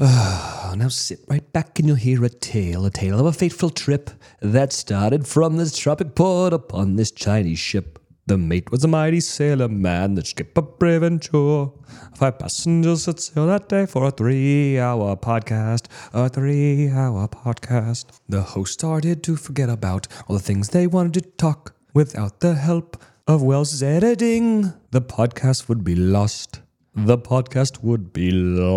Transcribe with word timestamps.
Oh, 0.00 0.74
now 0.76 0.88
sit 0.88 1.20
right 1.28 1.52
back 1.52 1.78
and 1.78 1.86
you'll 1.86 1.96
hear 1.96 2.24
a 2.24 2.28
tale, 2.28 2.84
a 2.84 2.90
tale 2.90 3.20
of 3.20 3.26
a 3.26 3.32
fateful 3.32 3.70
trip 3.70 4.10
that 4.40 4.72
started 4.72 5.24
from 5.24 5.56
this 5.56 5.76
tropic 5.76 6.16
port 6.16 6.52
upon 6.52 6.96
this 6.96 7.12
Chinese 7.12 7.60
ship. 7.60 8.00
The 8.26 8.36
mate 8.36 8.72
was 8.72 8.82
a 8.82 8.88
mighty 8.88 9.20
sailor 9.20 9.68
man, 9.68 10.14
the 10.14 10.24
skipper 10.24 10.62
brave 10.62 11.04
and 11.04 11.22
true. 11.22 11.78
Five 12.16 12.40
passengers 12.40 13.04
set 13.04 13.20
sail 13.20 13.46
that 13.46 13.68
day 13.68 13.86
for 13.86 14.06
a 14.06 14.10
three-hour 14.10 15.14
podcast, 15.16 15.86
a 16.12 16.28
three-hour 16.28 17.28
podcast. 17.28 18.06
The 18.28 18.42
host 18.42 18.72
started 18.72 19.22
to 19.22 19.36
forget 19.36 19.68
about 19.68 20.08
all 20.26 20.34
the 20.34 20.42
things 20.42 20.70
they 20.70 20.88
wanted 20.88 21.22
to 21.22 21.30
talk. 21.36 21.76
Without 21.92 22.40
the 22.40 22.54
help 22.54 23.00
of 23.28 23.44
Wells' 23.44 23.80
editing, 23.80 24.72
the 24.90 25.02
podcast 25.02 25.68
would 25.68 25.84
be 25.84 25.94
lost. 25.94 26.62
The 26.96 27.18
podcast 27.18 27.82
would 27.82 28.12
be 28.12 28.30
lost. 28.30 28.68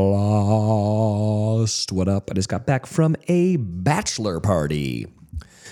What 1.92 2.08
up? 2.08 2.32
I 2.32 2.34
just 2.34 2.50
got 2.50 2.66
back 2.66 2.88
from 2.88 3.16
a 3.28 3.58
bachelor 3.58 4.40
party. 4.40 5.06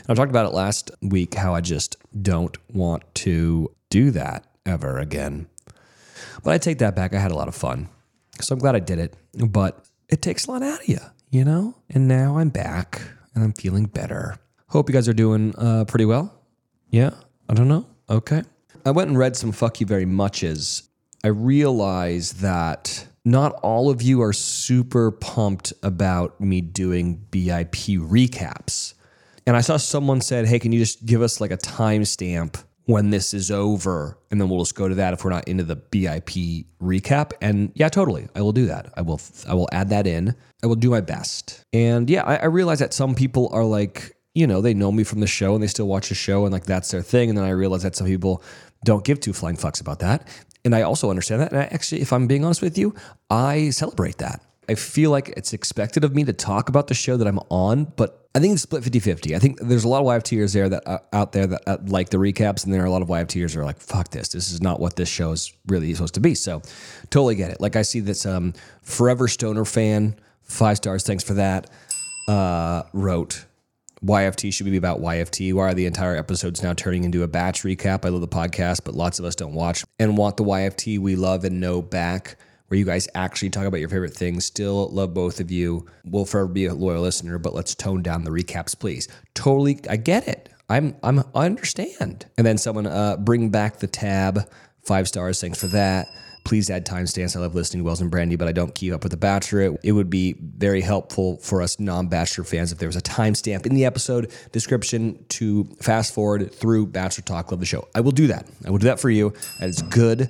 I 0.07 0.13
talked 0.13 0.29
about 0.29 0.45
it 0.45 0.53
last 0.53 0.91
week 1.01 1.33
how 1.33 1.55
I 1.55 1.61
just 1.61 1.95
don't 2.21 2.55
want 2.71 3.01
to 3.15 3.71
do 3.89 4.11
that 4.11 4.45
ever 4.63 4.99
again. 4.99 5.47
But 6.43 6.53
I 6.53 6.59
take 6.59 6.77
that 6.77 6.95
back. 6.95 7.15
I 7.15 7.19
had 7.19 7.31
a 7.31 7.35
lot 7.35 7.47
of 7.47 7.55
fun. 7.55 7.89
So 8.39 8.53
I'm 8.53 8.59
glad 8.59 8.75
I 8.75 8.79
did 8.79 8.99
it. 8.99 9.17
But 9.33 9.83
it 10.07 10.21
takes 10.21 10.45
a 10.45 10.51
lot 10.51 10.61
out 10.61 10.81
of 10.81 10.87
you, 10.87 10.99
you 11.31 11.43
know? 11.45 11.73
And 11.89 12.07
now 12.07 12.37
I'm 12.37 12.49
back 12.49 13.01
and 13.33 13.43
I'm 13.43 13.53
feeling 13.53 13.85
better. 13.85 14.37
Hope 14.67 14.87
you 14.87 14.93
guys 14.93 15.09
are 15.09 15.13
doing 15.13 15.55
uh, 15.57 15.85
pretty 15.85 16.05
well. 16.05 16.31
Yeah? 16.91 17.09
I 17.49 17.55
don't 17.55 17.69
know. 17.69 17.87
Okay. 18.07 18.43
I 18.85 18.91
went 18.91 19.09
and 19.09 19.17
read 19.17 19.35
some 19.35 19.51
fuck 19.51 19.81
you 19.81 19.87
very 19.87 20.05
muches. 20.05 20.83
I 21.25 21.29
realize 21.29 22.33
that 22.33 23.07
not 23.25 23.53
all 23.63 23.89
of 23.89 24.03
you 24.03 24.21
are 24.21 24.31
super 24.31 25.09
pumped 25.09 25.73
about 25.81 26.39
me 26.39 26.61
doing 26.61 27.25
BIP 27.31 27.97
recaps. 27.97 28.93
And 29.47 29.57
I 29.57 29.61
saw 29.61 29.77
someone 29.77 30.21
said, 30.21 30.45
"Hey, 30.45 30.59
can 30.59 30.71
you 30.71 30.77
just 30.77 31.03
give 31.03 31.23
us 31.23 31.41
like 31.41 31.49
a 31.49 31.57
timestamp 31.57 32.63
when 32.83 33.09
this 33.09 33.33
is 33.33 33.49
over, 33.49 34.19
and 34.29 34.39
then 34.39 34.49
we'll 34.49 34.59
just 34.59 34.75
go 34.75 34.87
to 34.87 34.93
that 34.93 35.15
if 35.15 35.25
we're 35.25 35.31
not 35.31 35.47
into 35.47 35.63
the 35.63 35.75
BIP 35.75 36.67
recap?" 36.79 37.31
And 37.41 37.71
yeah, 37.73 37.89
totally, 37.89 38.27
I 38.35 38.43
will 38.43 38.51
do 38.53 38.67
that. 38.67 38.93
I 38.95 39.01
will. 39.01 39.19
I 39.47 39.55
will 39.55 39.69
add 39.71 39.89
that 39.89 40.05
in. 40.05 40.35
I 40.63 40.67
will 40.67 40.75
do 40.75 40.91
my 40.91 41.01
best. 41.01 41.59
And 41.73 42.07
yeah, 42.07 42.21
I, 42.21 42.35
I 42.35 42.45
realize 42.45 42.77
that 42.77 42.93
some 42.93 43.15
people 43.15 43.49
are 43.51 43.65
like, 43.65 44.15
you 44.35 44.45
know, 44.45 44.61
they 44.61 44.75
know 44.75 44.91
me 44.91 45.03
from 45.03 45.21
the 45.21 45.27
show 45.27 45.55
and 45.55 45.63
they 45.63 45.67
still 45.67 45.87
watch 45.87 46.09
the 46.09 46.15
show 46.15 46.45
and 46.45 46.53
like 46.53 46.65
that's 46.65 46.91
their 46.91 47.01
thing. 47.01 47.29
And 47.29 47.37
then 47.39 47.45
I 47.45 47.49
realize 47.49 47.81
that 47.81 47.95
some 47.95 48.05
people 48.05 48.43
don't 48.83 49.03
give 49.03 49.19
two 49.19 49.33
flying 49.33 49.57
fucks 49.57 49.81
about 49.81 49.97
that. 50.01 50.27
And 50.65 50.75
I 50.75 50.81
also 50.81 51.09
understand 51.09 51.41
that. 51.41 51.51
And 51.51 51.61
I 51.61 51.65
actually, 51.65 52.01
if 52.01 52.11
I'm 52.11 52.27
being 52.27 52.43
honest 52.43 52.61
with 52.61 52.77
you, 52.77 52.95
I 53.29 53.69
celebrate 53.69 54.17
that. 54.17 54.41
I 54.67 54.75
feel 54.75 55.11
like 55.11 55.29
it's 55.29 55.53
expected 55.53 56.03
of 56.03 56.15
me 56.15 56.23
to 56.23 56.33
talk 56.33 56.69
about 56.69 56.87
the 56.87 56.95
show 56.95 57.17
that 57.17 57.27
I'm 57.27 57.39
on, 57.49 57.85
but 57.95 58.27
I 58.33 58.39
think 58.39 58.53
it's 58.53 58.63
split 58.63 58.83
50 58.83 58.99
50. 58.99 59.35
I 59.35 59.39
think 59.39 59.59
there's 59.59 59.83
a 59.83 59.87
lot 59.87 60.01
of 60.01 60.07
YFTers 60.07 60.53
there 60.53 60.67
that 60.67 60.87
uh, 60.87 60.99
out 61.13 61.31
there 61.33 61.45
that 61.45 61.61
uh, 61.67 61.77
like 61.85 62.09
the 62.09 62.17
recaps, 62.17 62.65
and 62.65 62.73
there 62.73 62.81
are 62.81 62.85
a 62.85 62.89
lot 62.89 63.03
of 63.03 63.07
YFTers 63.07 63.53
that 63.53 63.59
are 63.59 63.65
like, 63.65 63.79
fuck 63.79 64.09
this. 64.09 64.29
This 64.29 64.51
is 64.51 64.61
not 64.61 64.79
what 64.79 64.95
this 64.95 65.07
show 65.07 65.31
is 65.31 65.53
really 65.67 65.93
supposed 65.93 66.15
to 66.15 66.19
be. 66.19 66.33
So 66.33 66.61
totally 67.11 67.35
get 67.35 67.51
it. 67.51 67.61
Like 67.61 67.75
I 67.75 67.83
see 67.83 67.99
this 67.99 68.25
um, 68.25 68.53
Forever 68.81 69.27
Stoner 69.27 69.65
fan, 69.65 70.15
five 70.43 70.77
stars, 70.77 71.03
thanks 71.03 71.23
for 71.23 71.35
that, 71.35 71.69
uh, 72.27 72.83
wrote, 72.91 73.45
YFT 74.05 74.53
should 74.53 74.67
be 74.67 74.77
about 74.77 75.01
YFT. 75.01 75.51
Why 75.53 75.63
are 75.63 75.73
the 75.73 75.87
entire 75.87 76.15
episodes 76.15 76.61
now 76.61 76.73
turning 76.73 77.05
into 77.05 77.23
a 77.23 77.27
batch 77.27 77.63
recap? 77.63 78.05
I 78.05 78.09
love 78.09 78.21
the 78.21 78.27
podcast, 78.27 78.81
but 78.85 78.93
lots 78.93 79.17
of 79.17 79.25
us 79.25 79.35
don't 79.35 79.53
watch 79.53 79.83
and 79.97 80.15
want 80.15 80.37
the 80.37 80.43
YFT 80.43 80.99
we 80.99 81.15
love 81.15 81.43
and 81.43 81.59
know 81.59 81.81
back, 81.81 82.37
where 82.67 82.77
you 82.77 82.85
guys 82.85 83.07
actually 83.15 83.49
talk 83.49 83.65
about 83.65 83.79
your 83.79 83.89
favorite 83.89 84.13
things. 84.13 84.45
Still 84.45 84.89
love 84.89 85.15
both 85.15 85.39
of 85.39 85.49
you. 85.49 85.87
Will 86.05 86.25
forever 86.25 86.47
be 86.47 86.67
a 86.67 86.73
loyal 86.75 87.01
listener, 87.01 87.39
but 87.39 87.55
let's 87.55 87.73
tone 87.73 88.03
down 88.03 88.25
the 88.25 88.29
recaps, 88.29 88.77
please. 88.77 89.07
Totally, 89.33 89.79
I 89.89 89.97
get 89.97 90.27
it. 90.27 90.49
I'm, 90.69 90.95
I'm, 91.01 91.23
I 91.33 91.47
understand. 91.47 92.27
And 92.37 92.45
then 92.45 92.59
someone 92.59 92.85
uh, 92.85 93.17
bring 93.17 93.49
back 93.49 93.77
the 93.77 93.87
tab. 93.87 94.47
Five 94.83 95.07
stars. 95.07 95.41
Thanks 95.41 95.59
for 95.59 95.67
that. 95.67 96.07
Please 96.45 96.69
add 96.69 96.85
timestamps. 96.85 97.35
I 97.35 97.39
love 97.39 97.55
listening 97.55 97.81
to 97.81 97.85
Wells 97.85 98.01
and 98.01 98.11
Brandi, 98.11 98.37
but 98.37 98.47
I 98.47 98.51
don't 98.51 98.73
keep 98.75 98.93
up 98.93 99.01
with 99.01 99.11
The 99.11 99.17
Bachelor. 99.17 99.75
It 99.83 99.93
would 99.93 100.11
be 100.11 100.35
very 100.39 100.79
helpful 100.79 101.37
for 101.37 101.59
us 101.63 101.79
non 101.79 102.07
Bachelor 102.07 102.43
fans 102.43 102.71
if 102.71 102.77
there 102.77 102.87
was 102.87 102.95
a 102.95 103.01
timestamp 103.01 103.65
in 103.65 103.73
the 103.73 103.83
episode 103.83 104.31
description 104.51 105.25
to 105.29 105.63
fast 105.81 106.13
forward 106.13 106.53
through 106.53 106.85
Bachelor 106.85 107.23
Talk. 107.23 107.49
Love 107.49 107.59
the 107.59 107.65
show. 107.65 107.87
I 107.95 108.01
will 108.01 108.11
do 108.11 108.27
that. 108.27 108.47
I 108.63 108.69
will 108.69 108.77
do 108.77 108.85
that 108.85 108.99
for 108.99 109.09
you. 109.09 109.33
Is 109.59 109.81
good 109.81 110.29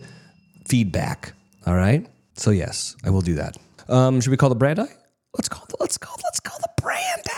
feedback. 0.66 1.34
All 1.68 1.76
right. 1.76 2.08
So 2.36 2.52
yes, 2.52 2.96
I 3.04 3.10
will 3.10 3.22
do 3.22 3.36
that. 3.36 3.58
Um, 3.90 4.22
should 4.22 4.32
we 4.32 4.38
call 4.38 4.50
the 4.50 4.56
Brandi? 4.56 4.90
Let's 5.34 5.50
call 5.50 5.66
the 5.68 5.76
let's 5.82 5.98
call 5.98 6.16
let's 6.24 6.40
call 6.40 6.58
the 6.60 6.82
Brandi. 6.82 7.30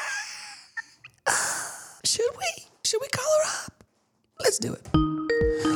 should 2.05 2.29
we? 2.37 2.65
Should 2.85 3.01
we 3.01 3.07
call 3.07 3.25
her 3.25 3.65
up? 3.65 3.83
Let's 4.39 4.59
do 4.59 4.73
it. 4.73 4.87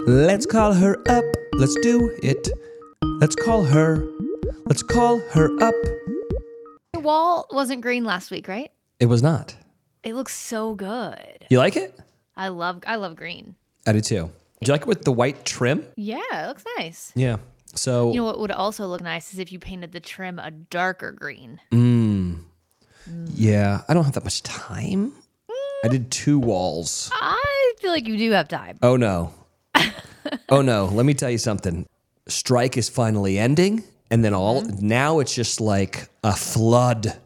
Let's 0.08 0.46
call 0.46 0.74
her 0.74 0.98
up. 1.10 1.26
Let's 1.54 1.76
do 1.82 2.16
it. 2.22 2.48
Let's 3.04 3.36
call 3.36 3.64
her. 3.66 4.04
Let's 4.66 4.84
call 4.84 5.20
her 5.34 5.52
up. 5.62 5.76
The 6.94 7.00
wall 7.00 7.46
wasn't 7.52 7.82
green 7.82 8.04
last 8.04 8.32
week, 8.32 8.48
right? 8.48 8.72
It 9.00 9.06
was 9.08 9.22
not. 9.24 9.56
It 10.04 10.16
looks 10.16 10.36
so 10.36 10.76
good. 10.76 11.46
You 11.50 11.58
like 11.60 11.76
it? 11.76 12.00
I 12.36 12.48
love 12.48 12.82
I 12.88 12.96
love 12.96 13.16
green. 13.16 13.56
I 13.86 13.94
do 13.94 14.02
too. 14.02 14.32
Do 14.62 14.68
you 14.68 14.74
like 14.74 14.82
it 14.82 14.88
with 14.88 15.04
the 15.04 15.12
white 15.12 15.46
trim? 15.46 15.86
Yeah, 15.96 16.20
it 16.32 16.48
looks 16.48 16.64
nice. 16.78 17.12
Yeah. 17.16 17.38
So 17.74 18.12
You 18.12 18.18
know 18.18 18.26
what 18.26 18.40
would 18.40 18.52
also 18.52 18.88
look 18.88 19.02
nice 19.02 19.34
is 19.34 19.40
if 19.40 19.52
you 19.52 19.60
painted 19.60 19.92
the 19.92 20.00
trim 20.00 20.40
a 20.40 20.52
darker 20.52 21.12
green. 21.12 21.60
Hmm. 21.72 22.36
Yeah, 23.34 23.82
I 23.88 23.94
don't 23.94 24.04
have 24.04 24.14
that 24.14 24.24
much 24.24 24.44
time. 24.44 25.14
I 25.84 25.88
did 25.88 26.12
two 26.12 26.38
walls. 26.40 27.10
I 27.14 27.74
feel 27.80 27.92
like 27.92 28.08
you 28.08 28.18
do 28.18 28.32
have 28.32 28.48
time. 28.48 28.78
Oh 28.84 28.96
no. 28.96 29.34
oh 30.50 30.62
no. 30.62 30.86
Let 30.86 31.06
me 31.06 31.14
tell 31.14 31.30
you 31.32 31.40
something. 31.40 31.86
Strike 32.28 32.78
is 32.78 32.90
finally 32.90 33.38
ending, 33.38 33.84
and 34.10 34.24
then 34.24 34.34
all 34.34 34.62
mm-hmm. 34.62 34.88
now 34.88 35.20
it's 35.20 35.34
just 35.34 35.60
like 35.60 36.10
a 36.24 36.36
flood 36.36 37.18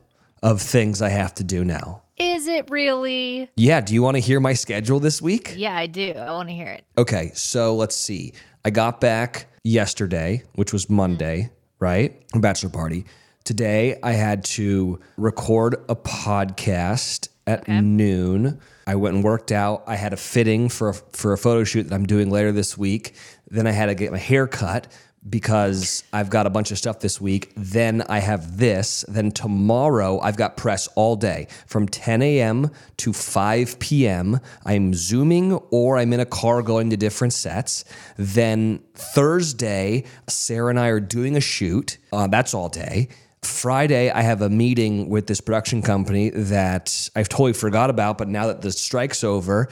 of 0.42 0.62
things 0.62 1.02
I 1.02 1.10
have 1.10 1.34
to 1.36 1.44
do 1.44 1.64
now. 1.64 2.04
Is 2.18 2.48
it 2.48 2.70
really? 2.70 3.50
Yeah, 3.58 3.82
do 3.82 3.94
you 3.94 4.02
want 4.02 4.16
to 4.16 4.22
hear 4.22 4.40
my 4.40 4.54
schedule 4.54 5.00
this 5.00 5.22
week? 5.22 5.54
Yeah, 5.58 5.76
I 5.76 5.88
do. 5.88 6.12
I 6.12 6.32
want 6.32 6.48
to 6.50 6.56
hear 6.56 6.68
it. 6.68 6.86
Okay, 6.98 7.32
so 7.34 7.76
let's 7.76 7.96
see. 7.96 8.34
I 8.64 8.70
got 8.70 9.02
back 9.02 9.48
yesterday, 9.64 10.44
which 10.54 10.72
was 10.72 10.90
Monday, 10.90 11.42
mm-hmm. 11.42 11.86
right? 11.86 12.24
Bachelor 12.34 12.70
party. 12.70 13.06
Today, 13.44 14.00
I 14.02 14.14
had 14.14 14.44
to 14.46 15.00
record 15.18 15.76
a 15.90 15.96
podcast 15.96 17.30
at 17.46 17.68
noon. 17.68 18.60
I 18.88 18.96
went 18.96 19.16
and 19.16 19.24
worked 19.24 19.52
out. 19.52 19.84
I 19.88 19.96
had 19.96 20.14
a 20.14 20.18
fitting 20.18 20.70
for 20.70 20.90
a, 20.90 20.94
for 20.94 21.34
a 21.34 21.38
photo 21.38 21.64
shoot 21.64 21.84
that 21.84 21.96
I'm 21.96 22.06
doing 22.06 22.30
later 22.30 22.52
this 22.52 22.78
week. 22.78 23.16
Then 23.48 23.68
I 23.68 23.72
had 23.72 23.88
to 23.88 23.96
get 23.96 24.12
my 24.12 24.18
hair 24.18 24.48
cut 24.48 24.88
because 25.28 26.04
I've 26.14 26.30
got 26.30 26.46
a 26.46 26.50
bunch 26.50 26.72
of 26.72 26.78
stuff 26.78 27.00
this 27.00 27.20
week. 27.20 27.52
Then 27.56 28.04
I 28.04 28.20
have 28.20 28.58
this. 28.58 29.04
Then 29.08 29.32
tomorrow 29.32 30.20
I've 30.20 30.38
got 30.38 30.56
press 30.56 30.88
all 30.96 31.16
day 31.16 31.48
from 31.66 31.88
10 31.88 32.22
a.m. 32.22 32.70
to 32.98 33.12
5 33.12 33.80
p.m. 33.80 34.40
I'm 34.66 34.94
Zooming 34.94 35.54
or 35.72 35.98
I'm 35.98 36.14
in 36.14 36.20
a 36.20 36.26
car 36.26 36.62
going 36.62 36.92
to 36.92 36.98
different 36.98 37.34
sets. 37.34 37.86
Then 38.18 38.84
Thursday, 38.94 40.04
Sarah 40.28 40.70
and 40.70 40.80
I 40.80 40.90
are 40.90 41.00
doing 41.00 41.36
a 41.36 41.42
shoot. 41.42 41.98
Uh, 42.14 42.28
that's 42.28 42.54
all 42.54 42.70
day. 42.70 43.10
Friday, 43.42 44.10
I 44.10 44.22
have 44.22 44.42
a 44.42 44.50
meeting 44.50 45.08
with 45.08 45.28
this 45.28 45.40
production 45.40 45.82
company 45.82 46.30
that 46.30 47.10
I've 47.16 47.30
totally 47.30 47.54
forgot 47.54 47.90
about, 47.92 48.18
but 48.18 48.28
now 48.28 48.48
that 48.48 48.62
the 48.62 48.72
strike's 48.72 49.24
over, 49.24 49.70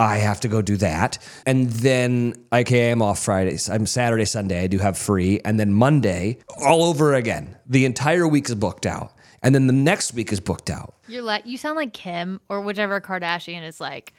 I 0.00 0.16
have 0.16 0.40
to 0.40 0.48
go 0.48 0.62
do 0.62 0.78
that. 0.78 1.18
And 1.44 1.68
then, 1.68 2.32
okay, 2.50 2.90
I'm 2.90 3.02
off 3.02 3.22
Fridays. 3.22 3.68
I'm 3.68 3.84
Saturday, 3.84 4.24
Sunday, 4.24 4.62
I 4.62 4.66
do 4.66 4.78
have 4.78 4.96
free. 4.96 5.40
And 5.44 5.60
then 5.60 5.74
Monday, 5.74 6.38
all 6.64 6.84
over 6.84 7.12
again. 7.12 7.54
The 7.66 7.84
entire 7.84 8.26
week 8.26 8.48
is 8.48 8.54
booked 8.54 8.86
out. 8.86 9.12
And 9.42 9.54
then 9.54 9.66
the 9.66 9.74
next 9.74 10.14
week 10.14 10.32
is 10.32 10.40
booked 10.40 10.70
out. 10.70 10.94
You're 11.06 11.22
like 11.22 11.44
you 11.44 11.58
sound 11.58 11.76
like 11.76 11.92
Kim 11.92 12.40
or 12.48 12.62
whichever 12.62 12.98
Kardashian 13.00 13.62
is 13.62 13.78
like, 13.78 14.14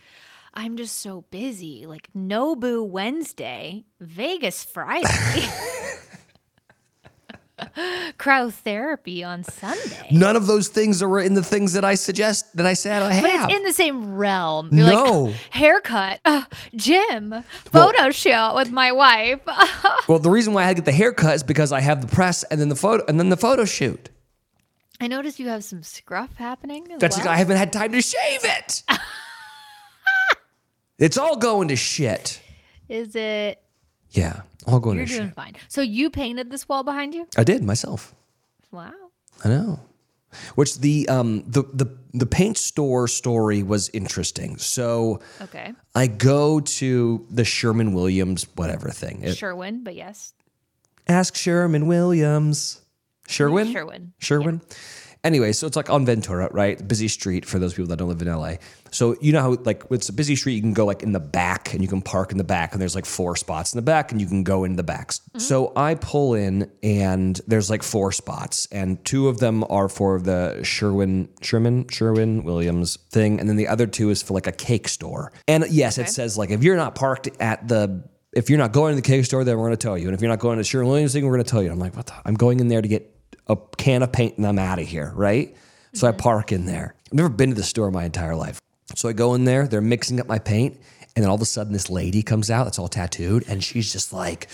I'm 0.53 0.77
just 0.77 0.99
so 0.99 1.25
busy. 1.31 1.87
Like 1.87 2.09
Nobu 2.15 2.87
Wednesday, 2.87 3.85
Vegas 3.99 4.63
Friday. 4.63 5.07
Cryotherapy 8.17 9.25
on 9.25 9.43
Sunday. 9.43 10.07
None 10.11 10.35
of 10.35 10.47
those 10.47 10.67
things 10.67 11.01
are 11.01 11.19
in 11.19 11.33
the 11.33 11.43
things 11.43 11.73
that 11.73 11.83
I 11.85 11.95
suggest 11.95 12.55
that 12.55 12.65
I 12.65 12.73
said 12.73 13.01
I 13.01 13.21
But 13.21 13.29
have. 13.31 13.49
it's 13.49 13.57
in 13.59 13.63
the 13.63 13.73
same 13.73 14.13
realm. 14.15 14.69
You're 14.71 14.87
No. 14.87 15.03
like 15.23 15.35
haircut, 15.51 16.19
uh, 16.25 16.43
gym, 16.75 17.43
photo 17.65 18.11
shoot 18.11 18.53
with 18.55 18.71
my 18.71 18.91
wife. 18.91 19.39
well, 20.07 20.19
the 20.19 20.29
reason 20.29 20.53
why 20.53 20.65
I 20.65 20.73
get 20.73 20.85
the 20.85 20.91
haircut 20.91 21.35
is 21.35 21.43
because 21.43 21.71
I 21.71 21.79
have 21.81 22.01
the 22.01 22.07
press 22.13 22.43
and 22.43 22.59
then 22.59 22.69
the 22.69 22.75
photo 22.75 23.03
and 23.07 23.19
then 23.19 23.29
the 23.29 23.37
photo 23.37 23.65
shoot. 23.65 24.09
I 24.99 25.07
noticed 25.07 25.39
you 25.39 25.47
have 25.47 25.63
some 25.63 25.81
scruff 25.81 26.35
happening. 26.37 26.85
That's 26.99 27.17
well. 27.17 27.29
I 27.29 27.35
haven't 27.37 27.57
had 27.57 27.73
time 27.73 27.91
to 27.93 28.01
shave 28.01 28.41
it. 28.43 28.83
it's 30.99 31.17
all 31.17 31.37
going 31.37 31.69
to 31.69 31.75
shit. 31.75 32.39
Is 32.87 33.15
it? 33.15 33.59
Yeah, 34.11 34.41
all 34.67 34.79
going 34.79 34.97
You're 34.97 35.05
to 35.07 35.13
doing 35.13 35.27
shit. 35.29 35.35
fine. 35.35 35.55
So 35.67 35.81
you 35.81 36.09
painted 36.09 36.51
this 36.51 36.67
wall 36.67 36.83
behind 36.83 37.13
you? 37.13 37.27
I 37.37 37.43
did 37.43 37.63
myself. 37.63 38.13
Wow. 38.71 38.91
I 39.43 39.49
know. 39.49 39.79
Which 40.55 40.79
the 40.79 41.09
um 41.09 41.43
the 41.47 41.63
the 41.73 41.87
the 42.13 42.25
paint 42.25 42.57
store 42.57 43.07
story 43.07 43.63
was 43.63 43.89
interesting. 43.89 44.57
So 44.57 45.19
Okay. 45.41 45.73
I 45.95 46.07
go 46.07 46.59
to 46.61 47.25
the 47.29 47.43
Sherman 47.43 47.93
Williams 47.93 48.47
whatever 48.55 48.89
thing. 48.89 49.21
It- 49.23 49.37
Sherwin, 49.37 49.83
but 49.83 49.95
yes. 49.95 50.33
ask 51.07 51.35
Sherman 51.35 51.85
Williams. 51.87 52.79
Sherwin? 53.27 53.71
Sherwin. 53.71 54.13
Sherwin. 54.19 54.61
Anyway, 55.23 55.51
so 55.51 55.67
it's 55.67 55.75
like 55.75 55.89
on 55.89 56.05
Ventura, 56.05 56.49
right? 56.51 56.87
Busy 56.87 57.07
street 57.07 57.45
for 57.45 57.59
those 57.59 57.73
people 57.73 57.87
that 57.89 57.97
don't 57.97 58.09
live 58.09 58.21
in 58.21 58.27
LA. 58.27 58.55
So 58.89 59.15
you 59.21 59.31
know 59.31 59.41
how 59.41 59.57
like 59.63 59.83
it's 59.91 60.09
a 60.09 60.13
busy 60.13 60.35
street, 60.35 60.55
you 60.55 60.61
can 60.61 60.73
go 60.73 60.85
like 60.85 61.03
in 61.03 61.11
the 61.11 61.19
back 61.19 61.73
and 61.73 61.81
you 61.81 61.87
can 61.87 62.01
park 62.01 62.31
in 62.31 62.37
the 62.37 62.43
back, 62.43 62.73
and 62.73 62.81
there's 62.81 62.95
like 62.95 63.05
four 63.05 63.35
spots 63.35 63.73
in 63.73 63.77
the 63.77 63.83
back, 63.83 64.11
and 64.11 64.19
you 64.19 64.27
can 64.27 64.43
go 64.43 64.63
in 64.63 64.75
the 64.75 64.83
backs. 64.83 65.19
Mm-hmm. 65.19 65.39
So 65.39 65.73
I 65.75 65.95
pull 65.95 66.33
in 66.33 66.71
and 66.81 67.39
there's 67.45 67.69
like 67.69 67.83
four 67.83 68.11
spots, 68.11 68.67
and 68.71 69.03
two 69.05 69.27
of 69.27 69.37
them 69.37 69.63
are 69.69 69.89
for 69.89 70.19
the 70.19 70.59
Sherwin 70.63 71.29
Sherman 71.41 71.87
Sherwin 71.87 72.43
Williams 72.43 72.97
thing, 73.11 73.39
and 73.39 73.47
then 73.47 73.57
the 73.57 73.67
other 73.67 73.85
two 73.85 74.09
is 74.09 74.23
for 74.23 74.33
like 74.33 74.47
a 74.47 74.51
cake 74.51 74.87
store. 74.87 75.31
And 75.47 75.65
yes, 75.69 75.99
it 75.99 76.09
says 76.09 76.37
like 76.37 76.49
if 76.49 76.63
you're 76.63 76.77
not 76.77 76.95
parked 76.95 77.29
at 77.39 77.67
the 77.67 78.03
if 78.33 78.49
you're 78.49 78.59
not 78.59 78.71
going 78.71 78.93
to 78.93 78.95
the 78.95 79.07
cake 79.07 79.25
store, 79.25 79.43
then 79.43 79.57
we're 79.57 79.67
going 79.67 79.77
to 79.77 79.77
tell 79.77 79.97
you. 79.97 80.07
And 80.07 80.15
if 80.15 80.21
you're 80.21 80.29
not 80.29 80.39
going 80.39 80.57
to 80.57 80.63
Sherwin 80.63 80.87
Williams 80.87 81.13
thing, 81.13 81.25
we're 81.25 81.33
going 81.33 81.43
to 81.43 81.49
tell 81.49 81.61
you. 81.61 81.71
I'm 81.71 81.79
like, 81.79 81.95
what? 81.95 82.07
The? 82.07 82.13
I'm 82.25 82.35
going 82.35 82.59
in 82.59 82.69
there 82.69 82.81
to 82.81 82.87
get 82.87 83.10
a 83.51 83.57
can 83.77 84.03
of 84.03 84.11
paint 84.11 84.37
and 84.37 84.47
I'm 84.47 84.59
out 84.59 84.79
of 84.79 84.87
here, 84.87 85.11
right? 85.15 85.55
So 85.93 86.07
I 86.07 86.11
mm-hmm. 86.11 86.19
park 86.19 86.51
in 86.51 86.65
there. 86.65 86.95
I've 87.07 87.13
never 87.13 87.29
been 87.29 87.49
to 87.49 87.55
the 87.55 87.63
store 87.63 87.91
my 87.91 88.05
entire 88.05 88.35
life. 88.35 88.59
So 88.95 89.09
I 89.09 89.13
go 89.13 89.35
in 89.35 89.45
there, 89.45 89.67
they're 89.67 89.81
mixing 89.81 90.19
up 90.19 90.27
my 90.27 90.39
paint, 90.39 90.77
and 91.15 91.23
then 91.23 91.29
all 91.29 91.35
of 91.35 91.41
a 91.41 91.45
sudden 91.45 91.73
this 91.73 91.89
lady 91.89 92.23
comes 92.23 92.49
out 92.49 92.65
that's 92.65 92.79
all 92.79 92.87
tattooed, 92.87 93.45
and 93.47 93.63
she's 93.63 93.91
just 93.91 94.13
like, 94.13 94.47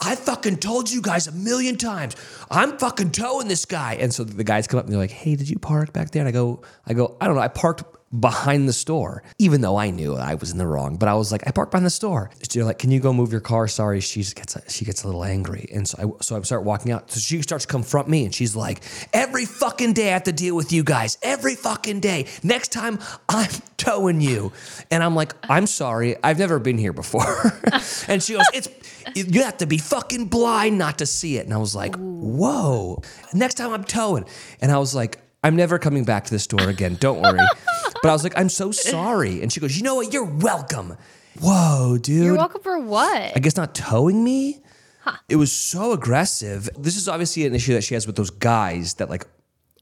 I 0.00 0.14
fucking 0.16 0.58
told 0.58 0.90
you 0.90 1.02
guys 1.02 1.26
a 1.26 1.32
million 1.32 1.76
times, 1.76 2.16
I'm 2.50 2.78
fucking 2.78 3.12
towing 3.12 3.48
this 3.48 3.64
guy. 3.64 3.94
And 3.94 4.12
so 4.12 4.24
the 4.24 4.44
guys 4.44 4.66
come 4.66 4.78
up 4.78 4.84
and 4.84 4.92
they're 4.92 5.00
like, 5.00 5.10
Hey, 5.10 5.36
did 5.36 5.48
you 5.48 5.58
park 5.58 5.92
back 5.92 6.10
there? 6.10 6.20
And 6.20 6.28
I 6.28 6.32
go, 6.32 6.62
I 6.86 6.94
go, 6.94 7.16
I 7.20 7.26
don't 7.26 7.36
know, 7.36 7.42
I 7.42 7.48
parked 7.48 7.84
behind 8.18 8.68
the 8.68 8.72
store, 8.72 9.22
even 9.38 9.60
though 9.60 9.76
I 9.76 9.90
knew 9.90 10.16
I 10.16 10.34
was 10.34 10.50
in 10.50 10.58
the 10.58 10.66
wrong. 10.66 10.96
But 10.96 11.08
I 11.08 11.14
was 11.14 11.30
like, 11.30 11.46
I 11.46 11.52
parked 11.52 11.70
behind 11.70 11.86
the 11.86 11.90
store. 11.90 12.30
They're 12.52 12.64
like, 12.64 12.78
Can 12.78 12.90
you 12.90 13.00
go 13.00 13.12
move 13.12 13.30
your 13.30 13.40
car? 13.40 13.68
Sorry, 13.68 14.00
she 14.00 14.22
gets 14.22 14.56
she 14.72 14.84
gets 14.84 15.04
a 15.04 15.06
little 15.06 15.24
angry, 15.24 15.68
and 15.72 15.88
so 15.88 15.98
I 16.18 16.22
so 16.22 16.36
I 16.36 16.40
start 16.42 16.64
walking 16.64 16.90
out. 16.92 17.10
So 17.10 17.20
she 17.20 17.40
starts 17.42 17.66
to 17.66 17.70
confront 17.70 18.08
me, 18.08 18.24
and 18.24 18.34
she's 18.34 18.56
like, 18.56 18.82
Every 19.12 19.44
fucking 19.44 19.92
day 19.92 20.08
I 20.08 20.12
have 20.14 20.24
to 20.24 20.32
deal 20.32 20.56
with 20.56 20.72
you 20.72 20.82
guys. 20.82 21.18
Every 21.22 21.54
fucking 21.54 22.00
day. 22.00 22.26
Next 22.42 22.72
time 22.72 22.98
I'm 23.28 23.50
towing 23.76 24.20
you, 24.20 24.52
and 24.90 25.04
I'm 25.04 25.14
like, 25.14 25.34
I'm 25.48 25.66
sorry, 25.66 26.16
I've 26.24 26.38
never 26.38 26.58
been 26.58 26.78
here 26.78 26.92
before. 26.92 27.60
and 28.08 28.22
she 28.22 28.34
goes, 28.34 28.46
It's 28.52 28.68
you 29.14 29.44
have 29.44 29.58
to 29.58 29.66
be 29.66 29.78
fucking 29.78 30.26
blind 30.26 30.78
not 30.78 30.98
to 30.98 31.06
see 31.06 31.36
it. 31.36 31.44
And 31.44 31.54
I 31.54 31.58
was 31.58 31.76
like, 31.76 31.94
Whoa. 31.96 33.02
Next 33.32 33.54
time 33.54 33.72
I'm 33.72 33.84
towing, 33.84 34.24
and 34.60 34.72
I 34.72 34.78
was 34.78 34.94
like. 34.94 35.20
I'm 35.42 35.56
never 35.56 35.78
coming 35.78 36.04
back 36.04 36.24
to 36.24 36.30
the 36.30 36.38
store 36.38 36.68
again. 36.68 36.98
Don't 37.00 37.22
worry. 37.22 37.40
But 38.02 38.08
I 38.08 38.12
was 38.12 38.22
like, 38.24 38.32
I'm 38.36 38.48
so 38.48 38.72
sorry. 38.72 39.42
And 39.42 39.52
she 39.52 39.60
goes, 39.60 39.76
You 39.76 39.82
know 39.82 39.94
what? 39.96 40.12
You're 40.12 40.24
welcome. 40.24 40.96
Whoa, 41.40 41.98
dude. 42.00 42.24
You're 42.24 42.36
welcome 42.36 42.62
for 42.62 42.78
what? 42.78 43.32
I 43.36 43.38
guess 43.40 43.56
not 43.56 43.74
towing 43.74 44.22
me. 44.24 44.62
It 45.28 45.36
was 45.36 45.50
so 45.52 45.92
aggressive. 45.92 46.68
This 46.78 46.96
is 46.96 47.08
obviously 47.08 47.46
an 47.46 47.54
issue 47.54 47.72
that 47.74 47.82
she 47.82 47.94
has 47.94 48.06
with 48.06 48.16
those 48.16 48.30
guys 48.30 48.94
that 48.94 49.08
like 49.10 49.26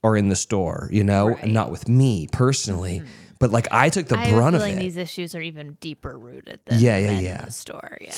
are 0.04 0.16
in 0.16 0.28
the 0.28 0.36
store, 0.36 0.88
you 0.92 1.02
know, 1.04 1.36
and 1.36 1.52
not 1.52 1.70
with 1.70 1.88
me 1.88 2.28
personally. 2.32 3.02
But 3.40 3.50
like 3.50 3.68
I 3.70 3.88
took 3.88 4.06
the 4.08 4.16
I 4.18 4.30
brunt 4.30 4.56
of 4.56 4.62
feeling 4.62 4.78
it. 4.78 4.80
these 4.80 4.96
issues 4.96 5.34
are 5.34 5.40
even 5.40 5.74
deeper 5.80 6.16
rooted 6.18 6.60
than 6.66 6.78
Yeah, 6.80 6.98
yeah, 6.98 7.18
yeah. 7.20 7.44
the 7.44 7.50
store. 7.52 7.98
Yeah. 8.00 8.12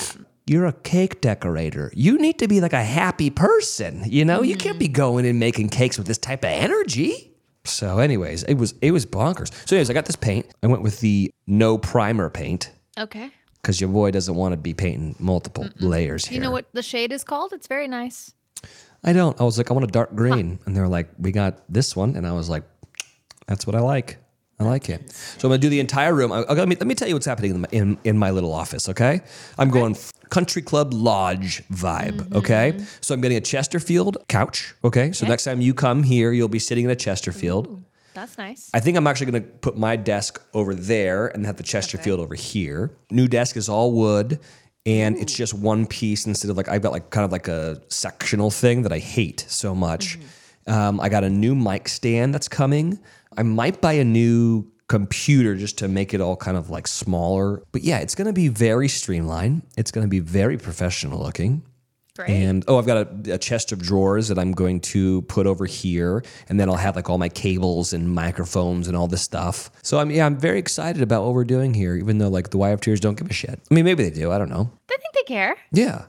You're 0.47 0.65
a 0.65 0.73
cake 0.73 1.21
decorator. 1.21 1.91
You 1.95 2.17
need 2.17 2.39
to 2.39 2.47
be 2.47 2.59
like 2.61 2.73
a 2.73 2.83
happy 2.83 3.29
person, 3.29 4.03
you 4.07 4.25
know? 4.25 4.41
You 4.41 4.55
can't 4.55 4.79
be 4.79 4.85
Mm-hmm. 4.85 4.93
going 4.93 5.25
and 5.25 5.39
making 5.39 5.69
cakes 5.69 5.97
with 5.97 6.07
this 6.07 6.17
type 6.17 6.43
of 6.43 6.49
energy. 6.51 7.30
So, 7.63 7.99
anyways, 7.99 8.43
it 8.43 8.55
was 8.55 8.73
it 8.81 8.91
was 8.91 9.05
bonkers. 9.05 9.51
So, 9.67 9.75
anyways, 9.75 9.89
I 9.89 9.93
got 9.93 10.05
this 10.05 10.15
paint. 10.15 10.47
I 10.63 10.67
went 10.67 10.81
with 10.81 10.99
the 10.99 11.31
no 11.47 11.77
primer 11.77 12.29
paint 12.29 12.71
Okay. 12.99 13.29
because 13.61 13.79
your 13.79 13.89
boy 13.89 14.11
doesn't 14.11 14.33
want 14.35 14.53
to 14.53 14.57
be 14.57 14.73
painting 14.73 15.15
multiple 15.19 15.67
layers 15.79 16.25
here. 16.25 16.35
you 16.35 16.41
know 16.41 16.51
what 16.51 16.65
the 16.73 16.81
shade 16.83 17.11
is 17.11 17.23
called? 17.23 17.53
It's 17.53 17.67
very 17.67 17.87
nice. 17.87 18.33
I 19.03 19.13
don't. 19.13 19.39
I 19.39 19.43
was 19.43 19.57
like, 19.57 19.69
I 19.71 19.73
want 19.73 19.83
a 19.83 19.91
dark 19.91 20.15
green. 20.15 20.59
And 20.65 20.75
they're 20.75 20.87
like, 20.87 21.09
we 21.17 21.31
got 21.31 21.63
this 21.71 21.95
one. 21.95 22.15
And 22.15 22.25
I 22.27 22.33
was 22.33 22.49
like, 22.49 22.63
that's 23.47 23.65
what 23.65 23.75
I 23.75 23.79
like. 23.79 24.17
I 24.59 24.63
like 24.63 24.89
it. 24.89 25.09
So 25.11 25.47
I'm 25.47 25.49
going 25.49 25.59
to 25.61 25.65
do 25.65 25.69
the 25.69 25.79
entire 25.79 26.13
room. 26.13 26.31
I, 26.31 26.43
I, 26.43 26.53
let, 26.53 26.67
me, 26.67 26.75
let 26.75 26.85
me 26.85 26.93
tell 26.93 27.07
you 27.07 27.15
what's 27.15 27.25
happening 27.25 27.51
in, 27.55 27.61
my, 27.61 27.67
in, 27.71 27.97
in 28.03 28.17
my 28.19 28.29
little 28.29 28.53
office, 28.53 28.87
okay? 28.89 29.21
I'm 29.57 29.71
going 29.71 29.93
f- 29.95 30.11
country 30.31 30.63
club 30.63 30.93
lodge 30.93 31.61
vibe, 31.69 32.33
okay? 32.33 32.83
So 33.01 33.13
I'm 33.13 33.21
getting 33.21 33.37
a 33.37 33.41
Chesterfield 33.41 34.17
couch, 34.27 34.73
okay? 34.83 35.11
So 35.11 35.27
next 35.27 35.43
time 35.43 35.61
you 35.61 35.75
come 35.75 36.01
here, 36.01 36.31
you'll 36.31 36.47
be 36.47 36.57
sitting 36.57 36.85
in 36.85 36.89
a 36.89 36.95
Chesterfield. 36.95 37.83
That's 38.13 38.37
nice. 38.37 38.69
I 38.73 38.79
think 38.79 38.97
I'm 38.97 39.05
actually 39.07 39.31
going 39.31 39.43
to 39.43 39.49
put 39.49 39.77
my 39.77 39.95
desk 39.95 40.41
over 40.53 40.73
there 40.73 41.27
and 41.27 41.45
have 41.45 41.57
the 41.57 41.63
Chesterfield 41.63 42.19
over 42.19 42.33
here. 42.35 42.91
New 43.11 43.27
desk 43.27 43.55
is 43.55 43.69
all 43.69 43.91
wood 43.91 44.39
and 44.85 45.17
it's 45.17 45.33
just 45.33 45.53
one 45.53 45.85
piece 45.85 46.25
instead 46.25 46.49
of 46.49 46.57
like 46.57 46.67
I've 46.67 46.81
got 46.81 46.91
like 46.91 47.09
kind 47.11 47.23
of 47.23 47.31
like 47.31 47.47
a 47.47 47.81
sectional 47.89 48.49
thing 48.49 48.81
that 48.81 48.91
I 48.91 48.99
hate 48.99 49.45
so 49.47 49.75
much. 49.75 50.17
Um, 50.67 50.99
I 50.99 51.09
got 51.09 51.23
a 51.23 51.29
new 51.29 51.55
mic 51.55 51.87
stand 51.87 52.33
that's 52.33 52.47
coming. 52.47 52.99
I 53.37 53.43
might 53.43 53.81
buy 53.81 53.93
a 53.93 54.03
new 54.03 54.71
computer 54.91 55.55
just 55.55 55.77
to 55.77 55.87
make 55.87 56.13
it 56.13 56.19
all 56.19 56.35
kind 56.35 56.57
of 56.57 56.69
like 56.69 56.85
smaller. 56.85 57.63
But 57.71 57.81
yeah, 57.81 57.99
it's 57.99 58.13
going 58.13 58.27
to 58.27 58.33
be 58.33 58.49
very 58.49 58.89
streamlined. 58.89 59.61
It's 59.77 59.89
going 59.89 60.05
to 60.05 60.09
be 60.09 60.19
very 60.19 60.57
professional 60.57 61.19
looking. 61.19 61.63
Great. 62.17 62.29
And 62.29 62.65
oh, 62.67 62.77
I've 62.77 62.85
got 62.85 62.97
a, 62.97 63.35
a 63.35 63.37
chest 63.37 63.71
of 63.71 63.79
drawers 63.81 64.27
that 64.27 64.37
I'm 64.37 64.51
going 64.51 64.81
to 64.81 65.21
put 65.23 65.47
over 65.47 65.65
here, 65.65 66.25
and 66.49 66.59
then 66.59 66.67
I'll 66.67 66.75
have 66.75 66.97
like 66.97 67.09
all 67.09 67.17
my 67.17 67.29
cables 67.29 67.93
and 67.93 68.13
microphones 68.13 68.89
and 68.89 68.97
all 68.97 69.07
this 69.07 69.21
stuff. 69.21 69.71
So 69.81 69.97
I'm 69.97 70.11
yeah, 70.11 70.25
I'm 70.25 70.37
very 70.37 70.59
excited 70.59 71.01
about 71.01 71.23
what 71.23 71.35
we're 71.35 71.45
doing 71.45 71.73
here, 71.73 71.95
even 71.95 72.17
though 72.17 72.27
like 72.27 72.49
the 72.49 72.57
YFTers 72.57 72.99
don't 72.99 73.17
give 73.17 73.29
a 73.29 73.33
shit. 73.33 73.61
I 73.71 73.73
mean, 73.73 73.85
maybe 73.85 74.03
they 74.03 74.13
do. 74.13 74.29
I 74.29 74.37
don't 74.37 74.49
know. 74.49 74.69
I 74.89 74.97
think 74.97 75.13
they 75.15 75.23
care. 75.23 75.55
Yeah, 75.71 76.03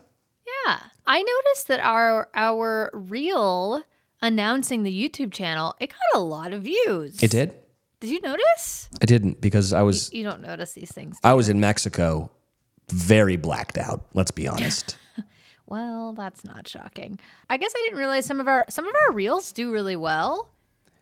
Yeah. 0.67 0.79
I 1.07 1.23
noticed 1.23 1.69
that 1.69 1.79
our 1.79 2.29
our 2.35 2.91
reel 2.93 3.85
announcing 4.21 4.83
the 4.83 5.09
YouTube 5.09 5.33
channel, 5.33 5.77
it 5.79 5.91
got 5.91 6.21
a 6.21 6.25
lot 6.25 6.53
of 6.53 6.63
views. 6.63 7.23
it 7.23 7.31
did. 7.31 7.55
Did 8.03 8.11
you 8.11 8.21
notice? 8.21 8.89
I 9.01 9.07
didn't 9.07 9.41
because 9.41 9.73
I 9.73 9.83
was 9.83 10.13
You 10.13 10.25
don't 10.25 10.43
notice 10.43 10.73
these 10.73 10.91
things. 10.91 11.17
I 11.23 11.35
was 11.35 11.49
in 11.49 11.61
Mexico, 11.61 12.33
very 12.91 13.37
blacked 13.37 13.79
out. 13.79 14.05
Let's 14.13 14.33
be 14.33 14.49
honest. 14.49 14.97
Well, 15.67 16.13
that's 16.13 16.45
not 16.45 16.67
shocking. 16.69 17.19
I 17.49 17.57
guess 17.57 17.73
I 17.75 17.81
didn't 17.85 17.99
realize 17.99 18.27
some 18.27 18.41
of 18.41 18.49
our 18.49 18.67
some 18.69 18.87
of 18.87 18.95
our 19.07 19.13
reels 19.15 19.53
do 19.53 19.73
really 19.73 19.97
well. 19.97 20.51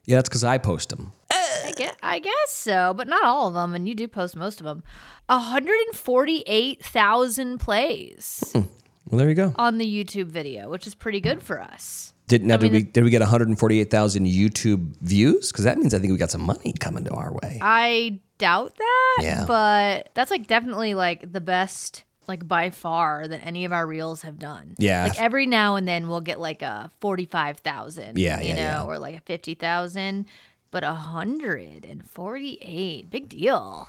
yeah, 0.05 0.15
that's 0.17 0.29
because 0.29 0.45
I 0.45 0.59
post 0.59 0.91
them. 0.91 1.13
I 1.33 1.73
guess, 1.77 1.97
I 2.03 2.19
guess 2.21 2.51
so, 2.51 2.95
but 2.97 3.09
not 3.09 3.25
all 3.25 3.49
of 3.49 3.55
them. 3.55 3.75
And 3.75 3.89
you 3.89 3.95
do 3.97 4.07
post 4.07 4.37
most 4.37 4.61
of 4.61 4.67
them. 4.67 4.85
148,000 5.29 7.59
plays 7.59 8.45
hmm. 8.53 8.61
Well, 9.09 9.19
there 9.19 9.29
you 9.29 9.35
go. 9.35 9.53
on 9.57 9.79
the 9.79 9.87
YouTube 9.87 10.27
video, 10.27 10.71
which 10.71 10.87
is 10.87 10.95
pretty 10.95 11.21
good 11.21 11.43
for 11.43 11.61
us. 11.61 12.13
Did 12.31 12.45
now 12.45 12.57
did 12.57 12.71
mean, 12.73 12.85
we 12.85 12.91
did 12.91 13.03
we 13.03 13.11
get 13.11 13.21
148,000 13.23 14.25
YouTube 14.27 14.95
views? 15.01 15.51
Because 15.51 15.65
that 15.65 15.79
means 15.79 15.93
I 15.95 15.99
think 15.99 16.13
we 16.13 16.17
got 16.17 16.31
some 16.31 16.43
money 16.43 16.73
coming 16.79 17.03
to 17.05 17.11
our 17.11 17.33
way. 17.33 17.59
I 17.61 18.21
doubt 18.39 18.77
that, 18.79 19.19
Yeah. 19.23 19.45
but 19.47 20.11
that's 20.15 20.31
like 20.31 20.47
definitely 20.47 20.95
like 20.95 21.33
the 21.33 21.41
best, 21.41 22.05
like 22.29 22.47
by 22.47 22.71
far, 22.71 23.27
that 23.27 23.45
any 23.45 23.65
of 23.65 23.73
our 23.73 23.85
reels 23.85 24.23
have 24.23 24.39
done. 24.39 24.77
Yeah. 24.79 25.07
Like 25.09 25.21
every 25.21 25.47
now 25.47 25.75
and 25.75 25.89
then 25.89 26.07
we'll 26.09 26.21
get 26.21 26.39
like 26.39 26.63
a 26.63 26.93
45,000. 27.01 28.17
Yeah, 28.17 28.41
You 28.41 28.51
yeah, 28.51 28.55
know, 28.55 28.61
yeah. 28.61 28.85
or 28.85 29.01
like 29.01 29.17
a 29.17 29.21
50,000. 29.23 30.25
But 30.71 30.85
148, 30.85 33.11
big 33.11 33.29
deal. 33.29 33.89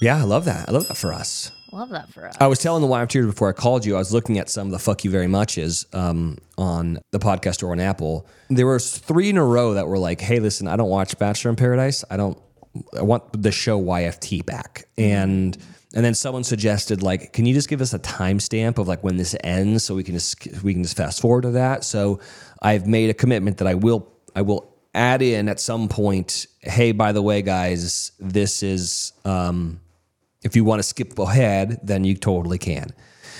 Yeah, 0.00 0.18
I 0.18 0.24
love 0.24 0.44
that. 0.44 0.68
I 0.68 0.72
love 0.72 0.88
that 0.88 0.96
for 0.96 1.12
us. 1.12 1.52
Love 1.72 1.90
that 1.90 2.12
for 2.12 2.26
us. 2.26 2.36
I 2.38 2.46
was 2.46 2.58
telling 2.58 2.80
the 2.80 2.86
wife 2.86 3.08
tears 3.08 3.26
before 3.26 3.48
I 3.48 3.52
called 3.52 3.84
you. 3.84 3.96
I 3.96 3.98
was 3.98 4.12
looking 4.12 4.38
at 4.38 4.48
some 4.48 4.68
of 4.68 4.72
the 4.72 4.78
"fuck 4.78 5.04
you 5.04 5.10
very 5.10 5.26
muches" 5.26 5.86
um, 5.92 6.38
on 6.56 7.00
the 7.10 7.18
podcast 7.18 7.62
or 7.62 7.72
on 7.72 7.80
Apple. 7.80 8.26
There 8.48 8.66
were 8.66 8.78
three 8.78 9.30
in 9.30 9.36
a 9.36 9.44
row 9.44 9.74
that 9.74 9.86
were 9.86 9.98
like, 9.98 10.20
"Hey, 10.20 10.38
listen, 10.38 10.68
I 10.68 10.76
don't 10.76 10.88
watch 10.88 11.18
Bachelor 11.18 11.50
in 11.50 11.56
Paradise. 11.56 12.04
I 12.10 12.16
don't. 12.16 12.38
I 12.96 13.02
want 13.02 13.42
the 13.42 13.52
show 13.52 13.80
YFT 13.80 14.44
back." 14.44 14.86
And 14.96 15.56
and 15.94 16.04
then 16.04 16.14
someone 16.14 16.44
suggested 16.44 17.02
like, 17.02 17.32
"Can 17.32 17.46
you 17.46 17.54
just 17.54 17.68
give 17.68 17.80
us 17.80 17.92
a 17.92 17.98
timestamp 17.98 18.78
of 18.78 18.86
like 18.86 19.02
when 19.02 19.16
this 19.16 19.34
ends 19.42 19.84
so 19.84 19.94
we 19.94 20.04
can 20.04 20.14
just 20.14 20.62
we 20.62 20.72
can 20.72 20.82
just 20.82 20.96
fast 20.96 21.20
forward 21.20 21.42
to 21.42 21.50
that?" 21.52 21.84
So 21.84 22.20
I've 22.62 22.86
made 22.86 23.10
a 23.10 23.14
commitment 23.14 23.58
that 23.58 23.66
I 23.66 23.74
will 23.74 24.10
I 24.34 24.42
will 24.42 24.72
add 24.94 25.20
in 25.20 25.48
at 25.48 25.58
some 25.58 25.88
point. 25.88 26.46
Hey, 26.60 26.92
by 26.92 27.12
the 27.12 27.22
way, 27.22 27.42
guys, 27.42 28.12
this 28.20 28.62
is. 28.62 29.12
Um, 29.24 29.80
if 30.46 30.56
you 30.56 30.64
want 30.64 30.78
to 30.78 30.82
skip 30.82 31.18
ahead, 31.18 31.80
then 31.82 32.04
you 32.04 32.14
totally 32.14 32.58
can. 32.58 32.94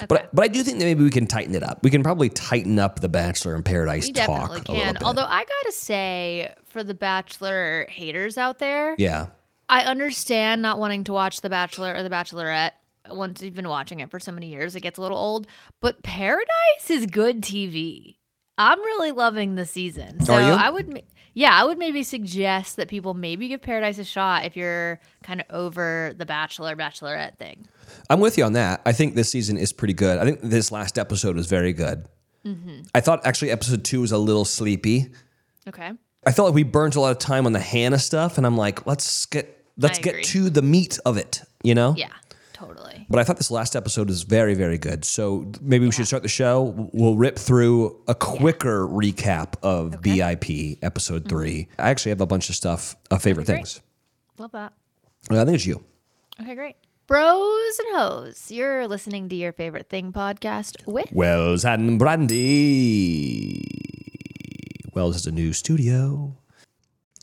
But 0.08 0.28
but 0.34 0.44
I 0.44 0.48
do 0.48 0.62
think 0.62 0.78
that 0.78 0.84
maybe 0.84 1.02
we 1.02 1.10
can 1.10 1.26
tighten 1.26 1.54
it 1.54 1.62
up. 1.62 1.82
We 1.82 1.90
can 1.90 2.02
probably 2.02 2.28
tighten 2.28 2.78
up 2.78 3.00
the 3.00 3.08
Bachelor 3.08 3.54
in 3.54 3.62
Paradise 3.62 4.06
we 4.06 4.12
talk 4.12 4.26
definitely 4.26 4.56
a 4.56 4.58
little 4.58 4.74
can. 4.74 4.94
bit. 4.94 5.02
Although 5.02 5.24
I 5.24 5.44
gotta 5.44 5.72
say, 5.72 6.52
for 6.66 6.84
the 6.84 6.92
Bachelor 6.92 7.86
haters 7.88 8.36
out 8.36 8.58
there, 8.58 8.94
yeah, 8.98 9.28
I 9.68 9.82
understand 9.82 10.60
not 10.62 10.78
wanting 10.78 11.04
to 11.04 11.12
watch 11.12 11.40
The 11.40 11.50
Bachelor 11.50 11.94
or 11.94 12.02
The 12.02 12.10
Bachelorette. 12.10 12.72
Once 13.08 13.40
you've 13.40 13.54
been 13.54 13.68
watching 13.68 14.00
it 14.00 14.10
for 14.10 14.18
so 14.18 14.32
many 14.32 14.48
years, 14.48 14.74
it 14.74 14.80
gets 14.80 14.98
a 14.98 15.02
little 15.02 15.18
old. 15.18 15.46
But 15.80 16.02
Paradise 16.02 16.90
is 16.90 17.06
good 17.06 17.40
TV. 17.40 18.16
I'm 18.58 18.80
really 18.80 19.12
loving 19.12 19.54
the 19.54 19.64
season. 19.66 20.24
So? 20.24 20.34
I 20.34 20.70
would, 20.70 21.02
Yeah, 21.36 21.52
I 21.52 21.64
would 21.64 21.76
maybe 21.76 22.02
suggest 22.02 22.76
that 22.76 22.88
people 22.88 23.12
maybe 23.12 23.48
give 23.48 23.60
Paradise 23.60 23.98
a 23.98 24.04
shot 24.04 24.46
if 24.46 24.56
you're 24.56 24.98
kind 25.22 25.42
of 25.42 25.46
over 25.50 26.14
the 26.16 26.24
Bachelor 26.24 26.74
Bachelorette 26.74 27.36
thing. 27.36 27.66
I'm 28.08 28.20
with 28.20 28.38
you 28.38 28.44
on 28.44 28.54
that. 28.54 28.80
I 28.86 28.92
think 28.92 29.16
this 29.16 29.32
season 29.32 29.58
is 29.58 29.70
pretty 29.70 29.92
good. 29.92 30.16
I 30.16 30.24
think 30.24 30.40
this 30.40 30.72
last 30.72 30.98
episode 30.98 31.36
was 31.36 31.46
very 31.46 31.74
good. 31.74 32.06
Mm-hmm. 32.46 32.84
I 32.94 33.02
thought 33.02 33.26
actually 33.26 33.50
episode 33.50 33.84
two 33.84 34.00
was 34.00 34.12
a 34.12 34.18
little 34.18 34.46
sleepy. 34.46 35.12
Okay. 35.68 35.92
I 36.26 36.32
felt 36.32 36.48
like 36.48 36.54
we 36.54 36.62
burnt 36.62 36.96
a 36.96 37.02
lot 37.02 37.10
of 37.10 37.18
time 37.18 37.44
on 37.44 37.52
the 37.52 37.60
Hannah 37.60 37.98
stuff, 37.98 38.38
and 38.38 38.46
I'm 38.46 38.56
like, 38.56 38.86
let's 38.86 39.26
get 39.26 39.62
let's 39.76 39.98
get 39.98 40.24
to 40.24 40.48
the 40.48 40.62
meat 40.62 40.98
of 41.04 41.18
it, 41.18 41.42
you 41.62 41.74
know? 41.74 41.92
Yeah, 41.98 42.12
totally. 42.56 43.06
But 43.10 43.20
I 43.20 43.24
thought 43.24 43.36
this 43.36 43.50
last 43.50 43.76
episode 43.76 44.08
was 44.08 44.22
very, 44.22 44.54
very 44.54 44.78
good. 44.78 45.04
So 45.04 45.52
maybe 45.60 45.84
we 45.84 45.92
should 45.92 46.06
start 46.06 46.22
the 46.22 46.28
show. 46.28 46.88
We'll 46.92 47.16
rip 47.16 47.38
through 47.38 48.00
a 48.08 48.14
quicker 48.14 48.86
recap 48.88 49.54
of 49.62 50.00
BIP 50.00 50.78
episode 50.82 51.24
mm-hmm. 51.24 51.36
3 51.36 51.68
I 51.78 51.90
actually 51.90 52.10
have 52.10 52.22
a 52.22 52.26
bunch 52.26 52.48
of 52.48 52.54
stuff, 52.54 52.96
uh, 53.10 53.16
of 53.16 53.22
favorite 53.22 53.46
things. 53.46 53.80
Love 54.38 54.52
that. 54.52 54.72
I 55.30 55.44
think 55.44 55.56
it's 55.56 55.66
you. 55.66 55.84
Okay, 56.40 56.54
great. 56.54 56.76
Bros 57.06 57.78
and 57.78 57.96
hoes, 57.96 58.50
you're 58.50 58.88
listening 58.88 59.28
to 59.28 59.36
your 59.36 59.52
favorite 59.52 59.88
thing 59.88 60.12
podcast 60.12 60.86
with 60.86 61.12
Wells 61.12 61.64
and 61.64 62.00
Brandi. 62.00 63.62
Wells 64.94 65.14
has 65.14 65.26
a 65.26 65.32
new 65.32 65.52
studio. 65.52 66.36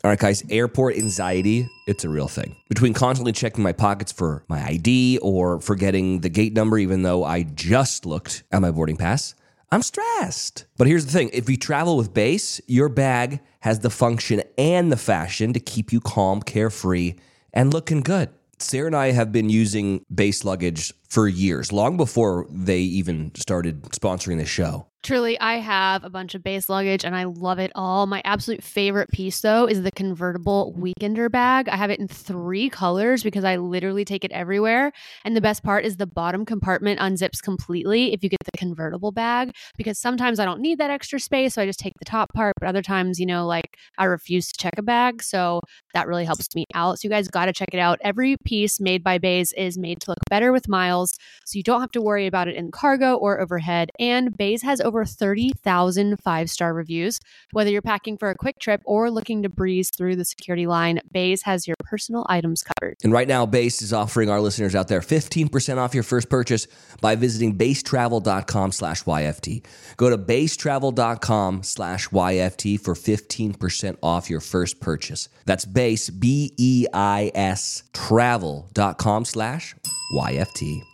All 0.04 0.10
right, 0.10 0.18
guys, 0.18 0.44
airport 0.50 0.98
anxiety, 0.98 1.66
it's 1.86 2.04
a 2.04 2.10
real 2.10 2.28
thing. 2.28 2.56
Between 2.68 2.92
constantly 2.92 3.32
checking 3.32 3.64
my 3.64 3.72
pockets 3.72 4.12
for 4.12 4.44
my 4.48 4.62
ID 4.62 5.18
or 5.22 5.62
forgetting 5.62 6.20
the 6.20 6.28
gate 6.28 6.52
number, 6.52 6.76
even 6.76 7.00
though 7.04 7.24
I 7.24 7.44
just 7.44 8.04
looked 8.04 8.42
at 8.52 8.60
my 8.60 8.70
boarding 8.70 8.98
pass, 8.98 9.34
I'm 9.72 9.80
stressed. 9.80 10.66
But 10.76 10.88
here's 10.88 11.06
the 11.06 11.12
thing 11.12 11.30
if 11.32 11.48
you 11.48 11.56
travel 11.56 11.96
with 11.96 12.12
Beis, 12.12 12.60
your 12.66 12.90
bag 12.90 13.40
has 13.60 13.78
the 13.78 13.88
function 13.88 14.42
and 14.58 14.92
the 14.92 14.98
fashion 14.98 15.54
to 15.54 15.58
keep 15.60 15.90
you 15.90 16.02
calm, 16.02 16.42
carefree, 16.42 17.14
and 17.54 17.72
looking 17.72 18.02
good. 18.02 18.28
Sarah 18.58 18.88
and 18.88 18.96
I 18.96 19.12
have 19.12 19.32
been 19.32 19.48
using 19.48 20.04
Beis 20.14 20.44
luggage 20.44 20.92
for 21.14 21.28
years, 21.28 21.72
long 21.72 21.96
before 21.96 22.44
they 22.50 22.80
even 22.80 23.30
started 23.36 23.82
sponsoring 23.84 24.38
the 24.38 24.44
show. 24.44 24.88
Truly, 25.04 25.38
I 25.38 25.56
have 25.56 26.02
a 26.02 26.08
bunch 26.08 26.34
of 26.34 26.40
Beis 26.40 26.70
luggage 26.70 27.04
and 27.04 27.14
I 27.14 27.24
love 27.24 27.58
it 27.58 27.70
all. 27.74 28.06
My 28.06 28.22
absolute 28.24 28.64
favorite 28.64 29.10
piece, 29.10 29.38
though, 29.42 29.66
is 29.66 29.82
the 29.82 29.92
convertible 29.92 30.74
weekender 30.78 31.30
bag. 31.30 31.68
I 31.68 31.76
have 31.76 31.90
it 31.90 32.00
in 32.00 32.08
three 32.08 32.70
colors 32.70 33.22
because 33.22 33.44
I 33.44 33.56
literally 33.56 34.06
take 34.06 34.24
it 34.24 34.32
everywhere. 34.32 34.92
And 35.26 35.36
the 35.36 35.42
best 35.42 35.62
part 35.62 35.84
is 35.84 35.98
the 35.98 36.06
bottom 36.06 36.46
compartment 36.46 37.00
unzips 37.00 37.42
completely 37.42 38.14
if 38.14 38.24
you 38.24 38.30
get 38.30 38.38
the 38.50 38.56
convertible 38.56 39.12
bag 39.12 39.50
because 39.76 39.98
sometimes 39.98 40.40
I 40.40 40.46
don't 40.46 40.62
need 40.62 40.78
that 40.78 40.88
extra 40.88 41.20
space. 41.20 41.52
So 41.52 41.60
I 41.60 41.66
just 41.66 41.80
take 41.80 41.92
the 41.98 42.06
top 42.06 42.32
part. 42.32 42.54
But 42.58 42.70
other 42.70 42.80
times, 42.80 43.20
you 43.20 43.26
know, 43.26 43.46
like 43.46 43.76
I 43.98 44.04
refuse 44.04 44.50
to 44.52 44.58
check 44.58 44.78
a 44.78 44.82
bag. 44.82 45.22
So 45.22 45.60
that 45.92 46.06
really 46.08 46.24
helps 46.24 46.48
me 46.56 46.64
out. 46.72 46.98
So 46.98 47.00
you 47.06 47.10
guys 47.10 47.28
got 47.28 47.44
to 47.44 47.52
check 47.52 47.74
it 47.74 47.78
out. 47.78 47.98
Every 48.00 48.36
piece 48.46 48.80
made 48.80 49.04
by 49.04 49.18
Beis 49.18 49.52
is 49.54 49.76
made 49.76 50.00
to 50.00 50.12
look 50.12 50.18
better 50.30 50.50
with 50.50 50.66
miles. 50.66 51.03
So 51.44 51.56
you 51.56 51.62
don't 51.62 51.80
have 51.80 51.92
to 51.92 52.02
worry 52.02 52.26
about 52.26 52.48
it 52.48 52.56
in 52.56 52.70
cargo 52.70 53.14
or 53.16 53.40
overhead. 53.40 53.90
And 53.98 54.36
Beis 54.36 54.62
has 54.62 54.80
over 54.80 55.04
30,000 55.04 56.16
five 56.20 56.50
star 56.50 56.74
reviews. 56.74 57.20
Whether 57.52 57.70
you're 57.70 57.82
packing 57.82 58.16
for 58.16 58.30
a 58.30 58.34
quick 58.34 58.58
trip 58.58 58.80
or 58.84 59.10
looking 59.10 59.42
to 59.42 59.48
breeze 59.48 59.90
through 59.90 60.16
the 60.16 60.24
security 60.24 60.66
line, 60.66 61.00
Beis 61.14 61.42
has 61.44 61.66
your 61.66 61.76
personal 61.84 62.26
items 62.28 62.62
covered. 62.62 62.96
And 63.02 63.12
right 63.12 63.28
now, 63.28 63.46
Beis 63.46 63.82
is 63.82 63.92
offering 63.92 64.30
our 64.30 64.40
listeners 64.40 64.74
out 64.74 64.88
there 64.88 65.00
15% 65.00 65.78
off 65.78 65.94
your 65.94 66.02
first 66.02 66.28
purchase 66.28 66.66
by 67.00 67.14
visiting 67.14 67.56
beistravel.com 67.56 68.72
slash 68.72 69.04
YFT. 69.04 69.64
Go 69.96 70.10
to 70.10 70.18
beistravel.com 70.18 71.62
slash 71.62 72.08
YFT 72.08 72.80
for 72.80 72.94
15% 72.94 73.98
off 74.02 74.30
your 74.30 74.40
first 74.40 74.80
purchase. 74.80 75.28
That's 75.44 75.64
Beis, 75.64 76.10
B 76.18 76.52
E 76.56 76.86
I 76.92 77.30
S, 77.34 77.82
travel.com 77.92 79.24
slash 79.24 79.74
YFT. 80.14 80.93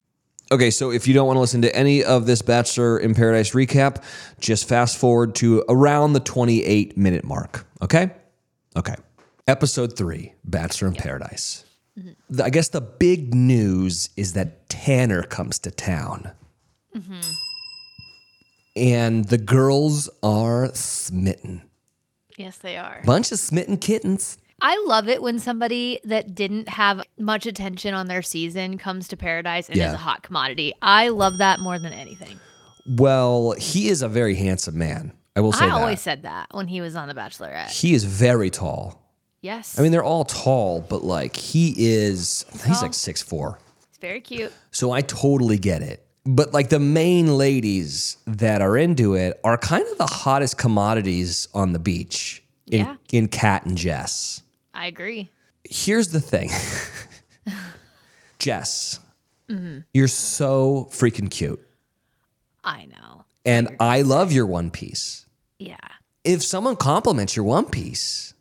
Okay, 0.52 0.70
so 0.70 0.90
if 0.90 1.06
you 1.06 1.14
don't 1.14 1.26
want 1.28 1.36
to 1.36 1.40
listen 1.40 1.62
to 1.62 1.74
any 1.76 2.02
of 2.02 2.26
this 2.26 2.42
Bachelor 2.42 2.98
in 2.98 3.14
Paradise 3.14 3.52
recap, 3.52 4.02
just 4.40 4.68
fast 4.68 4.98
forward 4.98 5.36
to 5.36 5.64
around 5.68 6.12
the 6.12 6.20
28 6.20 6.96
minute 6.96 7.24
mark. 7.24 7.66
Okay? 7.82 8.10
Okay. 8.76 8.96
Episode 9.46 9.96
three 9.96 10.34
Bachelor 10.44 10.88
in 10.88 10.94
Paradise. 10.94 11.64
The- 12.28 12.44
I 12.44 12.50
guess 12.50 12.68
the 12.68 12.80
big 12.80 13.32
news 13.34 14.10
is 14.16 14.32
that 14.32 14.68
Tanner 14.68 15.22
comes 15.22 15.58
to 15.60 15.70
town. 15.70 16.32
Mm-hmm. 16.96 17.20
And 18.76 19.24
the 19.26 19.38
girls 19.38 20.08
are 20.22 20.74
smitten. 20.74 21.62
Yes, 22.36 22.56
they 22.58 22.76
are. 22.76 23.02
Bunch 23.04 23.30
of 23.32 23.38
smitten 23.38 23.76
kittens. 23.76 24.38
I 24.62 24.82
love 24.86 25.08
it 25.08 25.22
when 25.22 25.38
somebody 25.38 26.00
that 26.04 26.34
didn't 26.34 26.68
have 26.68 27.02
much 27.18 27.46
attention 27.46 27.94
on 27.94 28.06
their 28.06 28.22
season 28.22 28.78
comes 28.78 29.08
to 29.08 29.16
Paradise 29.16 29.68
and 29.68 29.76
Yeah. 29.78 29.88
is 29.88 29.94
a 29.94 29.98
hot 29.98 30.22
commodity. 30.22 30.74
I 30.82 31.08
love 31.08 31.38
that 31.38 31.60
more 31.60 31.78
than 31.78 31.92
anything. 31.92 32.38
Well, 32.86 33.52
he 33.58 33.88
is 33.88 34.02
a 34.02 34.08
very 34.08 34.34
handsome 34.34 34.76
man. 34.78 35.12
I 35.36 35.40
will 35.40 35.52
say 35.52 35.64
I 35.64 35.68
that. 35.68 35.74
always 35.74 36.00
said 36.00 36.22
that 36.24 36.48
when 36.52 36.66
he 36.68 36.80
was 36.80 36.96
on 36.96 37.08
The 37.08 37.14
Bachelorette. 37.14 37.70
he 37.70 37.94
is 37.94 38.04
very 38.04 38.50
tall. 38.50 39.00
Yes. 39.42 39.78
I 39.78 39.82
mean, 39.82 39.92
they're 39.92 40.04
all 40.04 40.24
tall, 40.24 40.80
but 40.82 41.02
like 41.04 41.36
he 41.36 41.74
is, 41.78 42.44
he's 42.52 42.62
tall. 42.62 42.82
like 42.82 42.94
six 42.94 43.22
four. 43.22 43.58
it's 43.88 43.98
very 43.98 44.20
cute. 44.20 44.52
So 44.70 44.90
I 44.92 45.00
totally 45.02 45.56
get 45.58 45.82
it. 45.82 46.04
But 46.26 46.52
like 46.52 46.68
the 46.68 46.78
main 46.80 47.38
ladies 47.38 48.18
that 48.26 48.60
are 48.60 48.76
into 48.76 49.14
it 49.14 49.40
are 49.42 49.56
kind 49.56 49.86
of 49.88 49.96
the 49.96 50.06
hottest 50.06 50.58
commodities 50.58 51.48
on 51.54 51.72
the 51.72 51.78
beach 51.78 52.42
in, 52.66 52.80
Yeah. 52.80 52.96
in 53.12 53.28
Kat 53.28 53.64
and 53.64 53.78
Jess. 53.78 54.42
I 54.80 54.86
agree. 54.86 55.28
Here's 55.64 56.08
the 56.08 56.20
thing 56.22 56.48
Jess, 58.38 58.98
Mm-hmm. 59.50 59.80
you're 59.92 60.08
so 60.08 60.88
freaking 60.92 61.28
cute. 61.30 61.60
I 62.62 62.86
know. 62.86 63.24
And 63.44 63.76
I 63.80 64.02
love 64.02 64.30
your 64.32 64.46
one 64.46 64.70
piece. 64.70 65.26
Yeah. 65.58 65.76
If 66.24 66.42
someone 66.44 66.76
compliments 66.76 67.34
your 67.34 67.44
one 67.44 67.66
piece, 67.66 68.32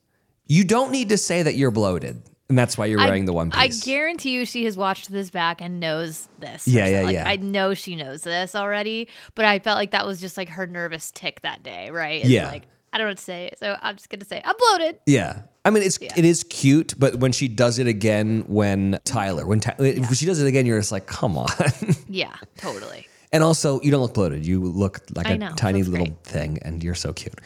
you 0.45 0.63
don't 0.63 0.91
need 0.91 1.09
to 1.09 1.17
say 1.17 1.41
that 1.43 1.55
you're 1.55 1.71
bloated. 1.71 2.21
And 2.47 2.57
that's 2.57 2.77
why 2.77 2.85
you're 2.85 2.99
wearing 2.99 3.23
I, 3.23 3.25
the 3.25 3.33
one 3.33 3.49
piece. 3.51 3.81
I 3.83 3.85
guarantee 3.85 4.31
you 4.31 4.45
she 4.45 4.65
has 4.65 4.77
watched 4.77 5.11
this 5.11 5.29
back 5.31 5.61
and 5.61 5.79
knows 5.79 6.29
this. 6.39 6.67
Yeah, 6.67 6.87
yeah, 6.87 7.01
Like, 7.01 7.13
yeah. 7.13 7.27
I 7.27 7.35
know 7.37 7.73
she 7.73 7.95
knows 7.95 8.21
this 8.21 8.53
already, 8.55 9.07
but 9.35 9.45
I 9.45 9.59
felt 9.59 9.77
like 9.77 9.91
that 9.91 10.05
was 10.05 10.21
just 10.21 10.37
like 10.37 10.49
her 10.49 10.67
nervous 10.67 11.11
tic 11.11 11.41
that 11.41 11.63
day, 11.63 11.89
right? 11.89 12.21
It's 12.21 12.29
Yeah. 12.29 12.49
Like, 12.49 12.63
I 12.91 12.97
don't 12.97 13.05
know 13.05 13.11
what 13.11 13.17
to 13.17 13.23
say. 13.23 13.51
So 13.59 13.75
I'm 13.81 13.95
just 13.95 14.09
going 14.09 14.19
to 14.19 14.25
say, 14.25 14.41
I'm 14.43 14.55
bloated. 14.57 14.99
Yeah. 15.05 15.41
I 15.65 15.69
mean, 15.71 15.83
it's 15.83 15.97
it 16.01 16.25
is 16.25 16.43
cute, 16.45 16.95
but 16.97 17.15
when 17.15 17.31
she 17.31 17.47
does 17.47 17.77
it 17.79 17.85
again, 17.87 18.43
when 18.47 18.99
Tyler, 19.03 19.45
when, 19.45 19.59
Ty, 19.59 19.75
when 19.77 20.03
she 20.13 20.25
does 20.25 20.41
it 20.41 20.47
again, 20.47 20.65
you're 20.65 20.79
just 20.79 20.91
like, 20.91 21.05
come 21.05 21.37
on. 21.37 21.49
Yeah, 22.07 22.33
totally. 22.57 23.07
and 23.31 23.43
also, 23.43 23.79
you 23.81 23.91
don't 23.91 24.01
look 24.01 24.15
bloated. 24.15 24.45
You 24.45 24.63
look 24.63 24.99
like 25.13 25.27
I 25.27 25.31
a 25.33 25.37
know. 25.37 25.51
tiny 25.55 25.81
That's 25.81 25.89
little 25.91 26.07
great. 26.07 26.23
thing, 26.23 26.57
and 26.63 26.83
you're 26.83 26.95
so 26.95 27.13
cute. 27.13 27.39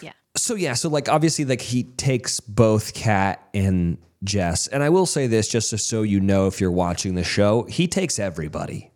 Yeah. 0.00 0.12
So 0.36 0.54
yeah, 0.54 0.72
so 0.74 0.88
like 0.88 1.08
obviously, 1.10 1.44
like 1.44 1.60
he 1.60 1.82
takes 1.84 2.40
both 2.40 2.94
Kat 2.94 3.46
and 3.52 3.98
Jess, 4.24 4.68
and 4.68 4.82
I 4.82 4.88
will 4.88 5.04
say 5.06 5.26
this 5.26 5.48
just 5.48 5.68
so- 5.68 5.76
so 5.76 6.02
you 6.02 6.20
know, 6.20 6.46
if 6.46 6.60
you're 6.60 6.70
watching 6.70 7.14
the 7.14 7.24
show, 7.24 7.64
he 7.64 7.86
takes 7.88 8.18
everybody. 8.18 8.90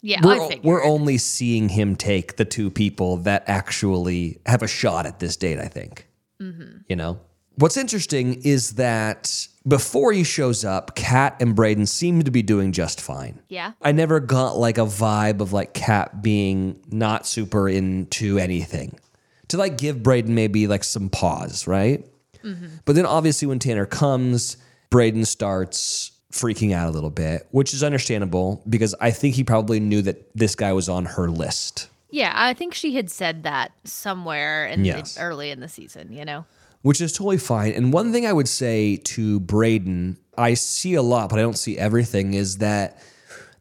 Yeah, 0.00 0.20
We're, 0.22 0.48
we're 0.62 0.84
only 0.84 1.18
seeing 1.18 1.68
him 1.68 1.96
take 1.96 2.36
the 2.36 2.44
two 2.44 2.70
people 2.70 3.16
that 3.18 3.44
actually 3.46 4.40
have 4.46 4.62
a 4.62 4.68
shot 4.68 5.06
at 5.06 5.18
this 5.18 5.36
date, 5.36 5.58
I 5.58 5.66
think. 5.66 6.06
Mm-hmm. 6.40 6.78
You 6.88 6.96
know? 6.96 7.20
What's 7.56 7.76
interesting 7.76 8.40
is 8.42 8.74
that 8.74 9.48
before 9.66 10.12
he 10.12 10.22
shows 10.22 10.64
up, 10.64 10.94
Kat 10.94 11.36
and 11.40 11.56
Brayden 11.56 11.88
seem 11.88 12.22
to 12.22 12.30
be 12.30 12.42
doing 12.42 12.70
just 12.70 13.00
fine. 13.00 13.42
Yeah. 13.48 13.72
I 13.82 13.90
never 13.90 14.20
got 14.20 14.56
like 14.56 14.78
a 14.78 14.82
vibe 14.82 15.40
of 15.40 15.52
like 15.52 15.74
Kat 15.74 16.22
being 16.22 16.80
not 16.90 17.26
super 17.26 17.68
into 17.68 18.38
anything. 18.38 18.98
To 19.48 19.56
like 19.56 19.76
give 19.76 19.96
Brayden 19.96 20.28
maybe 20.28 20.68
like 20.68 20.84
some 20.84 21.08
pause, 21.08 21.66
right? 21.66 22.06
But 22.84 22.94
then 22.94 23.04
obviously 23.04 23.48
when 23.48 23.58
Tanner 23.58 23.86
comes, 23.86 24.56
Brayden 24.90 25.26
starts 25.26 26.12
freaking 26.32 26.72
out 26.72 26.88
a 26.88 26.90
little 26.92 27.10
bit, 27.10 27.46
which 27.50 27.72
is 27.72 27.82
understandable 27.82 28.62
because 28.68 28.94
I 29.00 29.10
think 29.10 29.34
he 29.34 29.44
probably 29.44 29.80
knew 29.80 30.02
that 30.02 30.28
this 30.34 30.54
guy 30.54 30.72
was 30.72 30.88
on 30.88 31.04
her 31.06 31.28
list, 31.30 31.88
Yeah, 32.10 32.32
I 32.34 32.54
think 32.54 32.74
she 32.74 32.94
had 32.96 33.10
said 33.10 33.42
that 33.44 33.72
somewhere 33.84 34.66
in 34.66 34.84
Yes. 34.84 35.14
the, 35.14 35.22
early 35.22 35.50
in 35.50 35.60
the 35.60 35.68
season, 35.68 36.12
you 36.12 36.24
know? 36.24 36.44
which 36.82 37.00
is 37.00 37.12
totally 37.12 37.38
fine. 37.38 37.72
And 37.72 37.92
one 37.92 38.12
thing 38.12 38.24
I 38.26 38.32
would 38.32 38.48
say 38.48 38.96
to 38.96 39.40
Brayden, 39.40 40.16
I 40.36 40.54
see 40.54 40.94
a 40.94 41.02
lot, 41.02 41.28
but 41.28 41.38
I 41.38 41.42
don't 41.42 41.58
see 41.58 41.76
everything, 41.76 42.34
is 42.34 42.58
that 42.58 43.02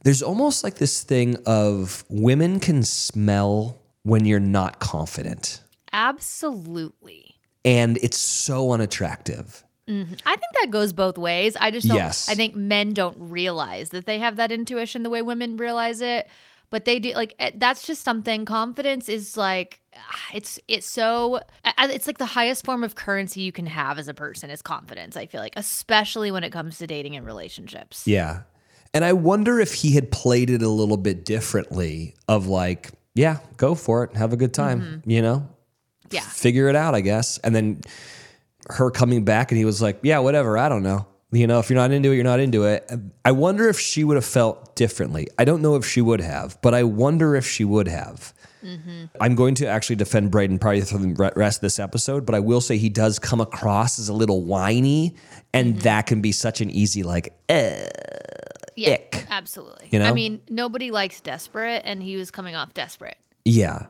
there's 0.04 0.22
almost 0.22 0.64
like 0.64 0.76
this 0.76 1.02
thing 1.04 1.36
of 1.46 2.04
women 2.10 2.60
can 2.60 2.84
smell 2.84 3.82
when 4.04 4.26
you're 4.26 4.40
not 4.40 4.80
confident. 4.80 5.62
Absolutely. 5.94 7.36
And 7.66 7.98
it's 7.98 8.18
so 8.20 8.72
unattractive. 8.72 9.64
I 9.90 10.36
think 10.36 10.52
that 10.62 10.68
goes 10.70 10.92
both 10.94 11.18
ways. 11.18 11.56
I 11.60 11.72
just 11.72 11.88
don't, 11.88 11.98
Yes. 11.98 12.28
I 12.30 12.36
think 12.36 12.56
men 12.56 12.94
don't 12.94 13.16
realize 13.20 13.90
that 13.90 14.06
they 14.06 14.20
have 14.20 14.36
that 14.36 14.52
intuition 14.52 15.04
the 15.04 15.10
way 15.10 15.22
women 15.22 15.56
realize 15.58 16.02
it. 16.02 16.28
but 16.70 16.84
they 16.84 17.00
do 17.00 17.14
like 17.14 17.34
eh, 17.40 17.52
that's 17.56 17.88
just 17.88 18.04
something 18.04 18.44
confidence 18.44 19.08
is 19.08 19.38
like 19.38 19.80
ah, 19.96 20.20
it's 20.34 20.60
it's 20.68 20.86
so 20.86 21.40
it's 21.80 22.06
like 22.08 22.18
the 22.18 22.26
highest 22.26 22.66
form 22.66 22.84
of 22.84 22.96
currency 22.96 23.40
you 23.40 23.54
can 23.54 23.66
have 23.66 23.98
as 23.98 24.10
a 24.10 24.14
person 24.14 24.50
is 24.50 24.62
confidence 24.62 25.16
i 25.16 25.26
feel 25.26 25.40
like 25.40 25.54
especially 25.56 26.30
when 26.30 26.44
it 26.44 26.52
comes 26.52 26.78
to 26.78 26.86
dating 26.86 27.16
and 27.16 27.26
relationships 27.26 28.04
Yeah. 28.06 28.42
And 28.94 29.06
I 29.06 29.14
wonder 29.14 29.60
if 29.62 29.74
he 29.74 29.94
had 29.94 30.12
played 30.12 30.50
it 30.50 30.62
a 30.62 30.70
little 30.70 30.98
bit 30.98 31.24
differently 31.24 32.16
of 32.28 32.48
like, 32.48 32.92
yeah, 33.16 33.38
go 33.58 33.76
for 33.76 34.04
it. 34.06 34.16
Have 34.16 34.34
a 34.34 34.38
good 34.38 34.54
time, 34.54 35.04
you 35.06 35.22
know? 35.22 35.38
Mm-hmm. 35.40 36.16
Yeah. 36.16 36.22
Figure 36.22 36.68
it 36.70 36.76
out, 36.76 36.96
I 36.96 37.02
guess. 37.02 37.38
And 37.40 37.54
then 37.56 37.82
her 38.70 38.92
coming 38.92 39.24
back 39.24 39.52
and 39.52 39.58
he 39.58 39.66
was 39.66 39.82
like, 39.82 40.00
yeah, 40.04 40.20
whatever. 40.20 40.58
I 40.58 40.70
don't 40.70 40.84
know. 40.84 41.06
You 41.32 41.46
know, 41.46 41.60
if 41.60 41.70
you're 41.70 41.78
not 41.78 41.92
into 41.92 42.12
it, 42.12 42.16
you're 42.16 42.24
not 42.24 42.40
into 42.40 42.64
it. 42.64 42.90
I 43.26 43.32
wonder 43.34 43.68
if 43.68 43.78
she 43.80 44.04
would 44.06 44.16
have 44.16 44.26
felt 44.26 44.76
differently. 44.78 45.28
I 45.38 45.44
don't 45.44 45.62
know 45.62 45.76
if 45.76 45.86
she 45.86 46.00
would 46.00 46.22
have, 46.22 46.58
but 46.62 46.74
I 46.74 46.84
wonder 46.84 47.36
if 47.36 47.46
she 47.46 47.66
would 47.66 47.88
have. 47.88 48.34
I'm 49.22 49.36
going 49.36 49.56
to 49.56 49.68
actually 49.68 49.96
defend 49.96 50.30
Brayden 50.32 50.60
probably 50.60 50.82
for 50.82 50.98
the 50.98 51.32
rest 51.38 51.60
of 51.60 51.62
this 51.62 51.80
episode, 51.80 52.26
but 52.26 52.36
I 52.36 52.40
will 52.40 52.60
say 52.60 52.78
he 52.78 52.90
does 52.90 53.18
come 53.18 53.40
across 53.40 53.98
as 53.98 54.10
a 54.10 54.14
little 54.14 54.44
whiny, 54.44 55.16
and 55.54 55.80
that 55.82 56.06
can 56.06 56.20
be 56.22 56.34
such 56.34 56.60
an 56.60 56.70
easy 56.70 57.04
like, 57.04 57.34
eh. 57.48 57.88
yeah 58.76 58.94
ick, 58.94 59.26
absolutely 59.30 59.88
you 59.92 60.00
know? 60.00 60.06
i 60.06 60.12
mean 60.12 60.42
nobody 60.50 60.92
likes 60.92 61.22
desperate 61.22 61.82
and 61.86 62.04
he 62.04 62.16
was 62.18 62.30
coming 62.30 62.56
off 62.56 62.74
desperate 62.74 63.18
yeah. 63.46 63.88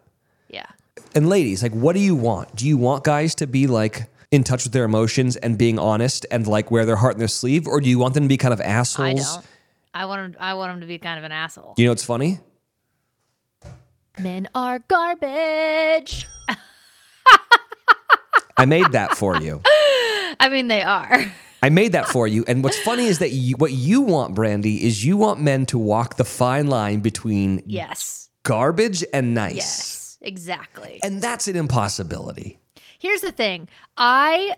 yeah 0.49 0.67
And 1.15 1.27
ladies, 1.27 1.63
like, 1.63 1.73
what 1.73 1.93
do 1.93 1.99
you 1.99 2.15
want? 2.15 2.55
Do 2.55 2.67
you 2.67 2.77
want 2.77 3.03
guys 3.03 3.33
to 3.35 3.47
be 3.47 3.65
like 3.67 4.09
in 4.31 4.43
touch 4.43 4.63
with 4.65 4.73
their 4.73 4.83
emotions 4.83 5.35
and 5.37 5.57
being 5.57 5.79
honest 5.79 6.25
and 6.31 6.45
like 6.47 6.69
wear 6.71 6.85
their 6.85 6.97
heart 6.97 7.13
in 7.13 7.19
their 7.19 7.27
sleeve, 7.27 7.67
or 7.67 7.79
do 7.81 7.89
you 7.89 7.97
want 7.99 8.13
them 8.13 8.23
to 8.23 8.29
be 8.29 8.37
kind 8.37 8.53
of 8.53 8.59
i 8.61 8.65
assholes? 8.65 9.35
don't 9.35 9.45
i 9.93 10.05
want 10.05 10.33
them. 10.33 10.41
i 10.41 10.53
want 10.53 10.73
him 10.73 10.81
to 10.81 10.87
be 10.87 10.97
kind 10.97 11.17
of 11.17 11.23
an 11.23 11.31
asshole 11.31 11.73
You 11.77 11.85
know 11.85 11.91
what's 11.91 12.03
funny? 12.03 12.39
men 14.19 14.47
are 14.55 14.79
garbage 14.79 16.27
I 18.59 18.65
made 18.65 18.91
that 18.93 19.15
for 19.15 19.37
you. 19.39 19.61
i 20.39 20.49
mean 20.51 20.67
they 20.67 20.81
are 20.81 21.25
I 21.63 21.69
made 21.69 21.93
that 21.93 22.07
for 22.07 22.27
you. 22.27 22.45
And 22.47 22.63
what's 22.63 22.77
funny 22.79 23.07
is 23.07 23.17
that 23.17 23.31
you, 23.31 23.55
what 23.57 23.71
you 23.71 24.01
want, 24.01 24.35
Brandi, 24.35 24.79
is 24.79 25.03
you 25.03 25.17
want 25.17 25.41
men 25.41 25.65
to 25.67 25.79
walk 25.79 26.15
the 26.15 26.23
fine 26.23 26.67
line 26.67 26.99
between 26.99 27.63
yes 27.65 28.29
garbage 28.43 29.03
and 29.11 29.33
nice. 29.33 29.55
yes 29.55 30.17
exactly 30.21 30.99
And 31.03 31.19
that's 31.19 31.47
an 31.47 31.55
impossibility. 31.55 32.59
Here's 32.99 33.21
the 33.21 33.31
thing. 33.31 33.67
I 33.97 34.55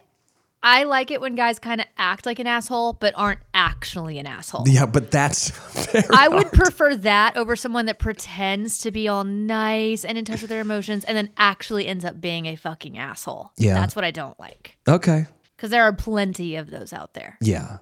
I 0.62 0.84
like 0.84 1.10
it 1.10 1.22
when 1.22 1.36
guys 1.36 1.58
kind 1.58 1.79
of 1.79 1.88
act 1.98 2.25
like 2.25 2.39
an 2.39 2.48
asshole 2.48 2.93
but 2.93 3.13
aren't 3.15 3.39
actually 3.53 4.19
an 4.19 4.25
asshole. 4.27 4.67
Yeah, 4.67 4.86
but 4.86 5.10
that's 5.10 5.51
I 6.12 6.27
would 6.27 6.51
prefer 6.51 6.96
that 6.98 7.38
over 7.38 7.55
someone 7.55 7.86
that 7.86 8.00
pretends 8.00 8.79
to 8.79 8.91
be 8.91 9.08
all 9.08 9.24
nice 9.24 10.03
and 10.03 10.17
in 10.17 10.25
touch 10.25 10.41
with 10.41 10.50
their 10.50 10.62
emotions 10.62 11.05
and 11.05 11.15
then 11.15 11.29
actually 11.38 11.88
ends 11.88 12.03
up 12.03 12.19
being 12.19 12.46
a 12.46 12.55
fucking 12.55 12.98
asshole. 12.98 13.51
Yeah. 13.58 13.75
That's 13.75 13.96
what 13.96 14.03
I 14.03 14.12
don't 14.12 14.38
like. 14.39 14.77
Okay. 14.88 15.27
Because 15.55 15.69
there 15.69 15.84
are 15.84 15.93
plenty 15.93 16.55
of 16.55 16.69
those 16.69 16.91
out 16.91 17.13
there. 17.13 17.38
Yeah. 17.41 17.77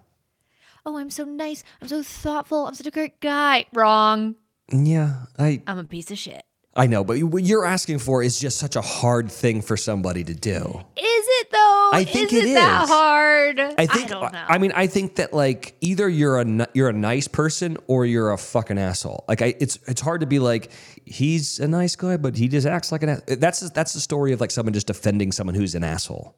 Oh, 0.86 0.98
I'm 0.98 1.10
so 1.10 1.24
nice. 1.26 1.64
I'm 1.82 1.88
so 1.88 2.04
thoughtful. 2.04 2.68
I'm 2.68 2.76
such 2.76 2.88
a 2.88 2.92
great 2.92 3.20
guy. 3.20 3.66
Wrong. 3.74 4.36
Yeah. 4.72 5.26
I 5.38 5.62
I'm 5.66 5.80
a 5.80 5.84
piece 5.84 6.12
of 6.12 6.18
shit. 6.18 6.44
I 6.78 6.86
know, 6.88 7.04
but 7.04 7.22
what 7.24 7.44
you're 7.44 7.66
asking 7.66 8.00
for 8.00 8.22
is 8.22 8.40
just 8.40 8.58
such 8.60 8.76
a 8.76 8.82
hard 8.82 9.32
thing 9.32 9.62
for 9.62 9.76
somebody 9.76 10.24
to 10.24 10.34
do. 10.34 10.84
Is 10.96 11.26
it 11.42 11.52
though? 11.52 11.90
I 11.92 12.04
think 12.04 12.32
is 12.32 12.44
it 12.44 12.50
it 12.50 12.54
that 12.54 12.84
is. 12.84 12.90
hard? 12.90 13.60
I 13.60 13.88
think 13.88 14.10
don't 14.10 14.32
know. 14.32 14.46
I 14.48 14.58
mean 14.60 14.72
I 14.76 14.86
think 14.88 15.16
that 15.16 15.34
like 15.34 15.76
either 15.82 16.08
you're 16.08 16.40
a 16.40 16.68
you're 16.74 16.90
a 16.90 16.94
nice 16.94 17.28
person 17.28 17.78
or 17.88 18.06
you're 18.06 18.32
a 18.32 18.38
fucking 18.38 18.78
asshole. 18.78 19.26
Like 19.28 19.42
I 19.42 19.56
it's 19.60 19.80
it's 19.88 20.02
hard 20.02 20.22
to 20.22 20.28
be 20.28 20.38
like 20.38 20.72
he's 21.04 21.60
a 21.60 21.68
nice 21.68 21.96
guy 21.96 22.18
but 22.18 22.38
he 22.38 22.48
just 22.48 22.68
acts 22.68 22.92
like 22.92 23.02
an 23.04 23.10
ass. 23.10 23.22
That's 23.26 23.68
that's 23.72 23.94
the 23.94 24.00
story 24.00 24.32
of 24.32 24.40
like 24.40 24.52
someone 24.52 24.74
just 24.74 24.88
defending 24.88 25.32
someone 25.32 25.56
who's 25.56 25.74
an 25.74 25.84
asshole. 25.84 26.36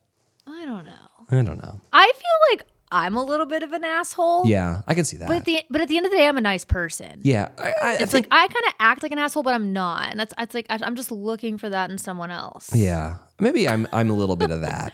I 0.48 0.66
don't 0.66 0.86
know. 0.86 0.92
I 1.32 1.36
don't 1.44 1.62
know. 1.62 1.82
I 1.92 2.12
feel 2.16 2.52
like 2.52 2.66
I'm 2.92 3.16
a 3.16 3.24
little 3.24 3.46
bit 3.46 3.62
of 3.64 3.72
an 3.72 3.84
asshole. 3.84 4.48
Yeah, 4.48 4.82
I 4.88 4.96
can 4.96 5.06
see 5.06 5.18
that. 5.18 5.28
But 5.28 5.38
at 5.38 5.46
the 5.46 5.62
but 5.70 5.82
at 5.82 5.88
the 5.88 5.98
end 5.98 6.06
of 6.08 6.12
the 6.12 6.18
day, 6.18 6.28
I'm 6.28 6.38
a 6.38 6.42
nice 6.42 6.66
person. 6.66 7.20
yeah, 7.24 7.50
I, 7.58 7.68
I, 7.70 7.74
I 7.82 7.94
It's 8.00 8.12
think 8.12 8.28
like 8.32 8.34
I 8.44 8.48
kind 8.48 8.66
of 8.68 8.74
act 8.80 9.04
like 9.04 9.12
an 9.12 9.20
asshole, 9.20 9.44
but 9.44 9.54
I'm 9.54 9.72
not, 9.74 10.10
and 10.12 10.20
that's 10.20 10.34
it's 10.40 10.54
like 10.56 10.66
I- 10.70 10.80
I'm 10.82 10.96
just 10.96 11.12
looking 11.12 11.58
for 11.58 11.70
that 11.70 11.92
in 11.92 11.98
someone 11.98 12.32
else. 12.32 12.74
yeah, 12.74 13.18
maybe 13.40 13.68
I'm 13.70 13.88
I'm 13.94 14.10
a 14.10 14.14
little 14.14 14.36
bit 14.36 14.50
of 14.52 14.62
that. 14.62 14.94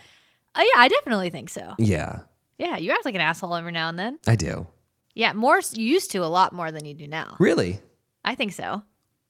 Oh 0.56 0.62
yeah, 0.76 0.82
I 0.82 0.88
definitely 0.90 1.30
think 1.30 1.50
so. 1.50 1.74
Yeah, 1.80 2.20
Yeah, 2.58 2.78
you 2.78 2.92
act 2.92 3.06
like 3.06 3.16
an 3.16 3.22
asshole 3.22 3.56
every 3.56 3.72
now 3.72 3.90
and 3.90 3.98
then. 4.00 4.20
I 4.28 4.36
do. 4.36 4.68
Yeah, 5.14 5.32
more 5.34 5.62
you 5.74 5.86
used 5.86 6.12
to 6.12 6.18
a 6.20 6.28
lot 6.28 6.52
more 6.52 6.72
than 6.74 6.84
you 6.86 6.94
do 6.94 7.08
now. 7.08 7.38
Really? 7.40 7.80
I 8.26 8.36
think 8.36 8.52
so. 8.52 8.84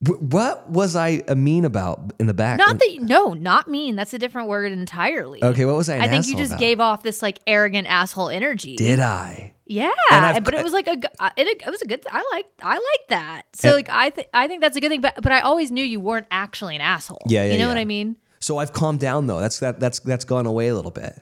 Wh- 0.07 0.21
what 0.21 0.69
was 0.69 0.95
I 0.95 1.21
mean 1.35 1.65
about 1.65 2.13
in 2.19 2.27
the 2.27 2.33
back? 2.33 2.57
Not 2.57 2.79
that 2.79 2.97
no, 3.01 3.33
not 3.33 3.67
mean. 3.67 3.95
That's 3.95 4.13
a 4.13 4.19
different 4.19 4.47
word 4.47 4.71
entirely. 4.71 5.43
Okay, 5.43 5.65
what 5.65 5.75
was 5.75 5.89
I? 5.89 5.99
I 5.99 6.07
think 6.07 6.27
you 6.27 6.35
just 6.35 6.51
about? 6.51 6.59
gave 6.59 6.79
off 6.79 7.03
this 7.03 7.21
like 7.21 7.39
arrogant 7.47 7.87
asshole 7.87 8.29
energy. 8.29 8.75
Did 8.75 8.99
I? 8.99 9.53
Yeah, 9.67 9.91
but 10.11 10.53
it 10.53 10.63
was 10.63 10.73
like 10.73 10.87
a, 10.87 10.97
uh, 11.19 11.31
it, 11.37 11.47
it 11.65 11.71
was 11.71 11.81
a 11.81 11.87
good. 11.87 12.05
I 12.11 12.23
like, 12.33 12.45
I 12.61 12.75
like 12.75 13.07
that. 13.09 13.43
So 13.53 13.69
And- 13.69 13.75
like, 13.77 13.89
I 13.89 14.09
think, 14.11 14.27
I 14.33 14.47
think 14.47 14.61
that's 14.61 14.77
a 14.77 14.81
good 14.81 14.89
thing. 14.89 15.01
But, 15.01 15.15
but 15.23 15.31
I 15.31 15.39
always 15.41 15.71
knew 15.71 15.83
you 15.83 15.99
weren't 15.99 16.27
actually 16.29 16.75
an 16.75 16.81
asshole. 16.81 17.21
Yeah, 17.27 17.45
yeah, 17.45 17.53
You 17.53 17.59
know 17.59 17.67
what. 17.69 17.77
I 17.77 17.85
mean? 17.85 18.15
So 18.39 18.59
I've 18.59 18.73
calmed 18.73 18.99
down 18.99 19.25
though. 19.25 19.39
That's 19.39 19.59
that. 19.61 19.79
That's 19.79 19.99
that's 20.01 20.23
gone 20.25 20.45
away 20.45 20.67
a 20.67 20.75
little 20.75 20.91
bit. 20.91 21.19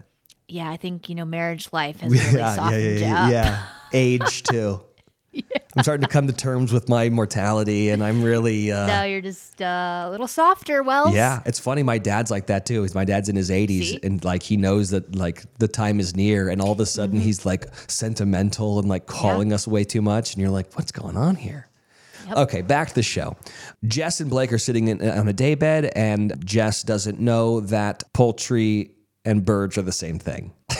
Yeah, 0.49 0.69
I 0.69 0.75
think 0.75 1.07
you 1.07 1.15
know, 1.15 1.23
marriage 1.23 1.69
life 1.71 2.01
has 2.01 2.11
really 2.33 2.37
softened 2.55 2.99
you 2.99 3.05
up. 3.05 3.31
yeah. 3.31 3.63
Age 3.93 4.43
too. 4.43 4.81
I'm 5.75 5.81
starting 5.81 6.05
to 6.05 6.11
come 6.11 6.27
to 6.27 6.33
terms 6.33 6.71
with 6.71 6.87
my 6.87 7.09
mortality, 7.09 7.89
and 7.89 8.03
I'm 8.03 8.21
really. 8.21 8.71
Uh, 8.71 8.85
Now 8.85 9.03
you're 9.03 9.21
just 9.21 9.59
uh, 9.61 10.05
a 10.07 10.11
little 10.11 10.27
softer. 10.27 10.83
Well, 10.83 11.13
Yeah, 11.13 11.41
it's 11.47 11.59
funny. 11.59 11.81
My 11.81 11.97
dad's 11.97 12.29
like 12.29 12.45
that 12.47 12.65
too. 12.67 12.87
My 12.93 13.05
dad's 13.05 13.27
in 13.29 13.35
his 13.35 13.49
80s, 13.49 13.67
See? 13.83 13.99
and 14.03 14.23
like 14.23 14.43
he 14.43 14.55
knows 14.57 14.91
that 14.91 15.15
like 15.15 15.43
the 15.57 15.67
time 15.67 15.99
is 15.99 16.15
near, 16.15 16.49
and 16.49 16.61
all 16.61 16.71
of 16.71 16.79
a 16.79 16.85
sudden 16.85 17.17
Mm-hmm. 17.17 17.25
he's 17.25 17.45
like 17.45 17.65
sentimental 17.87 18.77
and 18.79 18.87
like 18.87 19.07
calling 19.07 19.51
us 19.51 19.67
way 19.67 19.83
too 19.83 20.01
much, 20.03 20.33
and 20.33 20.41
you're 20.41 20.51
like, 20.51 20.71
what's 20.75 20.91
going 20.91 21.17
on 21.17 21.35
here? 21.35 21.67
Okay, 22.31 22.61
back 22.61 22.87
to 22.89 22.95
the 22.95 23.03
show. 23.03 23.35
Jess 23.85 24.21
and 24.21 24.29
Blake 24.29 24.53
are 24.53 24.57
sitting 24.57 24.87
in, 24.87 25.01
on 25.09 25.27
a 25.27 25.33
daybed, 25.33 25.91
and 25.95 26.33
Jess 26.45 26.83
doesn't 26.83 27.19
know 27.19 27.59
that 27.61 28.03
poultry 28.13 28.91
and 29.25 29.43
birds 29.43 29.77
are 29.77 29.81
the 29.81 29.91
same 29.91 30.19
thing. 30.19 30.53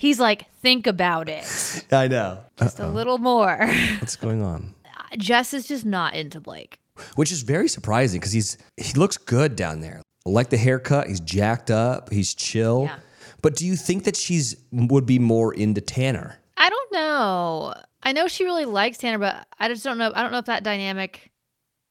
He's 0.00 0.18
like, 0.18 0.46
think 0.62 0.86
about 0.86 1.28
it 1.28 1.44
I 1.92 2.08
know. 2.08 2.38
just 2.56 2.78
a 2.80 2.88
little 2.88 3.18
more. 3.18 3.58
What's 4.00 4.16
going 4.16 4.42
on? 4.42 4.74
Jess 5.18 5.52
is 5.52 5.66
just 5.68 5.84
not 5.84 6.14
into 6.14 6.40
Blake. 6.40 6.78
Which 7.16 7.30
is 7.30 7.42
very 7.42 7.68
surprising 7.68 8.18
because 8.18 8.32
he's 8.32 8.56
he 8.78 8.94
looks 8.94 9.18
good 9.18 9.56
down 9.56 9.80
there. 9.82 10.00
I 10.26 10.30
like 10.30 10.48
the 10.48 10.56
haircut. 10.56 11.06
He's 11.08 11.20
jacked 11.20 11.70
up. 11.70 12.10
He's 12.10 12.32
chill. 12.34 12.84
Yeah. 12.84 12.96
But 13.42 13.56
do 13.56 13.66
you 13.66 13.76
think 13.76 14.04
that 14.04 14.16
she's 14.16 14.56
would 14.72 15.04
be 15.04 15.18
more 15.18 15.52
into 15.52 15.80
Tanner? 15.82 16.38
I 16.56 16.70
don't 16.70 16.92
know. 16.92 17.74
I 18.02 18.12
know 18.12 18.26
she 18.28 18.44
really 18.44 18.64
likes 18.64 18.96
Tanner, 18.98 19.18
but 19.18 19.46
I 19.58 19.68
just 19.68 19.84
don't 19.84 19.98
know. 19.98 20.12
I 20.14 20.22
don't 20.22 20.32
know 20.32 20.38
if 20.38 20.46
that 20.46 20.62
dynamic 20.64 21.30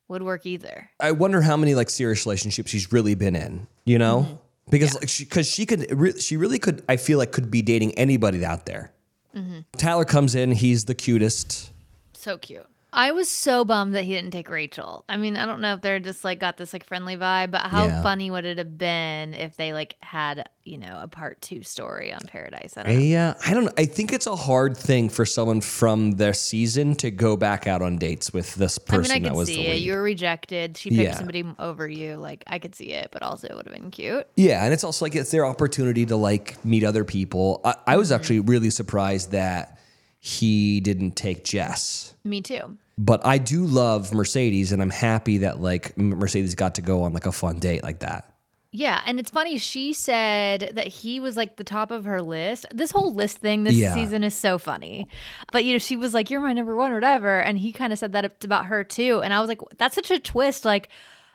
would 0.08 0.24
work 0.24 0.46
either. 0.48 0.90
I 1.00 1.12
wonder 1.12 1.42
how 1.42 1.58
many 1.58 1.76
like 1.76 1.90
serious 1.92 2.26
relationships 2.26 2.72
she's 2.72 2.92
really 2.92 3.14
been 3.16 3.36
in. 3.36 3.68
You 3.86 4.00
know, 4.00 4.22
Mm-hmm. 4.22 4.36
Because 4.70 4.96
like 4.96 5.10
she 5.10 5.26
because 5.26 5.48
she 5.48 5.66
could 5.66 5.88
re- 5.92 6.20
she 6.20 6.38
really 6.38 6.60
could. 6.60 6.84
I 6.90 6.98
feel 6.98 7.18
like 7.18 7.32
could 7.32 7.52
be 7.52 7.62
dating 7.62 7.94
anybody 7.94 8.44
out 8.46 8.66
there. 8.66 8.92
Mm-hmm. 9.36 9.60
Tyler 9.78 10.06
comes 10.06 10.36
in. 10.36 10.52
He's 10.52 10.86
the 10.86 10.96
cutest. 10.96 11.72
So 12.14 12.38
cute. 12.38 12.66
I 12.92 13.12
was 13.12 13.30
so 13.30 13.64
bummed 13.66 13.94
that 13.94 14.04
he 14.04 14.14
didn't 14.14 14.32
take 14.32 14.50
Rachel. 14.50 15.06
I 15.08 15.18
mean, 15.18 15.38
I 15.38 15.46
don't 15.46 15.62
know 15.62 15.74
if 15.76 15.82
they're 15.82 16.00
just 16.00 16.24
like 16.24 16.40
got 16.40 16.58
this 16.58 16.74
like 16.74 16.84
friendly 16.84 17.16
vibe, 17.16 17.52
but 17.52 17.62
how 17.62 17.86
Yeah. 17.86 18.02
funny 18.02 18.32
would 18.32 18.46
it 18.46 18.58
have 18.58 18.80
been 18.80 19.36
if 19.36 19.56
they 19.58 19.74
like 19.74 19.96
had, 20.02 20.50
you 20.64 20.80
know, 20.80 21.00
a 21.00 21.08
part 21.08 21.40
two 21.40 21.62
story 21.62 22.12
on 22.12 22.22
Paradise? 22.26 22.74
I 22.78 22.84
don't. 22.84 23.02
Yeah, 23.02 23.36
I 23.46 23.54
don't. 23.54 23.66
know. 23.66 23.72
I 23.78 23.86
think 23.86 24.12
it's 24.12 24.26
a 24.26 24.36
hard 24.36 24.76
thing 24.76 25.08
for 25.10 25.24
someone 25.24 25.62
from 25.62 26.14
their 26.14 26.34
season 26.34 26.96
to 26.96 27.12
go 27.12 27.38
back 27.38 27.68
out 27.68 27.84
on 27.84 27.98
dates 27.98 28.34
with 28.34 28.56
this 28.56 28.80
person 28.80 29.12
I 29.12 29.16
mean, 29.16 29.26
I 29.26 29.30
that 29.30 29.34
could 29.34 29.38
was 29.38 29.48
see 29.50 29.56
the 29.58 29.70
it. 29.70 29.76
You 29.82 29.94
were 29.94 30.02
rejected. 30.02 30.76
She 30.76 30.90
picked 30.90 31.02
Yeah. 31.02 31.16
somebody 31.16 31.46
over 31.60 31.88
you. 31.88 32.16
Like, 32.16 32.44
I 32.48 32.58
could 32.58 32.74
see 32.74 32.92
it, 32.94 33.10
but 33.12 33.22
also 33.22 33.48
it 33.50 33.56
would 33.56 33.68
have 33.68 33.76
been 33.76 33.92
cute. 33.92 34.26
Yeah, 34.36 34.64
and 34.64 34.74
it's 34.74 34.84
also 34.84 35.06
like 35.06 35.16
it's 35.16 35.30
their 35.30 35.46
opportunity 35.46 36.08
to 36.08 36.16
like 36.16 36.64
meet 36.66 36.84
other 36.84 37.04
people. 37.06 37.62
I, 37.64 37.76
I 37.86 37.98
was 37.98 38.10
Mm-hmm. 38.10 38.16
actually 38.16 38.40
really 38.40 38.72
surprised 38.72 39.32
that 39.32 39.79
he 40.20 40.80
didn't 40.82 41.16
take 41.16 41.44
Jess, 41.46 42.14
Me 42.24 42.42
too. 42.42 42.78
but 42.98 43.26
I 43.26 43.38
do 43.38 43.66
love 43.66 44.14
Mercedes, 44.14 44.72
and 44.72 44.82
I'm 44.82 44.90
happy 44.90 45.40
that 45.40 45.62
like 45.62 45.98
Mercedes 45.98 46.56
got 46.56 46.76
to 46.76 46.82
go 46.82 47.04
on 47.04 47.14
like 47.14 47.26
a 47.26 47.32
fun 47.32 47.60
date 47.60 47.84
like 47.84 48.00
that. 48.00 48.26
Yeah, 48.72 49.02
and 49.08 49.20
it's 49.20 49.32
funny. 49.32 49.58
She 49.58 49.94
said 49.94 50.74
that 50.76 50.86
he 50.88 51.20
was 51.20 51.36
like 51.36 51.56
the 51.56 51.64
top 51.64 51.90
of 51.90 52.06
her 52.06 52.22
list. 52.22 52.68
This 52.72 52.92
whole 52.92 53.14
list 53.16 53.40
thing 53.40 53.64
this 53.64 53.74
Yeah. 53.74 53.96
season 53.96 54.24
is 54.24 54.36
so 54.36 54.60
funny. 54.60 55.08
But 55.52 55.66
you 55.66 55.74
know, 55.74 55.80
she 55.80 55.96
was 55.96 56.14
like, 56.14 56.30
"You're 56.30 56.42
my 56.42 56.54
number 56.54 56.76
one," 56.76 56.92
or 56.92 56.96
whatever, 56.96 57.40
and 57.40 57.58
he 57.58 57.72
kind 57.72 57.92
of 57.92 57.98
said 57.98 58.12
that 58.12 58.44
about 58.44 58.68
her 58.68 58.84
too. 58.84 59.22
And 59.24 59.34
I 59.34 59.40
was 59.40 59.48
like, 59.48 59.62
"That's 59.78 59.96
such 59.96 60.12
a 60.12 60.20
twist." 60.20 60.66
Like, 60.66 60.90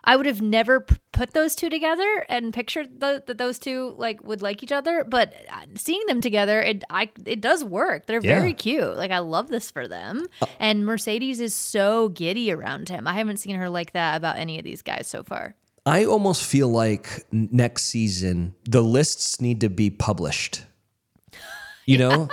I 0.06 0.16
would 0.16 0.26
have 0.26 0.42
never 0.42 0.86
put 1.12 1.32
those 1.32 1.54
two 1.54 1.70
together 1.70 2.26
and 2.28 2.52
pictured 2.52 3.00
that 3.00 3.26
those 3.38 3.58
two 3.58 3.94
like 3.96 4.22
would 4.22 4.42
like 4.42 4.62
each 4.62 4.70
other. 4.72 5.02
But 5.02 5.32
uh, 5.50 5.62
seeing 5.76 6.02
them 6.06 6.20
together, 6.20 6.60
it 6.60 6.84
I 6.90 7.08
it 7.24 7.40
does 7.40 7.64
work. 7.64 8.06
They're 8.06 8.20
Yeah. 8.22 8.38
very 8.40 8.52
cute. 8.52 8.96
Like 8.96 9.10
I 9.10 9.20
love 9.20 9.48
this 9.48 9.70
for 9.70 9.88
them. 9.88 10.26
And 10.60 10.84
Mercedes 10.84 11.40
is 11.40 11.54
so 11.54 12.10
giddy 12.10 12.52
around 12.52 12.88
him. 12.90 13.06
I 13.08 13.14
haven't 13.14 13.38
seen 13.38 13.56
her 13.56 13.70
like 13.70 13.92
that 13.94 14.16
about 14.16 14.36
any 14.36 14.58
of 14.58 14.64
these 14.64 14.82
guys 14.82 15.06
so 15.08 15.22
far. 15.22 15.54
I 15.86 16.04
almost 16.04 16.44
feel 16.44 16.68
like 16.68 17.24
next 17.32 17.84
season 17.84 18.54
the 18.68 18.82
lists 18.82 19.40
need 19.40 19.60
to 19.62 19.70
be 19.70 19.90
published. 19.90 20.62
You 21.86 21.98
know? 21.98 22.28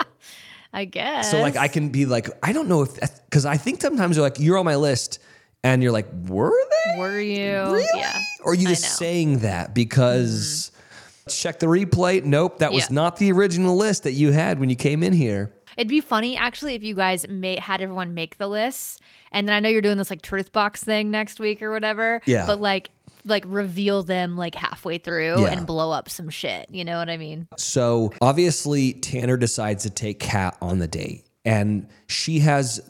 I 0.73 0.85
guess. 0.85 1.29
So 1.29 1.41
like 1.41 1.57
I 1.57 1.67
can 1.67 1.89
be 1.89 2.05
like, 2.05 2.29
I 2.41 2.53
don't 2.53 2.69
know 2.69 2.83
if 2.83 2.97
because 3.25 3.45
I 3.45 3.57
think 3.57 3.81
sometimes 3.81 4.15
you're 4.15 4.23
like, 4.25 4.39
you're 4.39 4.57
on 4.57 4.63
my 4.63 4.77
list 4.77 5.19
and 5.63 5.83
you're 5.83 5.91
like, 5.91 6.07
were 6.27 6.51
they? 6.51 6.99
were 6.99 7.19
you? 7.19 7.53
Really? 7.73 7.85
Yeah. 7.95 8.19
Or 8.43 8.51
are 8.51 8.55
you 8.55 8.67
just. 8.67 8.83
Mm-hmm. 8.83 8.95
saying 8.95 9.39
that 9.39 9.73
because 9.75 10.71
check 11.29 11.59
the 11.59 11.67
replay? 11.67 12.23
Nope, 12.23 12.59
that 12.59 12.71
was 12.71 12.89
Yeah. 12.89 12.95
not 12.95 13.17
the 13.17 13.31
original 13.31 13.75
list 13.77 14.03
that 14.03 14.13
you 14.13 14.31
had 14.31 14.59
when 14.59 14.69
you 14.69 14.75
came 14.75 15.03
in 15.03 15.13
here. 15.13 15.53
It'd 15.77 15.87
be 15.87 16.01
funny 16.01 16.35
actually 16.35 16.75
if 16.75 16.83
you 16.83 16.95
guys 16.95 17.27
made 17.27 17.59
had 17.59 17.81
everyone 17.81 18.13
make 18.13 18.37
the 18.37 18.47
lists, 18.47 18.99
and 19.31 19.47
then 19.47 19.55
I 19.55 19.59
know 19.59 19.69
you're 19.69 19.81
doing 19.81 19.97
this 19.97 20.09
like 20.09 20.21
truth 20.21 20.51
box 20.51 20.83
thing 20.83 21.09
next 21.11 21.39
week 21.39 21.61
or 21.61 21.71
whatever. 21.71 22.21
Yeah. 22.25 22.45
But 22.45 22.59
like 22.59 22.89
like 23.23 23.43
reveal 23.47 24.01
them 24.03 24.35
like 24.35 24.55
halfway 24.55 24.97
through 24.97 25.41
Yeah. 25.41 25.51
and 25.53 25.67
blow 25.67 25.91
up 25.91 26.09
some 26.09 26.29
shit. 26.29 26.67
You 26.71 26.83
know 26.83 26.97
what 26.97 27.07
I 27.09 27.17
mean? 27.17 27.47
So 27.55 28.11
obviously 28.19 28.93
Tanner 28.93 29.37
decides 29.37 29.83
to 29.83 29.89
take 29.91 30.19
Kat 30.19 30.57
on 30.61 30.79
the 30.79 30.87
date, 30.87 31.25
and 31.45 31.87
she 32.07 32.39
has 32.39 32.81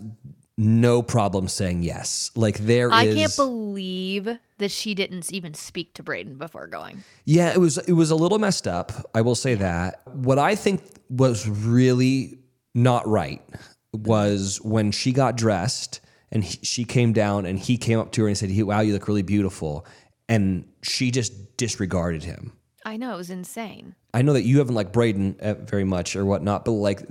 no 0.61 1.01
problem 1.01 1.47
saying 1.47 1.81
yes. 1.81 2.29
Like 2.35 2.59
there 2.59 2.87
is, 2.87 2.93
I 2.93 3.13
can't 3.13 3.35
believe 3.35 4.29
that 4.59 4.71
she 4.71 4.93
didn't 4.93 5.33
even 5.33 5.55
speak 5.55 5.95
to 5.95 6.03
Brayden 6.03 6.37
before 6.37 6.67
going. 6.67 7.03
Yeah, 7.25 7.51
it 7.51 7.57
was 7.57 7.77
it 7.79 7.93
was 7.93 8.11
a 8.11 8.15
little 8.15 8.37
messed 8.37 8.67
up. 8.67 8.91
I 9.15 9.21
will 9.21 9.35
say 9.35 9.55
that. 9.55 10.01
What 10.13 10.37
I 10.37 10.55
think 10.55 10.81
was 11.09 11.47
really 11.49 12.39
not 12.75 13.07
right 13.07 13.41
was 13.91 14.61
when 14.61 14.91
she 14.91 15.11
got 15.11 15.35
dressed 15.35 15.99
and 16.31 16.43
he, 16.43 16.59
she 16.63 16.85
came 16.85 17.11
down 17.11 17.45
and 17.45 17.59
he 17.59 17.77
came 17.77 17.99
up 17.99 18.11
to 18.13 18.21
her 18.21 18.27
and 18.27 18.37
said, 18.37 18.51
"Wow, 18.61 18.81
you 18.81 18.93
look 18.93 19.07
really 19.07 19.23
beautiful," 19.23 19.85
and 20.29 20.65
she 20.83 21.09
just 21.09 21.57
disregarded 21.57 22.23
him. 22.23 22.53
I 22.85 22.97
know 22.97 23.13
it 23.13 23.17
was 23.17 23.29
insane. 23.29 23.95
I 24.13 24.21
know 24.21 24.33
that 24.33 24.43
you 24.43 24.57
haven't 24.57 24.75
liked 24.75 24.93
Brayden 24.93 25.39
uh, 25.39 25.53
very 25.53 25.83
much 25.83 26.15
or 26.15 26.25
whatnot, 26.25 26.65
but 26.65 26.71
like, 26.71 27.01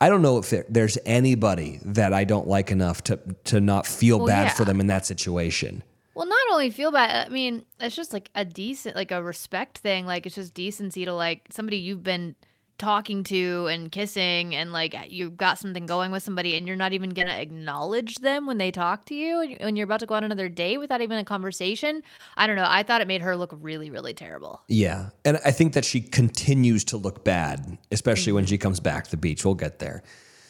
I 0.00 0.08
don't 0.08 0.22
know 0.22 0.38
if 0.38 0.52
there's 0.68 0.98
anybody 1.06 1.80
that 1.84 2.12
I 2.12 2.24
don't 2.24 2.48
like 2.48 2.70
enough 2.70 3.02
to 3.04 3.18
to 3.44 3.60
not 3.60 3.86
feel 3.86 4.18
Well, 4.18 4.26
bad 4.26 4.48
yeah. 4.48 4.54
for 4.54 4.64
them 4.64 4.80
in 4.80 4.88
that 4.88 5.06
situation. 5.06 5.82
Well, 6.14 6.26
not 6.26 6.38
only 6.52 6.70
feel 6.70 6.90
bad. 6.92 7.26
I 7.26 7.30
mean, 7.30 7.64
it's 7.78 7.96
just 7.96 8.12
like 8.12 8.28
a 8.34 8.44
decent, 8.44 8.96
like 8.96 9.10
a 9.10 9.22
respect 9.22 9.78
thing. 9.78 10.04
Like 10.06 10.26
it's 10.26 10.34
just 10.34 10.52
decency 10.52 11.04
to 11.04 11.14
like 11.14 11.46
somebody 11.50 11.78
you've 11.78 12.02
been 12.02 12.34
talking 12.80 13.22
to 13.24 13.68
and 13.68 13.92
kissing, 13.92 14.56
and 14.56 14.72
like 14.72 14.96
you've 15.08 15.36
got 15.36 15.58
something 15.58 15.86
going 15.86 16.10
with 16.10 16.24
somebody, 16.24 16.56
and 16.56 16.66
you're 16.66 16.76
not 16.76 16.92
even 16.92 17.10
gonna 17.10 17.30
acknowledge 17.30 18.16
them 18.16 18.46
when 18.46 18.58
they 18.58 18.72
talk 18.72 19.04
to 19.06 19.14
you, 19.14 19.56
and 19.60 19.76
you're 19.76 19.84
about 19.84 20.00
to 20.00 20.06
go 20.06 20.14
on 20.14 20.24
another 20.24 20.48
date 20.48 20.78
without 20.78 21.00
even 21.00 21.18
a 21.18 21.24
conversation. 21.24 22.02
I 22.36 22.46
don't 22.46 22.56
know. 22.56 22.66
I 22.66 22.82
thought 22.82 23.00
it 23.00 23.06
made 23.06 23.22
her 23.22 23.36
look 23.36 23.54
really, 23.60 23.90
really 23.90 24.14
terrible. 24.14 24.62
Yeah. 24.66 25.10
And 25.24 25.38
I 25.44 25.52
think 25.52 25.74
that 25.74 25.84
she 25.84 26.00
continues 26.00 26.84
to 26.84 26.96
look 26.96 27.24
bad, 27.24 27.78
especially 27.92 28.32
when 28.32 28.44
mm-hmm. 28.44 28.50
she 28.50 28.58
comes 28.58 28.80
back 28.80 29.04
to 29.04 29.10
the 29.10 29.16
beach. 29.16 29.44
We'll 29.44 29.54
get 29.54 29.78
there. 29.78 30.02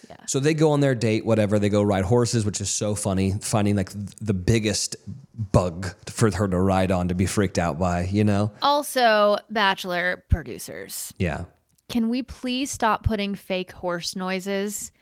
Yeah. 0.08 0.16
So 0.26 0.40
they 0.40 0.54
go 0.54 0.72
on 0.72 0.80
their 0.80 0.94
date, 0.94 1.24
whatever. 1.24 1.58
They 1.58 1.68
go 1.68 1.82
ride 1.82 2.04
horses, 2.04 2.44
which 2.44 2.60
is 2.60 2.68
so 2.70 2.94
funny, 2.94 3.34
finding 3.40 3.76
like 3.76 3.90
the 4.20 4.34
biggest 4.34 4.96
bug 5.34 5.94
for 6.06 6.30
her 6.32 6.48
to 6.48 6.58
ride 6.58 6.90
on 6.90 7.08
to 7.08 7.14
be 7.14 7.26
freaked 7.26 7.58
out 7.58 7.78
by, 7.78 8.04
you 8.04 8.24
know? 8.24 8.52
Also, 8.62 9.38
Bachelor 9.50 10.24
producers, 10.28 11.12
Yeah. 11.18 11.44
Can 11.90 12.08
we 12.08 12.22
please 12.22 12.70
stop 12.70 13.02
putting 13.04 13.34
fake 13.34 13.72
horse 13.72 14.16
noises 14.16 14.92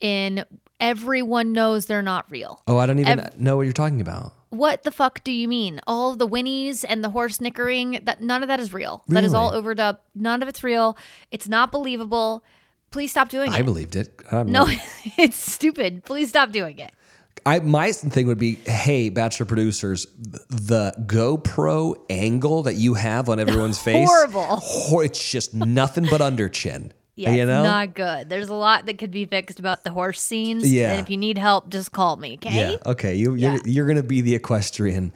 in? 0.00 0.44
Everyone 0.80 1.52
knows 1.52 1.86
they're 1.86 2.02
not 2.02 2.30
real. 2.30 2.60
Oh, 2.66 2.76
I 2.78 2.86
don't 2.86 2.98
even 2.98 3.20
Ev- 3.20 3.38
know 3.40 3.56
what 3.56 3.62
you're 3.62 3.72
talking 3.72 4.00
about. 4.00 4.32
What 4.50 4.82
the 4.82 4.90
fuck 4.90 5.22
do 5.24 5.30
you 5.32 5.46
mean? 5.48 5.80
All 5.86 6.14
the 6.16 6.28
whinnies 6.28 6.84
and 6.86 7.02
the 7.02 7.10
horse 7.10 7.40
nickering, 7.40 8.00
that 8.02 8.20
none 8.20 8.42
of 8.42 8.48
that 8.48 8.60
is 8.60 8.72
real. 8.72 9.02
That 9.08 9.24
is 9.24 9.32
all 9.34 9.52
Really? 9.52 9.62
overdubbed. 9.76 9.98
None 10.14 10.42
of 10.42 10.48
it's 10.48 10.62
real. 10.62 10.98
It's 11.30 11.48
not 11.48 11.70
believable. 11.72 12.44
Please 12.90 13.12
stop 13.12 13.28
doing 13.28 13.50
I 13.52 13.56
it. 13.56 13.58
I 13.60 13.62
believed 13.62 13.96
it. 13.96 14.20
I'm 14.30 14.50
no, 14.50 14.64
not- 14.66 14.76
it's 15.16 15.36
stupid. 15.36 16.04
Please 16.04 16.28
stop 16.28 16.50
doing 16.52 16.78
it. 16.78 16.92
I 17.46 17.58
my 17.60 17.92
thing 17.92 18.26
would 18.26 18.38
be, 18.38 18.54
hey, 18.66 19.10
Bachelor 19.10 19.46
producers, 19.46 20.06
the 20.16 20.94
GoPro 21.06 21.96
angle 22.08 22.62
that 22.62 22.74
you 22.74 22.94
have 22.94 23.28
on 23.28 23.38
everyone's 23.38 23.78
face, 23.82 24.08
Horrible. 24.08 24.56
hor- 24.60 25.04
it's 25.04 25.30
just 25.30 25.54
nothing 25.54 26.06
but 26.10 26.20
under 26.20 26.48
chin. 26.48 26.92
Yeah, 27.16 27.30
you 27.30 27.46
know? 27.46 27.62
not 27.62 27.94
good. 27.94 28.28
There's 28.28 28.48
a 28.48 28.54
lot 28.54 28.86
that 28.86 28.98
could 28.98 29.12
be 29.12 29.24
fixed 29.24 29.60
about 29.60 29.84
the 29.84 29.92
horse 29.92 30.20
scenes. 30.20 30.68
Yeah. 30.68 30.90
And 30.90 31.00
if 31.00 31.08
you 31.08 31.16
need 31.16 31.38
help, 31.38 31.68
just 31.68 31.92
call 31.92 32.16
me, 32.16 32.34
okay? 32.34 32.72
Yeah. 32.72 32.76
Okay. 32.84 33.14
You 33.14 33.36
you're, 33.36 33.52
Yeah. 33.52 33.58
you're 33.64 33.86
gonna 33.86 34.02
be 34.02 34.20
the 34.20 34.34
equestrian 34.34 35.12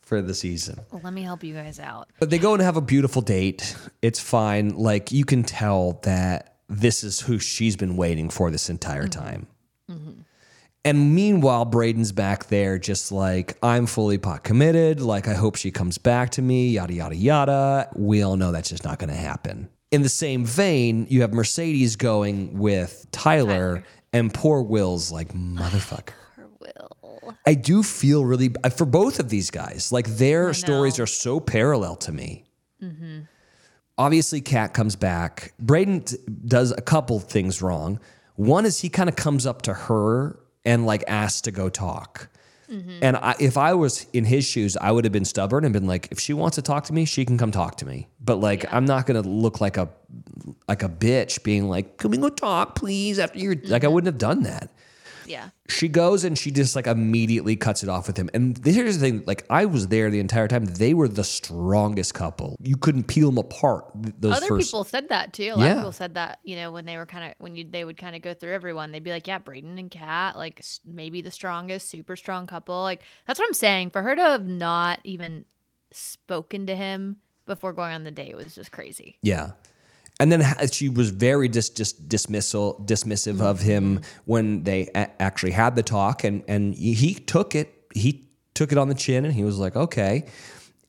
for 0.00 0.22
the 0.22 0.32
season. 0.32 0.80
Well, 0.90 1.02
let 1.04 1.12
me 1.12 1.20
help 1.20 1.44
you 1.44 1.52
guys 1.52 1.78
out. 1.78 2.08
But 2.18 2.30
they 2.30 2.38
go 2.38 2.54
and 2.54 2.62
have 2.62 2.78
a 2.78 2.80
beautiful 2.80 3.20
date. 3.20 3.76
It's 4.00 4.18
fine. 4.18 4.70
Like 4.70 5.12
you 5.12 5.26
can 5.26 5.42
tell 5.42 6.00
that 6.04 6.56
this 6.70 7.04
is 7.04 7.20
who 7.20 7.38
she's 7.38 7.76
been 7.76 7.96
waiting 7.96 8.30
for 8.30 8.50
this 8.50 8.70
entire 8.70 9.02
mm-hmm. 9.06 9.20
time. 9.20 9.46
And 10.84 11.14
meanwhile, 11.14 11.64
Brayden's 11.64 12.10
back 12.10 12.46
there, 12.46 12.76
just 12.76 13.12
like, 13.12 13.56
I'm 13.62 13.86
fully 13.86 14.18
pot 14.18 14.42
committed. 14.42 15.00
Like, 15.00 15.28
I 15.28 15.34
hope 15.34 15.54
she 15.54 15.70
comes 15.70 15.96
back 15.96 16.30
to 16.30 16.42
me, 16.42 16.70
yada, 16.70 16.92
yada, 16.92 17.14
yada. 17.14 17.88
We 17.94 18.22
all 18.22 18.36
know 18.36 18.50
that's 18.50 18.70
just 18.70 18.84
not 18.84 18.98
going 18.98 19.10
to 19.10 19.16
happen. 19.16 19.68
In 19.92 20.02
the 20.02 20.08
same 20.08 20.44
vein, 20.44 21.06
you 21.08 21.20
have 21.20 21.32
Mercedes 21.32 21.94
going 21.94 22.58
with 22.58 23.06
Tyler, 23.12 23.84
and 24.12 24.34
poor 24.34 24.62
Will's 24.62 25.12
like, 25.12 25.32
motherfucker. 25.32 26.14
Or 26.38 26.48
will. 27.22 27.34
I 27.46 27.54
do 27.54 27.82
feel 27.82 28.24
really 28.24 28.50
for 28.76 28.86
both 28.86 29.20
of 29.20 29.28
these 29.28 29.50
guys. 29.50 29.92
Like 29.92 30.06
their 30.06 30.52
stories 30.54 30.98
are 30.98 31.06
so 31.06 31.38
parallel 31.40 31.96
to 31.96 32.12
me. 32.12 32.44
Obviously, 33.98 34.40
Kat 34.40 34.74
comes 34.74 34.96
back. 34.96 35.52
Brayden 35.62 36.04
t- 36.06 36.16
does 36.46 36.72
a 36.72 36.80
couple 36.80 37.20
things 37.20 37.62
wrong. 37.62 38.00
One 38.36 38.64
is 38.64 38.80
he 38.80 38.88
kind 38.88 39.08
of 39.08 39.14
comes 39.16 39.46
up 39.46 39.62
to 39.62 39.74
her 39.74 40.38
and 40.64 40.86
like 40.86 41.04
asked 41.06 41.44
to 41.44 41.50
go 41.50 41.68
talk. 41.68 42.28
And 43.02 43.16
I, 43.18 43.34
if 43.38 43.58
I 43.58 43.74
was 43.74 44.06
in 44.14 44.24
his 44.24 44.46
shoes, 44.46 44.78
I 44.78 44.92
would 44.92 45.04
have 45.04 45.12
been 45.12 45.26
stubborn 45.26 45.64
and 45.64 45.74
been 45.74 45.86
like, 45.86 46.08
if 46.10 46.18
she 46.18 46.32
wants 46.32 46.54
to 46.54 46.62
talk 46.62 46.84
to 46.84 46.94
me, 46.94 47.04
she 47.04 47.26
can 47.26 47.36
come 47.36 47.50
talk 47.50 47.76
to 47.76 47.86
me. 47.86 48.08
But 48.18 48.36
like, 48.36 48.64
I'm 48.72 48.86
not 48.86 49.04
gonna 49.04 49.20
look 49.20 49.60
like 49.60 49.76
a 49.76 49.90
like 50.68 50.82
a 50.82 50.88
bitch, 50.88 51.42
being 51.42 51.68
like, 51.68 51.98
"Can 51.98 52.10
we 52.10 52.16
go 52.16 52.30
talk, 52.30 52.74
please?" 52.74 53.18
After 53.18 53.38
you're 53.38 53.56
like, 53.56 53.84
I 53.84 53.86
mm-hmm. 53.86 53.94
wouldn't 53.94 54.06
have 54.06 54.18
done 54.18 54.44
that 54.44 54.70
Yeah. 55.26 55.50
she 55.68 55.88
goes 55.88 56.24
and 56.24 56.36
she 56.38 56.50
just 56.50 56.74
like 56.76 56.86
immediately 56.86 57.56
cuts 57.56 57.82
it 57.82 57.88
off 57.88 58.06
with 58.06 58.16
him. 58.16 58.28
And 58.34 58.58
here's 58.64 58.98
the 58.98 59.06
thing: 59.06 59.24
like 59.26 59.44
I 59.50 59.64
was 59.66 59.88
there 59.88 60.10
the 60.10 60.20
entire 60.20 60.48
time. 60.48 60.64
They 60.64 60.94
were 60.94 61.08
the 61.08 61.24
strongest 61.24 62.14
couple. 62.14 62.56
You 62.60 62.76
couldn't 62.76 63.04
peel 63.04 63.30
them 63.30 63.38
apart. 63.38 63.84
Those 63.94 64.36
Other 64.36 64.46
first, 64.46 64.68
people 64.70 64.84
said 64.84 65.08
that 65.10 65.32
too. 65.32 65.52
A 65.54 65.56
lot 65.56 65.64
Yeah. 65.64 65.70
of 65.72 65.78
people 65.78 65.92
said 65.92 66.14
that, 66.14 66.38
you 66.42 66.56
know, 66.56 66.72
when 66.72 66.84
they 66.84 66.96
were 66.96 67.06
kind 67.06 67.24
of 67.30 67.34
when 67.38 67.54
you 67.56 67.64
they 67.68 67.84
would 67.84 67.96
kind 67.96 68.14
of 68.16 68.22
go 68.22 68.34
through 68.34 68.52
everyone, 68.52 68.92
they'd 68.92 69.04
be 69.04 69.10
like, 69.12 69.26
"Yeah, 69.26 69.38
Brayden 69.38 69.78
and 69.78 69.90
Kat, 69.90 70.36
like 70.36 70.64
maybe 70.84 71.22
the 71.22 71.30
strongest, 71.30 71.88
super 71.90 72.16
strong 72.16 72.46
couple." 72.46 72.82
Like 72.82 73.02
that's 73.26 73.38
what 73.38 73.46
I'm 73.46 73.54
saying. 73.54 73.90
For 73.90 74.02
her 74.02 74.14
to 74.16 74.22
have 74.22 74.46
not 74.46 75.00
even 75.04 75.44
spoken 75.90 76.66
to 76.66 76.74
him 76.76 77.16
before 77.46 77.72
going 77.72 77.92
on 77.92 78.04
the 78.04 78.10
date 78.10 78.36
was 78.36 78.54
just 78.54 78.72
crazy. 78.72 79.18
yeah. 79.22 79.50
And 80.22 80.30
then 80.30 80.40
she 80.70 80.88
was 80.88 81.10
very 81.10 81.48
dis, 81.48 81.68
just 81.70 82.08
dismissal 82.08 82.82
dismissive 82.86 83.40
of 83.40 83.60
him 83.60 83.96
Mm-hmm. 83.98 84.04
when 84.24 84.62
they 84.62 84.88
a- 84.94 85.10
actually 85.20 85.50
had 85.52 85.74
the 85.74 85.82
talk, 85.82 86.22
and 86.24 86.44
and 86.46 86.74
he 86.74 87.14
took 87.14 87.54
it. 87.56 87.68
He 87.92 88.28
took 88.54 88.70
it 88.72 88.78
on 88.78 88.88
the 88.88 88.94
chin, 88.94 89.24
and 89.24 89.34
he 89.34 89.42
was 89.44 89.58
like, 89.58 89.74
okay. 89.76 90.26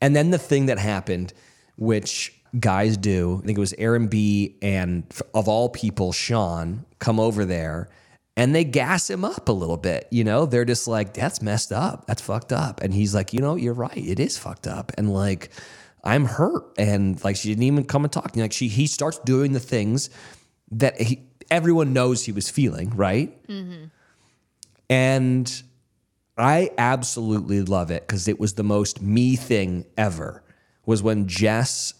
And 0.01 0.15
then 0.15 0.29
the 0.29 0.37
thing 0.37 0.67
that 0.67 0.77
happened, 0.77 1.33
which 1.77 2.31
guys 2.59 2.95
do, 2.97 3.39
I 3.41 3.45
think 3.47 3.57
it 3.57 3.61
was 3.61 3.73
Aaron 3.79 4.07
B. 4.07 4.57
and 4.61 5.03
of 5.33 5.47
all 5.47 5.69
people, 5.69 6.11
Sean, 6.11 6.85
come 6.99 7.19
over 7.19 7.45
there 7.45 7.89
and 8.37 8.53
they 8.53 8.63
gas 8.63 9.09
him 9.09 9.23
up 9.25 9.47
a 9.49 9.51
little 9.51 9.77
bit. 9.77 10.07
You 10.11 10.23
know, 10.23 10.45
they're 10.45 10.65
just 10.65 10.87
like, 10.87 11.13
that's 11.13 11.41
messed 11.41 11.71
up. 11.71 12.05
That's 12.07 12.21
fucked 12.21 12.51
up. 12.51 12.81
And 12.81 12.93
he's 12.93 13.15
like, 13.15 13.33
you 13.33 13.39
know, 13.39 13.55
you're 13.55 13.73
right. 13.73 13.97
It 13.97 14.19
is 14.19 14.37
fucked 14.37 14.67
up. 14.67 14.91
And 14.97 15.13
like, 15.13 15.49
I'm 16.03 16.25
hurt. 16.25 16.63
And 16.77 17.23
like, 17.23 17.35
she 17.35 17.49
didn't 17.49 17.63
even 17.63 17.85
come 17.85 18.03
and 18.03 18.11
talk 18.11 18.31
to 18.31 18.37
me. 18.37 18.43
Like, 18.43 18.53
she, 18.53 18.67
he 18.67 18.87
starts 18.87 19.19
doing 19.19 19.53
the 19.53 19.59
things 19.59 20.09
that 20.71 20.99
he, 20.99 21.23
everyone 21.49 21.93
knows 21.93 22.25
he 22.25 22.31
was 22.31 22.49
feeling, 22.49 22.89
right? 22.95 23.47
Mm-hmm. 23.47 23.85
And 24.89 25.63
I 26.37 26.71
absolutely 26.77 27.61
love 27.61 27.91
it 27.91 28.05
because 28.07 28.27
it 28.27 28.39
was 28.39 28.53
the 28.53 28.63
most 28.63 29.01
me 29.01 29.35
thing 29.35 29.85
ever. 29.97 30.43
Was 30.85 31.01
when 31.01 31.27
Jess 31.27 31.93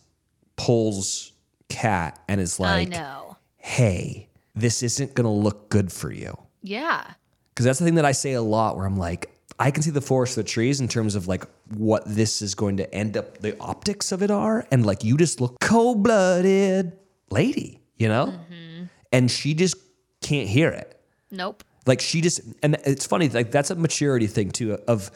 pulls 0.58 1.32
Kat 1.70 2.20
and 2.28 2.42
is 2.42 2.60
I 2.60 2.64
like, 2.64 2.90
know. 2.90 3.38
"Hey, 3.58 4.28
this 4.54 4.84
isn't 4.84 5.14
gonna 5.14 5.32
look 5.32 5.70
good 5.70 5.90
for 5.90 6.12
you." 6.12 6.38
Yeah. 6.62 7.12
Because 7.50 7.66
that's 7.66 7.80
the 7.80 7.86
thing 7.86 7.96
that 7.96 8.06
I 8.06 8.12
say 8.12 8.34
a 8.34 8.42
lot, 8.42 8.76
where 8.76 8.86
I'm 8.86 8.98
like, 8.98 9.33
I 9.60 9.72
can 9.72 9.84
see 9.84 9.92
the 9.92 10.02
forest 10.02 10.36
for 10.36 10.42
the 10.42 10.50
trees 10.50 10.82
in 10.82 10.88
terms 10.88 11.16
of 11.16 11.28
like 11.28 11.46
what 11.76 12.04
this 12.06 12.42
is 12.42 12.56
going 12.56 12.78
to 12.78 12.94
end 12.94 13.18
up, 13.18 13.38
the 13.40 13.58
optics 13.60 14.12
of 14.12 14.24
it 14.24 14.32
are. 14.32 14.68
And 14.72 14.86
like 14.86 15.04
you 15.04 15.18
just 15.18 15.40
look 15.40 15.60
cold 15.60 16.04
blooded 16.04 16.94
lady, 17.30 17.82
you 17.98 18.08
know? 18.08 18.28
Mm-hmm. 18.28 18.84
And 19.12 19.30
she 19.30 19.54
just 19.54 19.76
can't 20.22 20.50
hear 20.50 20.70
it. 20.70 21.00
Nope. 21.32 21.64
Like 21.86 22.02
she 22.02 22.22
just, 22.22 22.42
and 22.64 22.78
it's 22.86 23.06
funny, 23.06 23.30
like 23.30 23.52
that's 23.52 23.70
a 23.70 23.76
maturity 23.76 24.28
thing 24.28 24.52
too. 24.52 24.74
Of 24.88 25.12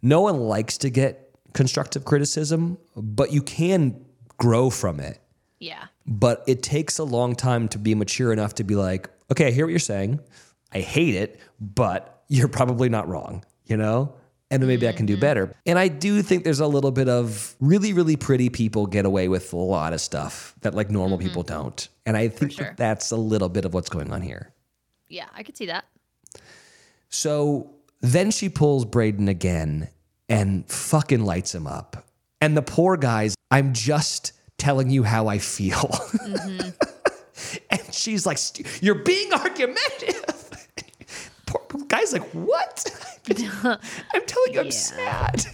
no 0.00 0.22
one 0.22 0.40
likes 0.40 0.78
to 0.78 0.90
get 0.90 1.34
constructive 1.52 2.04
criticism, 2.04 2.78
but 2.96 3.32
you 3.32 3.42
can 3.42 4.04
grow 4.38 4.70
from 4.70 5.00
it. 5.00 5.18
Yeah. 5.58 5.84
But 6.06 6.42
it 6.46 6.62
takes 6.62 6.98
a 6.98 7.04
long 7.04 7.36
time 7.36 7.68
to 7.68 7.78
be 7.78 7.94
mature 7.94 8.32
enough 8.32 8.54
to 8.56 8.64
be 8.64 8.74
like, 8.74 9.08
okay, 9.30 9.48
I 9.48 9.50
hear 9.50 9.66
what 9.66 9.70
you're 9.70 9.78
saying. 9.78 10.20
I 10.72 10.80
hate 10.80 11.14
it, 11.14 11.40
but 11.60 12.24
you're 12.28 12.48
probably 12.48 12.88
not 12.88 13.06
wrong, 13.08 13.44
you 13.66 13.76
know? 13.76 14.14
And 14.50 14.62
then 14.62 14.68
maybe 14.68 14.86
I 14.86 14.92
can 14.92 15.06
do 15.06 15.14
mm-hmm. 15.14 15.20
better. 15.20 15.56
And 15.64 15.78
I 15.78 15.88
do 15.88 16.20
think 16.20 16.44
there's 16.44 16.60
a 16.60 16.66
little 16.66 16.90
bit 16.90 17.08
of 17.08 17.56
really, 17.58 17.94
really 17.94 18.16
pretty 18.16 18.50
people 18.50 18.86
get 18.86 19.06
away 19.06 19.28
with 19.28 19.50
a 19.54 19.56
lot 19.56 19.94
of 19.94 20.00
stuff 20.00 20.54
that 20.60 20.74
like 20.74 20.90
normal 20.90 21.16
mm-hmm. 21.16 21.28
people 21.28 21.42
don't. 21.42 21.88
And 22.04 22.18
I 22.18 22.28
think 22.28 22.52
sure. 22.52 22.66
that 22.66 22.76
that's 22.76 23.10
a 23.12 23.16
little 23.16 23.48
bit 23.48 23.64
of 23.64 23.72
what's 23.72 23.88
going 23.88 24.12
on 24.12 24.20
here. 24.20 24.52
Yeah, 25.08 25.26
I 25.34 25.42
could 25.42 25.56
see 25.56 25.66
that. 25.66 25.86
So 27.08 27.70
then 28.02 28.30
she 28.30 28.48
pulls 28.48 28.84
Brayden 28.84 29.28
again 29.28 29.88
and 30.28 30.68
fucking 30.68 31.24
lights 31.24 31.54
him 31.54 31.66
up. 31.66 32.06
And 32.40 32.56
the 32.56 32.62
poor 32.62 32.96
guy's, 32.96 33.34
I'm 33.50 33.72
just 33.72 34.32
telling 34.58 34.90
you 34.90 35.02
how 35.02 35.28
I 35.28 35.38
feel. 35.38 35.76
Mm-hmm. 35.76 36.70
and 37.70 37.94
she's 37.94 38.26
like, 38.26 38.38
You're 38.82 38.96
being 38.96 39.32
argumentative. 39.32 40.66
poor 41.46 41.84
guy's 41.86 42.12
like, 42.12 42.28
What? 42.32 43.11
I'm 43.30 44.26
telling 44.26 44.54
you, 44.54 44.60
I'm 44.60 44.66
Yeah. 44.66 44.70
sad. 44.70 45.44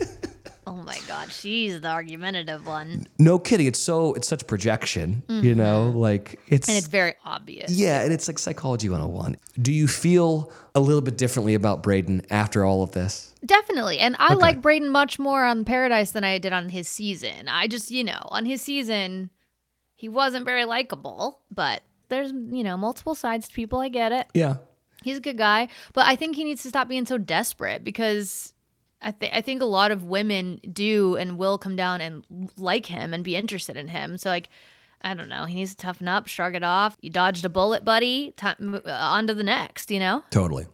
Oh 0.66 0.74
my 0.82 0.98
god, 1.08 1.32
she's 1.32 1.80
the 1.80 1.88
argumentative 1.88 2.66
one. 2.66 3.06
no 3.18 3.38
kidding. 3.38 3.66
It's 3.66 3.78
so, 3.78 4.12
it's 4.12 4.28
such 4.28 4.46
projection, 4.46 5.22
you 5.28 5.54
know? 5.54 5.88
Mm-hmm. 5.88 5.98
Like, 5.98 6.40
it's. 6.46 6.68
And 6.68 6.76
it's 6.76 6.88
very 6.88 7.14
obvious. 7.24 7.70
yeah, 7.70 8.02
and 8.02 8.12
it's 8.12 8.28
like 8.28 8.38
psychology 8.38 8.90
101. 8.90 9.38
Do 9.62 9.72
you 9.72 9.88
feel 9.88 10.52
a 10.74 10.80
little 10.80 11.00
bit 11.00 11.16
differently 11.16 11.54
about 11.54 11.82
Brayden 11.82 12.26
after 12.30 12.66
all 12.66 12.82
of 12.82 12.92
this? 12.92 13.32
Definitely. 13.46 13.98
And 13.98 14.14
I 14.18 14.34
like 14.34 14.60
Brayden 14.60 14.90
much 14.90 15.18
more 15.18 15.42
on 15.42 15.64
Paradise 15.64 16.10
than 16.10 16.22
I 16.24 16.36
did 16.36 16.52
on 16.52 16.68
his 16.68 16.86
season. 16.86 17.48
I 17.48 17.66
just, 17.66 17.90
you 17.90 18.04
know, 18.04 18.20
on 18.26 18.44
his 18.44 18.60
season, 18.60 19.30
he 19.94 20.10
wasn't 20.10 20.44
very 20.44 20.66
likable, 20.66 21.40
but 21.50 21.82
there's, 22.10 22.30
you 22.32 22.62
know, 22.62 22.76
multiple 22.76 23.14
sides 23.14 23.48
to 23.48 23.54
people. 23.54 23.78
I 23.80 23.88
get 23.88 24.12
it. 24.12 24.26
Yeah. 24.34 24.56
He's 25.02 25.18
a 25.18 25.20
good 25.20 25.38
guy, 25.38 25.68
but 25.92 26.06
I 26.06 26.16
think 26.16 26.36
he 26.36 26.44
needs 26.44 26.62
to 26.62 26.68
stop 26.68 26.88
being 26.88 27.06
so 27.06 27.18
desperate 27.18 27.84
because 27.84 28.52
I 29.00 29.12
think 29.12 29.32
I 29.34 29.40
think 29.40 29.62
a 29.62 29.66
lot 29.66 29.90
of 29.90 30.04
women 30.04 30.60
do 30.72 31.16
and 31.16 31.38
will 31.38 31.58
come 31.58 31.76
down 31.76 32.00
and 32.00 32.24
like 32.56 32.86
him 32.86 33.14
and 33.14 33.22
be 33.22 33.36
interested 33.36 33.76
in 33.76 33.88
him. 33.88 34.18
So 34.18 34.28
like, 34.28 34.48
I 35.02 35.14
don't 35.14 35.28
know. 35.28 35.44
He 35.44 35.54
needs 35.54 35.70
to 35.72 35.76
toughen 35.76 36.08
up, 36.08 36.26
shrug 36.26 36.54
it 36.54 36.64
off. 36.64 36.96
You 37.00 37.10
dodged 37.10 37.44
a 37.44 37.48
bullet, 37.48 37.84
buddy. 37.84 38.32
Time, 38.36 38.80
uh, 38.84 38.90
on 38.90 39.28
to 39.28 39.34
the 39.34 39.44
next. 39.44 39.90
You 39.90 40.00
know. 40.00 40.24
Totally. 40.30 40.66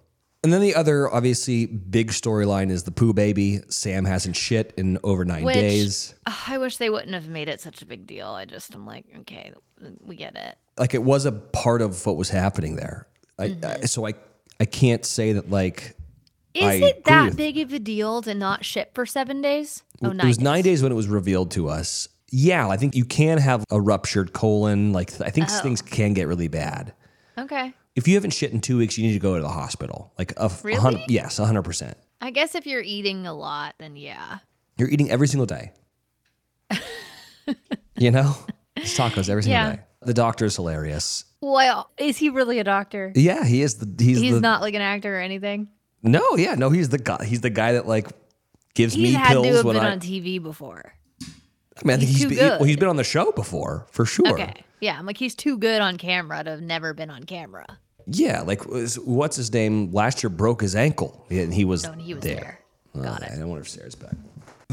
And 0.43 0.53
then 0.53 0.61
the 0.61 0.75
other, 0.75 1.11
obviously, 1.11 1.65
big 1.65 2.11
storyline 2.11 2.71
is 2.71 2.83
the 2.83 2.91
poo 2.91 3.15
baby. 3.15 3.61
Sam 3.71 4.05
hasn't 4.05 4.37
shit 4.37 4.75
in 4.77 4.99
over 5.03 5.25
nine 5.25 5.43
Which 5.43 5.55
days. 5.55 6.15
uh, 6.27 6.37
I 6.49 6.59
wish 6.59 6.77
they 6.77 6.91
wouldn't 6.91 7.15
have 7.15 7.29
made 7.29 7.49
it 7.49 7.63
such 7.63 7.81
a 7.81 7.87
big 7.87 8.07
deal. 8.07 8.29
I 8.29 8.45
just 8.45 8.75
I'm 8.75 8.85
like, 8.85 9.07
okay, 9.21 9.55
we 10.03 10.17
get 10.17 10.37
it. 10.37 10.57
Like 10.79 10.93
it 10.93 11.03
was 11.03 11.25
a 11.25 11.33
part 11.33 11.81
of 11.81 12.05
what 12.05 12.17
was 12.17 12.29
happening 12.29 12.77
there. 12.77 13.09
I, 13.39 13.45
I, 13.45 13.49
mm-hmm. 13.49 13.85
so 13.87 14.07
I, 14.07 14.15
I 14.61 14.65
can't 14.65 15.05
say 15.05 15.33
that 15.33 15.51
like 15.51 15.97
Is 16.55 16.65
I 16.65 16.75
it 16.75 17.05
that 17.05 17.25
with- 17.27 17.37
big 17.37 17.59
of 17.59 17.73
a 17.73 17.79
deal 17.79 18.23
to 18.23 18.35
not 18.35 18.65
ship 18.65 18.95
for 18.95 19.07
seven 19.07 19.41
days? 19.43 19.83
Oh, 20.03 20.11
it 20.11 20.25
was 20.25 20.41
nine 20.41 20.63
days 20.63 20.83
when 20.83 20.93
it 20.93 20.95
was 20.97 21.09
revealed 21.09 21.51
to 21.53 21.69
us. 21.69 22.09
Yeah, 22.31 22.69
I 22.69 22.77
think 22.77 22.95
you 22.97 23.05
can 23.05 23.39
have 23.39 23.65
a 23.71 23.81
ruptured 23.81 24.33
colon. 24.33 24.93
Like 24.93 25.21
I 25.21 25.31
think 25.31 25.49
Oh. 25.51 25.61
things 25.63 25.81
can 25.83 26.15
get 26.15 26.27
really 26.27 26.49
bad. 26.49 26.93
Okay. 27.39 27.73
If 27.97 28.09
you 28.09 28.15
haven't 28.17 28.33
shit 28.33 28.53
in 28.53 28.61
two 28.61 28.77
weeks, 28.79 28.99
you 28.99 29.07
need 29.07 29.13
to 29.13 29.21
go 29.21 29.37
to 29.37 29.43
the 29.43 29.49
hospital. 29.49 30.13
Like 30.19 30.33
a 30.37 30.51
Really? 30.65 30.81
hun- 30.81 31.01
yes, 31.09 31.37
hundred 31.39 31.63
percent. 31.63 31.97
I 32.21 32.31
guess 32.31 32.55
if 32.57 32.67
you're 32.67 32.83
eating 32.83 33.27
a 33.27 33.33
lot, 33.35 33.75
then 33.79 33.97
yeah. 33.97 34.39
You're 34.79 34.89
eating 34.91 35.11
every 35.11 35.29
single 35.29 35.47
day. 35.47 35.71
you 37.97 38.11
know, 38.11 38.37
it's 38.77 38.97
tacos 38.99 39.29
every 39.29 39.43
single 39.43 39.51
Yeah. 39.63 39.77
day. 39.77 39.83
The 40.07 40.15
doctor 40.15 40.45
is 40.45 40.57
hilarious. 40.57 41.25
Well, 41.41 41.91
is 41.99 42.17
he 42.17 42.31
really 42.31 42.59
a 42.59 42.65
doctor? 42.65 43.13
Yeah, 43.15 43.45
he 43.45 43.63
is 43.63 43.75
the 43.77 44.03
he's, 44.05 44.19
He's 44.21 44.35
the 44.35 44.41
not 44.41 44.61
like 44.63 44.75
an 44.75 44.81
actor 44.83 45.17
or 45.17 45.21
anything. 45.21 45.69
no, 46.03 46.37
yeah, 46.37 46.55
no, 46.55 46.71
he's 46.71 46.89
the 46.89 46.99
guy. 46.99 47.25
He's 47.25 47.41
the 47.43 47.51
guy 47.51 47.73
that 47.73 47.87
like 47.87 48.09
gives 48.75 48.95
He's 48.95 49.03
me 49.03 49.13
had 49.13 49.35
to 49.35 49.43
have 49.43 49.65
when 49.65 49.77
been 49.77 49.85
I. 49.85 49.93
on 49.93 50.01
TV 50.01 50.43
before. 50.43 50.95
I 51.23 51.27
mean, 51.87 51.95
I 51.95 51.99
think 51.99 52.09
he's 52.11 52.19
he's 52.19 52.23
too 52.23 52.29
been, 52.31 52.39
good. 52.39 52.51
well, 52.61 52.65
he's 52.65 52.77
been 52.77 52.89
on 52.89 52.97
the 52.97 53.05
show 53.05 53.33
before 53.33 53.87
for 53.91 54.05
sure. 54.07 54.33
Okay. 54.33 54.55
Yeah, 54.81 54.99
I'm 54.99 55.07
like 55.07 55.17
he's 55.19 55.35
too 55.35 55.59
good 55.59 55.81
on 55.81 55.99
camera 55.99 56.43
to 56.45 56.51
have 56.51 56.61
never 56.63 56.95
been 56.95 57.11
on 57.11 57.25
camera. 57.25 57.67
Yeah, 58.07 58.43
like 58.43 58.63
what's 58.65 59.37
his 59.37 59.53
name? 59.53 59.91
Last 59.93 60.23
year 60.23 60.31
broke 60.31 60.61
his 60.61 60.77
ankle, 60.77 61.27
and 61.31 61.53
he 61.53 61.65
was 61.65 61.83
So 61.83 61.91
when 61.91 62.01
he 62.01 62.15
was 62.15 62.23
there. 62.23 62.61
there. 62.95 63.03
Got 63.03 63.23
Uh, 63.23 63.27
it. 63.27 63.33
I 63.33 63.37
don't 63.39 63.49
wonder 63.49 63.63
if 63.63 63.69
Sarah's 63.69 63.95
back. 63.95 64.13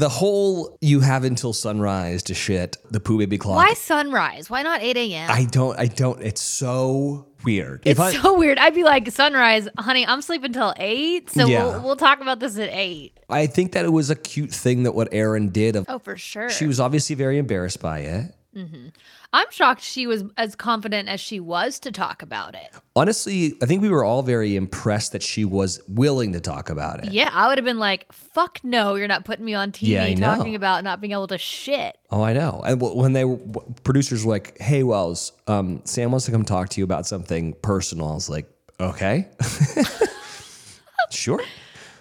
The 0.02 0.08
whole 0.08 0.76
you 0.80 0.98
have 0.98 1.22
until 1.22 1.52
sunrise 1.52 2.24
to 2.24 2.34
shit 2.34 2.76
the 2.90 2.98
poo 2.98 3.18
baby 3.18 3.38
clock. 3.38 3.54
Why 3.54 3.72
sunrise? 3.74 4.50
Why 4.50 4.64
not 4.64 4.82
8 4.82 4.96
a.m.? 4.96 5.30
I 5.30 5.44
don't. 5.44 5.78
I 5.78 5.86
don't. 5.86 6.20
It's 6.20 6.40
so 6.40 7.28
weird. 7.44 7.82
it's 7.84 7.92
if 7.92 8.00
I, 8.00 8.12
so 8.12 8.36
weird. 8.36 8.58
I'd 8.58 8.74
be 8.74 8.82
like, 8.82 9.08
sunrise, 9.12 9.68
honey, 9.78 10.04
I'm 10.04 10.20
sleeping 10.20 10.52
till 10.52 10.74
8. 10.76 11.30
So 11.30 11.46
Yeah. 11.46 11.62
we'll, 11.66 11.82
we'll 11.82 11.96
talk 11.96 12.20
about 12.20 12.40
this 12.40 12.58
at 12.58 12.70
8. 12.72 13.16
I 13.30 13.46
think 13.46 13.74
that 13.74 13.84
it 13.84 13.90
was 13.90 14.10
a 14.10 14.16
cute 14.16 14.50
thing 14.50 14.82
that 14.82 14.94
what 14.96 15.06
Aaron 15.12 15.50
did. 15.50 15.76
Of 15.76 15.86
Oh, 15.88 16.00
for 16.00 16.16
sure. 16.16 16.50
she 16.50 16.66
was 16.66 16.80
obviously 16.80 17.14
very 17.14 17.38
embarrassed 17.38 17.80
by 17.80 18.00
it. 18.00 18.34
I'm 18.54 19.46
shocked 19.50 19.82
she 19.82 20.06
was 20.06 20.24
as 20.36 20.54
confident 20.54 21.08
as 21.08 21.20
she 21.20 21.40
was 21.40 21.78
to 21.80 21.90
talk 21.92 22.22
about 22.22 22.54
it. 22.54 22.68
Honestly, 22.94 23.54
I 23.62 23.66
think 23.66 23.80
we 23.82 23.88
were 23.88 24.04
all 24.04 24.22
very 24.22 24.56
impressed 24.56 25.12
that 25.12 25.22
she 25.22 25.44
was 25.44 25.80
willing 25.88 26.32
to 26.34 26.40
talk 26.40 26.68
about 26.68 27.04
it. 27.04 27.12
Yeah, 27.12 27.30
I 27.32 27.48
would 27.48 27.56
have 27.58 27.64
been 27.64 27.78
like, 27.78 28.12
fuck 28.12 28.60
no, 28.62 28.94
you're 28.94 29.08
not 29.08 29.24
putting 29.24 29.44
me 29.44 29.54
on 29.54 29.72
TV 29.72 29.88
Yeah, 29.88 30.04
I 30.04 30.14
know. 30.14 30.34
talking 30.36 30.54
about 30.54 30.84
not 30.84 31.00
being 31.00 31.12
able 31.12 31.28
to 31.28 31.38
shit. 31.38 31.96
Oh, 32.10 32.22
I 32.22 32.34
know. 32.34 32.62
And 32.66 32.80
when 32.80 33.14
they 33.14 33.24
were, 33.24 33.38
producers 33.84 34.24
were 34.24 34.32
like, 34.34 34.58
"Hey, 34.60 34.82
Wells, 34.82 35.32
um, 35.46 35.80
Sam 35.84 36.10
wants 36.10 36.26
to 36.26 36.32
come 36.32 36.44
talk 36.44 36.68
to 36.70 36.80
you 36.80 36.84
about 36.84 37.06
something 37.06 37.54
personal," 37.62 38.08
I 38.08 38.14
was 38.14 38.28
like, 38.28 38.50
"Okay, 38.78 39.28
sure." 41.10 41.40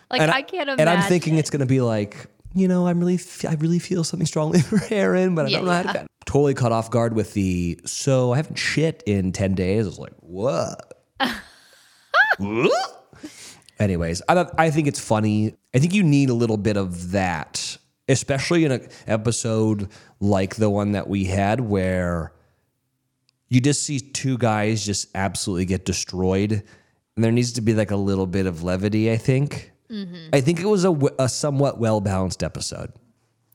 Like, 0.09 0.21
And 0.21 0.31
I 0.31 0.41
can't 0.41 0.67
imagine. 0.69 0.79
And 0.81 0.89
I'm 0.89 1.07
thinking 1.07 1.37
it's 1.37 1.49
going 1.49 1.61
to 1.61 1.65
be 1.65 1.79
like, 1.79 2.27
you 2.53 2.67
know, 2.67 2.87
I'm 2.87 2.99
really, 2.99 3.15
f- 3.15 3.45
I 3.45 3.53
really 3.55 3.79
feel 3.79 4.03
something 4.03 4.25
strongly 4.27 4.61
for 4.61 4.79
Aaron, 4.89 5.35
but 5.35 5.45
I 5.45 5.49
don't 5.49 5.65
know 5.65 5.71
how 5.71 5.81
to. 5.83 5.87
Yeah. 5.87 5.93
get- 5.93 6.07
Totally 6.25 6.53
caught 6.53 6.71
off 6.71 6.89
guard 6.91 7.13
with 7.13 7.33
the. 7.33 7.79
So 7.85 8.31
I 8.31 8.37
haven't 8.37 8.55
shit 8.55 9.03
in 9.05 9.31
ten 9.33 9.53
days. 9.53 9.85
I 9.85 9.89
was 9.89 9.99
like, 9.99 10.13
what? 10.19 11.03
What? 12.37 13.07
Anyways, 13.79 14.21
I 14.29 14.45
I 14.57 14.69
think 14.69 14.87
it's 14.87 14.99
funny. 14.99 15.55
I 15.73 15.79
think 15.79 15.93
you 15.93 16.03
need 16.03 16.29
a 16.29 16.33
little 16.33 16.57
bit 16.57 16.77
of 16.77 17.11
that, 17.11 17.77
especially 18.07 18.63
in 18.65 18.71
an 18.71 18.87
episode 19.07 19.89
like 20.19 20.55
the 20.55 20.69
one 20.69 20.91
that 20.93 21.07
we 21.07 21.25
had 21.25 21.59
where 21.59 22.33
you 23.49 23.59
just 23.59 23.83
see 23.83 23.99
two 23.99 24.37
guys 24.37 24.85
just 24.85 25.07
absolutely 25.15 25.65
get 25.65 25.83
destroyed, 25.85 26.51
and 27.15 27.23
there 27.23 27.31
needs 27.31 27.53
to 27.53 27.61
be 27.61 27.73
like 27.73 27.91
a 27.91 27.95
little 27.95 28.27
bit 28.27 28.45
of 28.45 28.63
levity. 28.63 29.11
I 29.11 29.17
think. 29.17 29.71
I 30.33 30.41
think 30.41 30.59
it 30.59 30.65
was 30.65 30.85
a 30.85 31.27
somewhat 31.29 31.79
well 31.79 31.99
balanced 32.01 32.43
episode. 32.43 32.93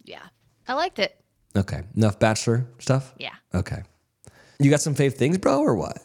Yeah. 0.04 0.22
I 0.68 0.74
liked 0.74 0.98
it. 0.98 1.18
Okay, 1.56 1.82
enough 1.96 2.18
bachelor 2.18 2.66
stuff. 2.78 3.14
Yeah. 3.18 3.32
Okay, 3.54 3.82
you 4.58 4.68
got 4.70 4.80
some 4.82 4.94
fave 4.94 5.14
things, 5.14 5.38
bro, 5.38 5.60
or 5.60 5.74
what? 5.74 5.98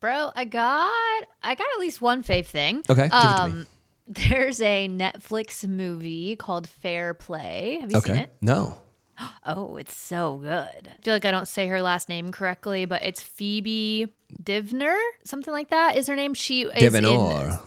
Bro, 0.00 0.30
I 0.36 0.44
got 0.44 0.88
I 1.42 1.54
got 1.56 1.66
at 1.74 1.80
least 1.80 2.00
one 2.00 2.22
fave 2.22 2.46
thing. 2.46 2.82
Okay, 2.88 3.02
give 3.02 3.06
it 3.06 3.10
to 3.10 3.48
me. 3.48 3.60
Um 3.60 3.66
there's 4.06 4.60
a 4.62 4.88
Netflix 4.88 5.66
movie 5.68 6.36
called 6.36 6.68
Fair 6.68 7.12
Play. 7.14 7.78
Have 7.80 7.90
you 7.90 8.00
seen 8.00 8.12
Okay, 8.12 8.22
it? 8.24 8.34
no. 8.40 8.78
Oh, 9.44 9.76
it's 9.78 9.96
so 9.96 10.36
good. 10.36 10.48
I 10.88 11.02
feel 11.02 11.12
like 11.14 11.24
I 11.24 11.32
don't 11.32 11.48
say 11.48 11.66
her 11.66 11.82
last 11.82 12.08
name 12.08 12.30
correctly, 12.30 12.84
but 12.84 13.02
it's 13.02 13.20
Phoebe 13.20 14.06
Divner, 14.40 14.96
something 15.24 15.52
like 15.52 15.70
that 15.70 15.96
is 15.96 16.06
her 16.06 16.14
name. 16.14 16.34
She 16.34 16.62
is 16.62 16.94
in. 16.94 17.58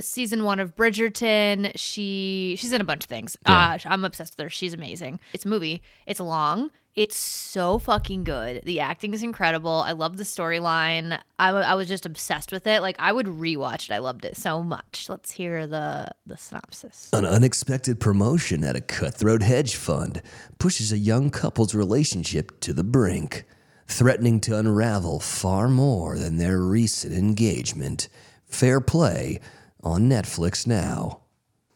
Season 0.00 0.44
one 0.44 0.60
of 0.60 0.74
Bridgerton. 0.74 1.72
She 1.76 2.56
she's 2.58 2.72
in 2.72 2.80
a 2.80 2.84
bunch 2.84 3.04
of 3.04 3.08
things. 3.08 3.36
Yeah. 3.46 3.78
Uh, 3.84 3.88
I'm 3.88 4.04
obsessed 4.04 4.36
with 4.36 4.44
her. 4.44 4.50
She's 4.50 4.74
amazing. 4.74 5.20
It's 5.32 5.44
a 5.44 5.48
movie. 5.48 5.82
It's 6.06 6.20
long. 6.20 6.70
It's 6.94 7.16
so 7.16 7.78
fucking 7.78 8.24
good. 8.24 8.64
The 8.64 8.80
acting 8.80 9.14
is 9.14 9.22
incredible. 9.22 9.82
I 9.86 9.92
love 9.92 10.18
the 10.18 10.24
storyline. 10.24 11.18
I 11.38 11.48
I 11.48 11.74
was 11.74 11.88
just 11.88 12.04
obsessed 12.04 12.52
with 12.52 12.66
it. 12.66 12.82
Like 12.82 12.96
I 12.98 13.12
would 13.12 13.26
rewatch 13.26 13.90
it. 13.90 13.92
I 13.92 13.98
loved 13.98 14.24
it 14.24 14.36
so 14.36 14.62
much. 14.62 15.06
Let's 15.08 15.30
hear 15.32 15.66
the 15.66 16.08
the 16.26 16.36
synopsis. 16.36 17.08
An 17.12 17.24
unexpected 17.24 17.98
promotion 17.98 18.62
at 18.64 18.76
a 18.76 18.80
cutthroat 18.80 19.42
hedge 19.42 19.76
fund 19.76 20.22
pushes 20.58 20.92
a 20.92 20.98
young 20.98 21.30
couple's 21.30 21.74
relationship 21.74 22.60
to 22.60 22.74
the 22.74 22.84
brink, 22.84 23.44
threatening 23.86 24.40
to 24.40 24.58
unravel 24.58 25.18
far 25.20 25.68
more 25.68 26.18
than 26.18 26.36
their 26.36 26.58
recent 26.60 27.14
engagement. 27.14 28.08
Fair 28.44 28.82
play 28.82 29.40
on 29.82 30.08
Netflix 30.08 30.66
now. 30.66 31.20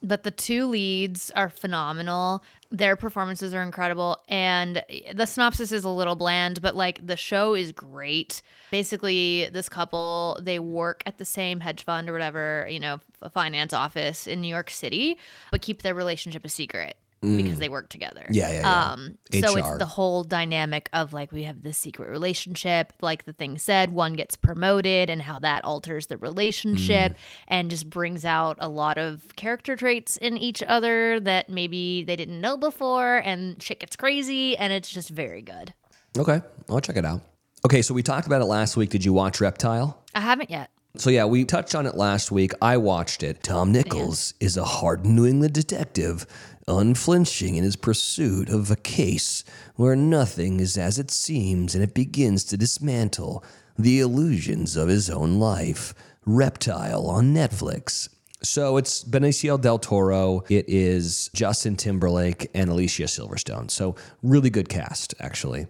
but 0.02 0.22
the 0.22 0.30
two 0.30 0.66
leads 0.66 1.30
are 1.32 1.48
phenomenal. 1.48 2.44
Their 2.70 2.96
performances 2.96 3.52
are 3.54 3.62
incredible. 3.62 4.18
And 4.28 4.82
the 5.12 5.26
synopsis 5.26 5.72
is 5.72 5.84
a 5.84 5.88
little 5.88 6.14
bland, 6.14 6.62
but 6.62 6.76
like 6.76 7.04
the 7.04 7.16
show 7.16 7.54
is 7.54 7.72
great. 7.72 8.42
Basically, 8.70 9.48
this 9.52 9.68
couple, 9.68 10.38
they 10.40 10.58
work 10.58 11.02
at 11.06 11.18
the 11.18 11.24
same 11.24 11.60
hedge 11.60 11.82
fund 11.82 12.08
or 12.08 12.12
whatever, 12.12 12.68
you 12.70 12.78
know, 12.78 13.00
a 13.22 13.30
finance 13.30 13.72
office 13.72 14.26
in 14.26 14.40
New 14.40 14.48
York 14.48 14.70
City, 14.70 15.18
but 15.50 15.62
keep 15.62 15.82
their 15.82 15.94
relationship 15.94 16.44
a 16.44 16.48
secret 16.48 16.96
because 17.36 17.58
they 17.58 17.68
work 17.68 17.88
together. 17.88 18.22
Mm. 18.30 18.34
Yeah, 18.34 18.52
yeah, 18.52 18.60
yeah. 18.60 18.92
Um, 18.92 19.18
so 19.32 19.54
HR. 19.54 19.58
it's 19.58 19.78
the 19.78 19.86
whole 19.86 20.22
dynamic 20.24 20.88
of 20.92 21.12
like 21.12 21.32
we 21.32 21.42
have 21.44 21.62
this 21.62 21.76
secret 21.78 22.08
relationship, 22.08 22.92
like 23.02 23.24
the 23.24 23.32
thing 23.32 23.58
said, 23.58 23.92
one 23.92 24.12
gets 24.14 24.36
promoted 24.36 25.10
and 25.10 25.20
how 25.22 25.38
that 25.40 25.64
alters 25.64 26.06
the 26.06 26.16
relationship 26.18 27.12
Mm. 27.12 27.16
and 27.48 27.70
just 27.70 27.90
brings 27.90 28.24
out 28.24 28.56
a 28.60 28.68
lot 28.68 28.98
of 28.98 29.22
character 29.36 29.76
traits 29.76 30.16
in 30.16 30.36
each 30.36 30.62
other 30.62 31.18
that 31.20 31.48
maybe 31.48 32.04
they 32.04 32.16
didn't 32.16 32.40
know 32.40 32.56
before 32.56 33.16
and 33.24 33.62
shit 33.62 33.80
gets 33.80 33.96
crazy 33.96 34.56
and 34.56 34.72
it's 34.72 34.88
just 34.88 35.08
very 35.10 35.42
good. 35.42 35.72
Okay, 36.18 36.40
I'll 36.68 36.80
check 36.80 36.96
it 36.96 37.04
out. 37.04 37.20
Okay, 37.64 37.82
so 37.82 37.92
we 37.94 38.02
talked 38.02 38.26
about 38.26 38.40
it 38.42 38.46
last 38.46 38.76
week. 38.76 38.90
Did 38.90 39.04
you 39.04 39.12
watch 39.12 39.40
Reptile? 39.40 40.02
I 40.14 40.20
haven't 40.20 40.50
yet. 40.50 40.70
So 40.98 41.10
yeah, 41.10 41.24
we 41.26 41.44
touched 41.44 41.74
on 41.74 41.84
it 41.84 41.94
last 41.94 42.30
week. 42.32 42.52
I 42.62 42.76
watched 42.78 43.22
it. 43.22 43.42
Tom 43.42 43.70
Nichols 43.72 44.32
is 44.40 44.56
a 44.56 44.64
hardened 44.64 45.14
New 45.14 45.26
England 45.26 45.52
detective, 45.52 46.26
unflinching 46.68 47.56
in 47.56 47.64
his 47.64 47.76
pursuit 47.76 48.48
of 48.48 48.70
a 48.70 48.76
case 48.76 49.44
where 49.76 49.96
nothing 49.96 50.60
is 50.60 50.76
as 50.76 50.98
it 50.98 51.10
seems 51.10 51.74
and 51.74 51.84
it 51.84 51.94
begins 51.94 52.44
to 52.44 52.56
dismantle 52.56 53.44
the 53.78 54.00
illusions 54.00 54.76
of 54.76 54.88
his 54.88 55.08
own 55.10 55.38
life. 55.38 55.94
Reptile 56.24 57.06
on 57.06 57.32
Netflix. 57.32 58.08
So 58.42 58.76
it's 58.76 59.04
Benicio 59.04 59.60
del 59.60 59.78
Toro, 59.78 60.42
it 60.48 60.68
is 60.68 61.30
Justin 61.34 61.76
Timberlake 61.76 62.50
and 62.54 62.68
Alicia 62.68 63.04
Silverstone. 63.04 63.70
So 63.70 63.94
really 64.22 64.50
good 64.50 64.68
cast 64.68 65.14
actually. 65.20 65.66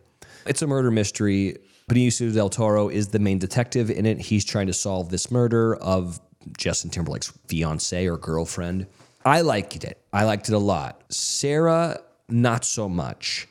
It's 0.46 0.62
a 0.62 0.66
murder 0.66 0.90
mystery. 0.90 1.59
Benicio 1.90 2.32
del 2.32 2.48
Toro 2.48 2.88
is 2.88 3.09
the 3.09 3.18
main 3.18 3.38
detective 3.38 3.90
in 3.90 4.06
it. 4.06 4.18
He's 4.18 4.44
trying 4.44 4.66
to 4.66 4.72
solve 4.72 5.11
this 5.11 5.30
murder 5.30 5.76
of 5.76 6.20
Justin 6.56 6.90
Timberlake's 6.90 7.32
fiance 7.48 8.06
or 8.06 8.16
girlfriend. 8.16 8.87
I 9.26 9.40
liked 9.40 9.82
it. 9.82 10.00
I 10.12 10.24
liked 10.24 10.48
it 10.48 10.54
a 10.54 10.58
lot. 10.58 11.02
Sarah, 11.10 12.00
not 12.28 12.64
so 12.64 12.88
much. 12.88 13.48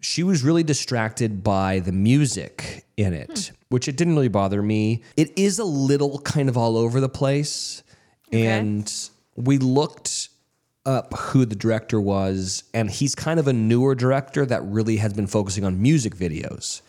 She 0.00 0.22
was 0.22 0.44
really 0.44 0.62
distracted 0.62 1.42
by 1.42 1.80
the 1.80 1.90
music 1.90 2.84
in 2.96 3.12
it, 3.12 3.50
hmm. 3.50 3.54
which 3.70 3.88
it 3.88 3.96
didn't 3.96 4.14
really 4.14 4.28
bother 4.28 4.62
me. 4.62 5.02
It 5.16 5.36
is 5.36 5.58
a 5.58 5.64
little 5.64 6.20
kind 6.20 6.48
of 6.48 6.56
all 6.56 6.76
over 6.76 7.00
the 7.00 7.08
place. 7.08 7.82
And 8.32 8.92
we 9.36 9.58
looked 9.58 10.28
up 10.86 11.14
who 11.14 11.44
the 11.44 11.56
director 11.56 12.00
was, 12.00 12.64
and 12.72 12.90
he's 12.90 13.14
kind 13.14 13.40
of 13.40 13.48
a 13.48 13.52
newer 13.52 13.94
director 13.94 14.46
that 14.46 14.62
really 14.64 14.98
has 14.98 15.12
been 15.12 15.26
focusing 15.26 15.64
on 15.64 15.80
music 15.80 16.14
videos. 16.14 16.82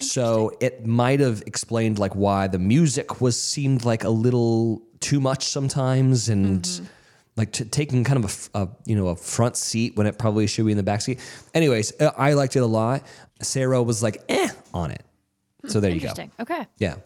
So 0.00 0.52
it 0.60 0.86
might 0.86 1.20
have 1.20 1.42
explained 1.46 1.98
like 1.98 2.14
why 2.14 2.46
the 2.46 2.58
music 2.58 3.20
was 3.20 3.40
seemed 3.40 3.84
like 3.84 4.04
a 4.04 4.10
little 4.10 4.82
too 5.00 5.20
much 5.20 5.44
sometimes, 5.44 6.28
and 6.28 6.62
mm-hmm. 6.62 6.86
Like 7.38 7.52
t- 7.52 7.64
taking 7.64 8.04
kind 8.04 8.22
of 8.22 8.50
a 8.54 8.68
you 8.84 8.94
know 8.96 9.08
a 9.08 9.16
front 9.16 9.56
seat 9.56 9.96
when 9.96 10.06
it 10.06 10.18
probably 10.18 10.46
should 10.46 10.66
be 10.66 10.72
in 10.72 10.76
the 10.76 10.82
back 10.82 11.00
seat. 11.00 11.20
Anyways, 11.54 11.98
uh, 12.00 12.10
I 12.16 12.34
liked 12.34 12.56
it 12.56 12.60
a 12.60 12.66
lot. 12.66 13.02
Sarah 13.40 13.82
was 13.82 14.02
like 14.02 14.22
eh 14.28 14.48
on 14.74 14.90
it. 14.90 15.04
So 15.66 15.80
there 15.80 15.90
you 15.90 16.00
go. 16.00 16.08
Interesting. 16.08 16.32
Okay. 16.40 16.66
Yeah. 16.78 16.96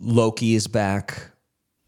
Loki 0.00 0.54
is 0.54 0.66
back 0.66 1.30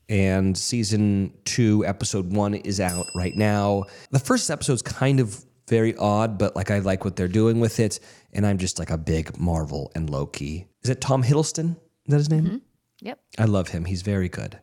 and 0.09 0.57
season 0.59 1.33
two, 1.45 1.85
episode 1.87 2.33
one 2.33 2.55
is 2.55 2.81
out 2.81 3.07
right 3.15 3.37
now. 3.37 3.85
The 4.11 4.19
first 4.19 4.51
episode's 4.51 4.83
kind 4.83 5.21
of 5.21 5.45
very 5.69 5.95
odd, 5.97 6.37
but 6.39 6.57
like 6.57 6.71
I 6.71 6.81
like 6.81 7.05
what 7.05 7.15
they're 7.17 7.29
doing 7.29 7.61
with 7.61 7.79
it. 7.79 8.01
And 8.33 8.45
I'm 8.47 8.59
just 8.59 8.79
like 8.79 8.91
a 8.91 8.99
big 8.99 9.39
Marvel 9.39 9.93
and 9.95 10.11
Loki. 10.11 10.67
Is 10.83 10.91
it 10.91 11.01
Tom 11.01 11.23
Hiddleston? 11.23 11.73
Is 12.07 12.13
that 12.13 12.17
his 12.17 12.31
name? 12.31 12.63
Yep. 13.03 13.21
I 13.39 13.45
love 13.45 13.69
him. 13.69 13.85
He's 13.85 14.03
very 14.03 14.29
good. 14.29 14.59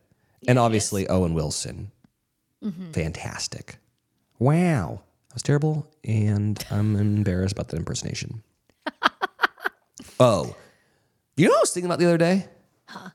and 0.46 0.58
obviously 0.58 1.08
Owen 1.08 1.34
Wilson. 1.34 1.90
Fantastic. 2.92 3.78
Wow. 4.38 5.02
That 5.28 5.34
was 5.34 5.42
terrible. 5.42 5.90
And 6.04 6.62
I'm 6.70 6.96
embarrassed 6.96 7.52
about 7.52 7.68
that 7.68 7.76
impersonation. 7.76 8.42
oh. 10.20 10.54
You 11.36 11.46
know 11.46 11.50
what 11.52 11.58
I 11.58 11.62
was 11.62 11.70
thinking 11.72 11.86
about 11.88 11.98
the 11.98 12.06
other 12.06 12.18
day? 12.18 12.46
Huh. 12.86 13.10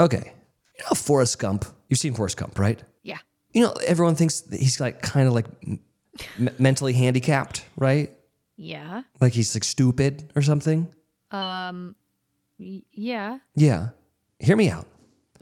Okay. 0.00 0.32
You 0.78 0.84
know 0.84 0.94
Forrest 0.94 1.38
Gump? 1.38 1.64
You've 1.88 1.98
seen 1.98 2.14
Forrest 2.14 2.36
Gump, 2.36 2.58
right? 2.58 2.82
Yeah. 3.02 3.18
You 3.52 3.62
know, 3.62 3.72
everyone 3.86 4.14
thinks 4.14 4.40
that 4.42 4.60
he's 4.60 4.80
like 4.80 5.00
kind 5.00 5.26
of 5.26 5.32
like 5.32 5.46
m- 5.66 5.80
mentally 6.58 6.92
handicapped, 6.92 7.64
right? 7.76 8.10
Yeah. 8.56 9.02
Like 9.20 9.32
he's 9.32 9.54
like 9.54 9.64
stupid 9.64 10.32
or 10.36 10.42
something. 10.42 10.92
Um 11.30 11.94
y- 12.58 12.82
yeah. 12.92 13.38
Yeah. 13.54 13.88
Hear 14.38 14.56
me 14.56 14.68
out. 14.68 14.86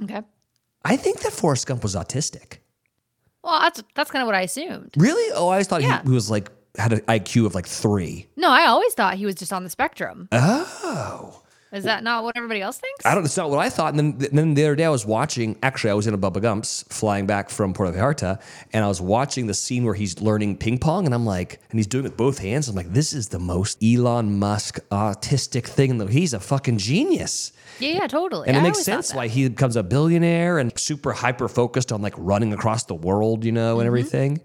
Okay. 0.02 0.22
I 0.84 0.96
think 0.96 1.20
that 1.20 1.32
Forrest 1.32 1.66
Gump 1.66 1.82
was 1.82 1.94
autistic. 1.96 2.58
Well, 3.44 3.60
that's 3.60 3.82
that's 3.94 4.10
kind 4.10 4.22
of 4.22 4.26
what 4.26 4.34
I 4.34 4.40
assumed. 4.42 4.94
Really? 4.96 5.30
Oh, 5.34 5.48
I 5.48 5.52
always 5.54 5.66
thought 5.68 5.82
Yeah. 5.82 6.02
he, 6.02 6.08
he 6.08 6.14
was 6.14 6.30
like 6.30 6.50
had 6.76 6.92
an 6.92 7.00
IQ 7.02 7.46
of 7.46 7.54
like 7.54 7.66
three. 7.68 8.26
No, 8.36 8.50
I 8.50 8.66
always 8.66 8.92
thought 8.94 9.14
he 9.14 9.26
was 9.26 9.34
just 9.36 9.52
on 9.52 9.62
the 9.64 9.70
spectrum. 9.70 10.28
Oh. 10.32 11.42
Is 11.74 11.84
that 11.84 12.04
not 12.04 12.22
what 12.24 12.36
everybody 12.36 12.62
else 12.62 12.78
thinks? 12.78 13.04
I 13.04 13.14
don't. 13.14 13.24
It's 13.24 13.36
not 13.36 13.50
what 13.50 13.58
I 13.58 13.68
thought. 13.68 13.94
And 13.94 14.16
then, 14.20 14.28
then 14.32 14.54
the 14.54 14.64
other 14.64 14.76
day 14.76 14.84
I 14.84 14.88
was 14.90 15.04
watching. 15.04 15.56
Actually, 15.62 15.90
I 15.90 15.94
was 15.94 16.06
in 16.06 16.14
a 16.14 16.18
Bubba 16.18 16.40
Gumps 16.40 16.84
flying 16.88 17.26
back 17.26 17.50
from 17.50 17.74
Puerto 17.74 17.92
Vallarta, 17.92 18.40
and 18.72 18.84
I 18.84 18.88
was 18.88 19.00
watching 19.00 19.48
the 19.48 19.54
scene 19.54 19.84
where 19.84 19.94
he's 19.94 20.20
learning 20.20 20.58
ping 20.58 20.78
pong, 20.78 21.04
and 21.04 21.14
I'm 21.14 21.26
like, 21.26 21.60
and 21.70 21.78
he's 21.78 21.86
doing 21.88 22.04
it 22.04 22.10
with 22.10 22.16
both 22.16 22.38
hands. 22.38 22.68
I'm 22.68 22.76
like, 22.76 22.92
this 22.92 23.12
is 23.12 23.28
the 23.28 23.38
most 23.40 23.82
Elon 23.82 24.38
Musk 24.38 24.78
autistic 24.90 25.64
thing. 25.66 25.90
in 25.90 25.98
the- 25.98 26.06
He's 26.06 26.32
a 26.32 26.40
fucking 26.40 26.78
genius. 26.78 27.52
yeah, 27.80 27.90
yeah, 27.90 28.06
totally. 28.06 28.46
And 28.46 28.56
it 28.56 28.60
I 28.60 28.62
makes 28.62 28.82
sense 28.82 29.12
why 29.12 29.26
he 29.28 29.48
becomes 29.48 29.74
a 29.76 29.82
billionaire 29.82 30.58
and 30.58 30.76
super 30.78 31.12
hyper 31.12 31.48
focused 31.48 31.90
on 31.92 32.00
like 32.02 32.14
running 32.16 32.52
across 32.52 32.84
the 32.84 32.94
world, 32.94 33.44
you 33.44 33.50
know, 33.52 33.72
Mm-hmm. 33.74 33.80
and 33.80 33.86
everything. 33.86 34.40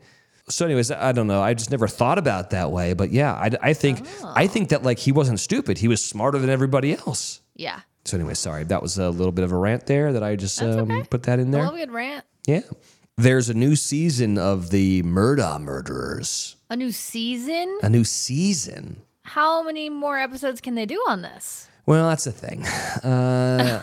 So, 0.50 0.66
anyways, 0.66 0.92
I 0.92 1.12
don't 1.12 1.28
know. 1.28 1.42
I 1.42 1.54
just 1.54 1.70
never 1.72 1.88
thought 1.88 2.18
about 2.18 2.50
that 2.50 2.72
way, 2.72 2.94
but 2.94 3.12
yeah, 3.12 3.34
I, 3.34 3.52
I 3.62 3.74
think 3.74 4.06
I 4.24 4.48
think 4.48 4.70
that 4.70 4.84
like 4.84 4.98
he 5.00 5.12
wasn't 5.12 5.40
stupid. 5.40 5.78
He 5.78 5.88
was 5.88 6.04
smarter 6.04 6.40
than 6.40 6.50
everybody 6.50 6.96
else. 6.96 7.42
Yeah. 7.56 7.82
So, 8.06 8.18
anyway, 8.18 8.34
sorry, 8.34 8.64
that 8.66 8.82
was 8.82 8.98
a 8.98 9.10
little 9.10 9.32
bit 9.32 9.44
of 9.46 9.52
a 9.52 9.56
rant 9.58 9.86
there 9.86 10.12
that 10.14 10.24
I 10.24 10.36
just 10.36 10.62
um, 10.64 11.06
put 11.10 11.24
that 11.24 11.38
in 11.40 11.52
there. 11.52 11.66
a 11.66 11.70
good 11.72 11.92
rant. 11.92 12.26
Yeah, 12.48 12.62
there's 13.18 13.50
a 13.50 13.54
new 13.54 13.76
season 13.76 14.38
of 14.38 14.72
the 14.72 15.04
Murdaugh 15.04 15.62
Murderers. 15.62 16.56
A 16.70 16.76
new 16.76 16.92
season? 16.92 17.78
A 17.84 17.90
new 17.90 18.04
season. 18.04 19.02
How 19.24 19.62
many 19.62 19.90
more 19.90 20.18
episodes 20.18 20.62
can 20.62 20.74
they 20.76 20.86
do 20.88 21.04
on 21.08 21.22
this? 21.22 21.68
Well, 21.86 22.10
that's 22.10 22.24
the 22.24 22.32
thing. 22.32 22.66
Uh, 23.04 23.82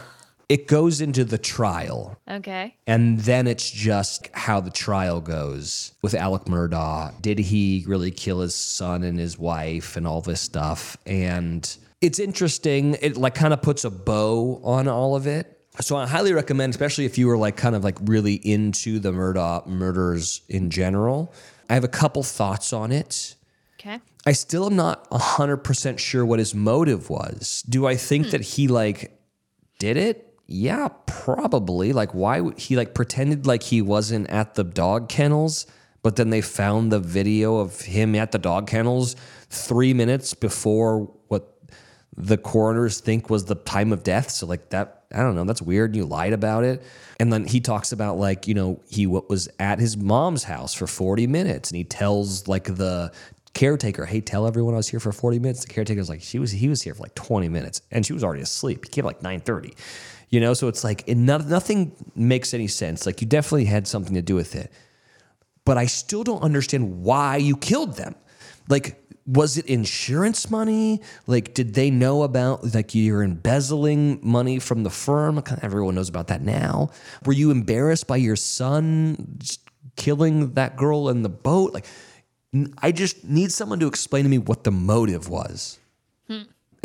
it 0.48 0.68
goes 0.68 1.00
into 1.00 1.24
the 1.24 1.38
trial. 1.38 2.18
Okay. 2.30 2.76
And 2.87 3.18
then 3.20 3.46
it's 3.46 3.68
just 3.68 4.28
how 4.32 4.61
the 4.61 4.70
trial 4.70 5.20
goes 5.20 5.92
with 6.02 6.14
Alex 6.14 6.44
Murdaugh. 6.44 7.20
Did 7.20 7.38
he 7.38 7.85
really 7.87 8.11
kill 8.11 8.40
his 8.40 8.54
son 8.54 9.02
and 9.02 9.18
his 9.18 9.38
wife 9.38 9.96
and 9.96 10.06
all 10.06 10.20
this 10.20 10.40
stuff? 10.40 10.96
And 11.04 11.76
it's 12.00 12.18
interesting. 12.18 12.96
It 13.00 13.16
like 13.16 13.35
kind 13.35 13.52
of 13.52 13.62
puts 13.62 13.85
a 13.85 13.90
bow 13.90 14.61
on 14.62 14.87
all 14.87 15.16
of 15.16 15.26
it. 15.26 15.52
So 15.80 15.96
I 15.96 16.06
highly 16.06 16.32
recommend, 16.32 16.70
especially 16.70 17.04
if 17.04 17.18
you 17.18 17.26
were 17.26 17.37
like 17.37 17.56
kind 17.56 17.74
of 17.74 17.85
like 17.85 17.98
really 18.02 18.35
into 18.35 18.98
the 18.98 19.12
Murdaugh 19.12 19.66
murders 19.66 20.42
in 20.48 20.70
general. 20.70 21.35
I 21.68 21.74
have 21.74 21.85
a 21.85 21.88
couple 21.88 22.22
thoughts 22.22 22.72
on 22.72 22.92
it. 22.92 23.35
Okay. 23.80 24.00
I 24.24 24.32
still 24.32 24.66
am 24.66 24.76
not 24.76 25.11
100% 25.11 25.98
sure 25.98 26.24
what 26.24 26.38
his 26.38 26.54
motive 26.54 27.11
was. 27.11 27.62
Do 27.68 27.87
I 27.87 27.96
think 27.96 28.26
hmm. 28.26 28.30
that 28.30 28.40
he 28.42 28.68
like 28.68 29.20
did 29.78 29.96
it? 29.96 30.26
Yeah, 30.46 30.88
probably. 31.06 31.92
Like 31.92 32.14
why 32.14 32.40
would 32.40 32.59
he 32.59 32.76
like 32.76 32.94
pretended 32.94 33.46
like 33.46 33.62
he 33.62 33.82
wasn't 33.82 34.28
at 34.30 34.54
the 34.54 34.64
dog 34.64 35.09
kennels, 35.09 35.66
but 36.02 36.16
then 36.16 36.30
they 36.30 36.40
found 36.40 36.92
the 36.92 37.00
video 37.00 37.59
of 37.59 37.80
him 37.80 38.14
at 38.14 38.32
the 38.32 38.38
dog 38.38 38.66
kennels 38.68 39.16
3 39.50 39.92
minutes 39.94 40.35
before 40.35 41.11
what 41.28 41.52
the 42.16 42.38
coroners 42.38 43.00
think 43.00 43.28
was 43.28 43.44
the 43.46 43.56
time 43.56 43.92
of 43.92 44.02
death. 44.02 44.30
So 44.30 44.46
like 44.46 44.70
that, 44.70 45.04
I 45.12 45.18
don't 45.18 45.35
know, 45.35 45.44
that's 45.44 45.61
weird. 45.62 45.96
You 45.96 46.04
lied 46.06 46.32
about 46.32 46.64
it. 46.64 46.82
And 47.18 47.32
then 47.32 47.44
he 47.44 47.61
talks 47.61 47.92
about 47.92 48.16
like, 48.18 48.46
you 48.46 48.54
know, 48.54 48.80
he 48.88 49.06
wa- 49.06 49.22
was 49.28 49.48
at 49.59 49.78
his 49.80 49.96
mom's 49.96 50.44
house 50.44 50.72
for 50.74 50.87
40 50.87 51.26
minutes 51.26 51.70
and 51.70 51.76
he 51.76 51.85
tells 51.85 52.46
like 52.46 52.64
the 52.64 53.12
caretaker, 53.52 54.04
hey, 54.06 54.21
tell 54.21 54.46
everyone 54.46 54.75
I 54.75 54.77
was 54.77 54.88
here 54.88 55.00
for 55.00 55.12
40 55.12 55.38
minutes. 55.40 55.64
The 55.64 55.73
caretaker's 55.73 56.08
like, 56.08 56.23
she 56.23 56.38
was, 56.38 56.52
he 56.52 56.68
was 56.68 56.83
here 56.83 56.94
for 56.94 57.02
like 57.02 57.14
20 57.14 57.48
minutes 57.48 57.83
and 57.90 58.04
she 58.06 58.12
was 58.12 58.23
already 58.23 58.42
asleep. 58.42 58.85
He 58.85 58.90
came 58.90 59.04
like 59.04 59.23
930, 59.23 59.75
you 60.31 60.40
know? 60.40 60.54
So 60.54 60.68
it's 60.68 60.85
like, 60.85 61.04
it, 61.06 61.16
no, 61.16 61.38
nothing 61.38 61.96
makes 62.14 62.54
any 62.54 62.68
sense. 62.68 63.06
Like 63.06 63.20
you 63.20 63.27
definitely 63.27 63.66
had 63.66 63.87
something 63.87 64.14
to 64.14 64.22
do 64.22 64.35
with 64.35 64.54
it 64.54 64.72
but 65.66 65.77
I 65.77 65.85
still 65.85 66.24
don't 66.24 66.42
understand 66.42 67.02
why 67.02 67.37
you 67.37 67.56
killed 67.58 67.96
them. 67.96 68.14
Like, 68.68 69.02
was 69.27 69.58
it 69.58 69.66
insurance 69.66 70.48
money? 70.48 71.02
Like, 71.27 71.52
did 71.52 71.74
they 71.74 71.90
know 71.90 72.22
about 72.22 72.72
like 72.74 72.94
you're 72.94 73.24
embezzling 73.24 74.20
money 74.22 74.60
from 74.60 74.85
the 74.85 74.90
firm? 74.90 75.42
Everyone 75.60 75.96
knows 75.96 76.08
about 76.08 76.29
that 76.29 76.40
now. 76.40 76.90
Were 77.24 77.33
you 77.33 77.50
embarrassed 77.50 78.06
by 78.06 78.16
your 78.16 78.37
son 78.37 79.38
killing 79.96 80.52
that 80.54 80.77
girl 80.77 81.08
in 81.08 81.22
the 81.22 81.29
boat? 81.29 81.74
Like, 81.74 81.87
I 82.79 82.92
just 82.92 83.24
need 83.24 83.50
someone 83.50 83.81
to 83.81 83.88
explain 83.88 84.22
to 84.22 84.31
me 84.31 84.38
what 84.38 84.62
the 84.62 84.70
motive 84.70 85.29
was. 85.29 85.81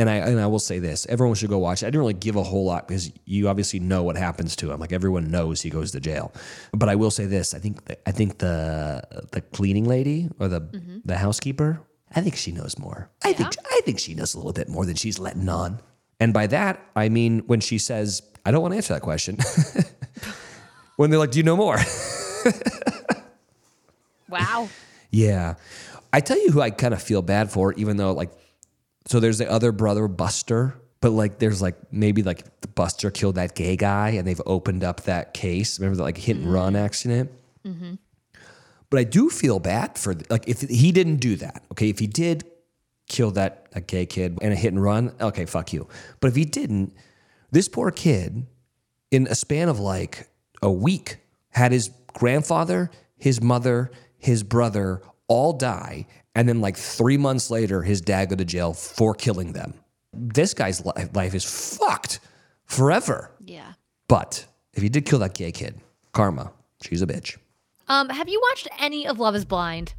And 0.02 0.10
I 0.10 0.16
and 0.16 0.40
I 0.40 0.48
will 0.48 0.58
say 0.58 0.80
this: 0.80 1.06
everyone 1.08 1.36
should 1.36 1.52
go 1.52 1.60
watch 1.60 1.84
it. 1.84 1.86
I 1.86 1.90
didn't 1.90 2.00
really 2.00 2.16
give 2.16 2.36
a 2.36 2.42
whole 2.42 2.66
lot 2.66 2.88
because 2.88 3.12
you 3.26 3.48
obviously 3.48 3.80
know 3.80 4.02
what 4.02 4.18
happens 4.18 4.56
to 4.56 4.72
him. 4.72 4.80
Like 4.80 4.92
everyone 4.92 5.30
knows 5.30 5.62
he 5.62 5.70
goes 5.70 5.92
to 5.92 6.00
jail. 6.00 6.34
But 6.74 6.90
I 6.90 6.96
will 6.96 7.12
say 7.12 7.28
this: 7.28 7.54
I 7.54 7.60
think 7.60 7.86
the, 7.86 8.10
I 8.10 8.12
think 8.12 8.40
the 8.40 9.04
the 9.32 9.42
cleaning 9.42 9.86
lady 9.86 10.28
or 10.40 10.48
the 10.48 10.62
mm-hmm. 10.62 10.98
the 11.06 11.18
housekeeper, 11.18 11.82
I 12.16 12.22
think 12.22 12.36
she 12.36 12.52
knows 12.52 12.80
more. 12.80 13.12
I 13.24 13.34
think 13.34 13.54
I 13.70 13.82
think 13.86 14.00
she 14.00 14.16
knows 14.16 14.34
a 14.34 14.38
little 14.38 14.54
bit 14.54 14.68
more 14.68 14.88
than 14.88 14.96
she's 14.96 15.20
letting 15.20 15.48
on. 15.48 15.80
And 16.20 16.34
by 16.34 16.48
that 16.48 16.84
I 16.96 17.10
mean 17.10 17.44
when 17.46 17.60
she 17.60 17.78
says, 17.78 18.24
"I 18.44 18.50
don't 18.50 18.64
want 18.64 18.72
to 18.72 18.78
answer 18.78 18.96
that 18.96 19.04
question." 19.04 19.38
when 20.96 21.12
they're 21.12 21.20
like, 21.20 21.32
"Do 21.32 21.38
you 21.38 21.44
know 21.44 21.58
more?" 21.58 21.78
Wow. 24.32 24.70
Yeah. 25.12 25.56
I 26.14 26.22
tell 26.22 26.42
you 26.42 26.52
who 26.52 26.62
I 26.62 26.72
kind 26.72 26.94
of 26.94 27.02
feel 27.04 27.22
bad 27.22 27.52
for, 27.52 27.74
even 27.74 27.98
though 27.98 28.14
like, 28.14 28.32
so 29.08 29.20
there's 29.20 29.38
the 29.38 29.50
other 29.50 29.72
brother, 29.72 30.08
Buster, 30.08 30.76
but 31.02 31.12
like 31.12 31.40
there's 31.40 31.62
like 31.62 31.76
maybe 31.92 32.24
like 32.24 32.46
Buster 32.76 33.12
killed 33.12 33.36
that 33.36 33.56
gay 33.56 33.76
guy 33.76 34.10
and 34.10 34.28
they've 34.28 34.42
opened 34.46 34.84
up 34.84 35.02
that 35.04 35.34
case. 35.34 35.80
Remember 35.80 35.98
the 35.98 36.04
like 36.04 36.18
hit 36.18 36.38
and 36.38 36.52
run 36.52 36.76
accident? 36.76 37.32
Mm-hmm. 37.66 37.96
But 38.90 39.00
I 39.00 39.04
do 39.04 39.30
feel 39.30 39.60
bad 39.60 39.98
for 39.98 40.16
like 40.30 40.48
if 40.48 40.62
he 40.62 40.92
didn't 40.92 41.18
do 41.18 41.36
that. 41.38 41.64
Okay, 41.72 41.90
if 41.90 42.00
he 42.00 42.08
did 42.08 42.44
kill 43.08 43.32
that 43.32 43.68
a 43.74 43.82
gay 43.82 44.06
kid 44.06 44.38
in 44.42 44.52
a 44.52 44.56
hit 44.56 44.74
and 44.74 44.82
run, 44.82 45.14
okay, 45.20 45.46
fuck 45.46 45.74
you. 45.74 45.88
But 46.20 46.28
if 46.28 46.36
he 46.36 46.46
didn't, 46.46 46.94
this 47.52 47.68
poor 47.68 47.92
kid 47.92 48.46
in 49.10 49.28
a 49.28 49.36
span 49.36 49.70
of 49.70 49.80
like 49.80 50.30
a 50.62 50.72
week 50.72 51.18
had 51.50 51.72
his 51.72 51.90
grandfather, 52.14 52.92
his 53.18 53.42
mother, 53.42 53.92
his 54.18 54.44
brother 54.44 55.02
all 55.28 55.54
die 55.54 56.06
and 56.36 56.48
then 56.48 56.62
like 56.62 56.78
3 56.78 57.18
months 57.18 57.50
later 57.50 57.82
his 57.82 58.02
dad 58.02 58.30
go 58.30 58.36
to 58.36 58.46
jail 58.46 58.74
for 58.74 59.14
killing 59.14 59.54
them. 59.54 59.74
This 60.14 60.54
guy's 60.54 60.86
li- 60.86 61.08
life 61.14 61.34
is 61.34 61.46
fucked 61.78 62.20
forever. 62.66 63.32
Yeah. 63.40 63.74
But 64.08 64.46
if 64.74 64.82
he 64.84 64.90
did 64.90 65.06
kill 65.06 65.20
that 65.20 65.34
gay 65.34 65.52
kid, 65.52 65.80
karma, 66.12 66.52
she's 66.82 67.02
a 67.02 67.08
bitch. 67.08 67.38
Um, 67.88 68.10
have 68.10 68.30
you 68.30 68.42
watched 68.50 68.68
any 68.80 69.08
of 69.08 69.20
Love 69.20 69.36
is 69.36 69.46
Blind? 69.46 69.94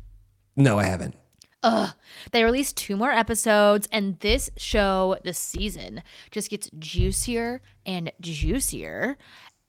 No, 0.57 0.79
I 0.79 0.85
haven't. 0.85 1.15
Ugh. 1.63 1.91
They 2.33 2.43
released 2.45 2.77
two 2.77 2.97
more 2.97 3.11
episodes, 3.13 3.89
and 3.93 4.19
this 4.21 4.51
show, 4.57 5.17
this 5.25 5.39
season, 5.39 6.03
just 6.31 6.51
gets 6.51 6.69
juicier 6.79 7.61
and 7.87 8.11
juicier. 8.21 9.17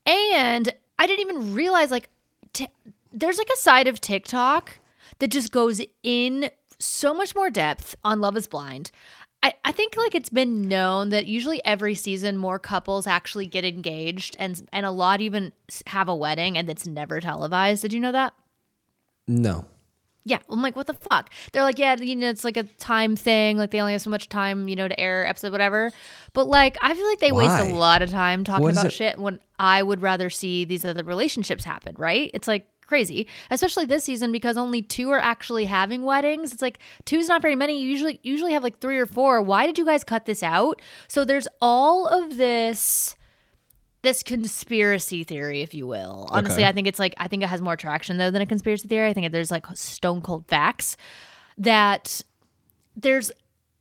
And 0.06 0.74
I 0.98 1.08
didn't 1.08 1.22
even 1.22 1.54
realize, 1.54 1.92
like, 1.92 2.10
t- 2.52 2.68
there's 3.12 3.38
like 3.38 3.50
a 3.54 3.58
side 3.58 3.88
of 3.88 4.02
TikTok 4.02 4.80
that 5.24 5.32
just 5.32 5.54
goes 5.54 5.80
in 6.04 6.50
so 6.80 7.14
much 7.14 7.34
more 7.34 7.50
depth 7.50 7.96
on 8.04 8.20
Love 8.20 8.36
is 8.36 8.46
Blind. 8.46 8.92
I, 9.42 9.54
I 9.64 9.72
think 9.72 9.96
like 9.96 10.14
it's 10.16 10.28
been 10.28 10.68
known 10.68 11.12
that 11.12 11.28
usually 11.28 11.64
every 11.64 11.96
season 11.96 12.36
more 12.38 12.60
couples 12.60 13.08
actually 13.08 13.48
get 13.48 13.64
engaged 13.64 14.36
and 14.38 14.68
and 14.74 14.86
a 14.86 14.92
lot 14.92 15.22
even 15.22 15.54
have 15.88 16.10
a 16.10 16.16
wedding 16.16 16.58
and 16.58 16.70
it's 16.70 16.86
never 16.86 17.22
televised. 17.22 17.84
Did 17.84 17.94
you 17.94 18.02
know 18.02 18.12
that? 18.12 18.34
No. 19.26 19.64
Yeah, 20.26 20.40
I'm 20.50 20.62
like, 20.62 20.76
what 20.76 20.88
the 20.88 20.94
fuck? 20.94 21.30
They're 21.54 21.64
like, 21.64 21.80
yeah, 21.80 21.96
you 21.96 22.18
know, 22.18 22.28
it's 22.30 22.44
like 22.44 22.58
a 22.58 22.64
time 22.64 23.16
thing. 23.16 23.58
Like 23.58 23.72
they 23.72 23.80
only 23.80 23.94
have 23.94 24.02
so 24.02 24.10
much 24.10 24.28
time, 24.28 24.68
you 24.68 24.76
know, 24.76 24.90
to 24.90 25.00
air 25.00 25.26
episode, 25.26 25.54
whatever. 25.54 25.90
But 26.34 26.48
like, 26.48 26.78
I 26.82 26.94
feel 26.94 27.08
like 27.08 27.20
they 27.20 27.32
waste 27.32 27.62
a 27.62 27.74
lot 27.74 28.02
of 28.02 28.10
time 28.10 28.44
talking 28.44 28.70
about 28.70 28.88
it- 28.88 28.92
shit 28.94 29.18
when 29.18 29.40
I 29.58 29.84
would 29.84 30.02
rather 30.02 30.30
see 30.30 30.66
these 30.66 30.84
other 30.84 31.04
relationships 31.06 31.64
happen. 31.64 31.96
Right? 31.98 32.30
It's 32.34 32.48
like 32.50 32.68
crazy, 32.88 33.28
especially 33.50 33.86
this 33.86 34.04
season 34.04 34.32
because 34.32 34.58
only 34.58 34.82
two 34.82 35.10
are 35.12 35.20
actually 35.20 35.66
having 35.66 36.04
weddings. 36.04 36.54
It's 36.54 36.62
like 36.62 36.80
two's 37.06 37.28
not 37.28 37.42
very 37.42 37.56
many. 37.56 37.82
You 37.82 37.90
usually 37.90 38.20
usually 38.24 38.54
have 38.54 38.64
like 38.64 38.80
three 38.80 38.98
or 38.98 39.06
four. 39.06 39.42
Why 39.42 39.66
did 39.66 39.78
you 39.78 39.86
guys 39.86 40.04
cut 40.04 40.26
this 40.26 40.44
out? 40.44 40.82
So 41.08 41.26
there's 41.26 41.48
all 41.62 42.08
of 42.08 42.38
this 42.38 43.16
this 44.02 44.22
conspiracy 44.22 45.24
theory, 45.24 45.62
if 45.62 45.74
you 45.74 45.88
will. 45.88 46.28
Honestly, 46.30 46.64
Okay. 46.64 46.70
I 46.70 46.74
think 46.74 46.88
it's 46.88 47.00
like 47.00 47.14
I 47.18 47.28
think 47.30 47.42
it 47.42 47.48
has 47.48 47.62
more 47.62 47.78
traction 47.78 48.18
though 48.18 48.32
than 48.32 48.42
a 48.42 48.46
conspiracy 48.46 48.88
theory. 48.88 49.10
I 49.10 49.14
think 49.14 49.32
there's 49.32 49.52
like 49.52 49.66
stone 49.76 50.22
cold 50.22 50.46
facts 50.48 50.98
that 51.58 52.22
there's 52.96 53.32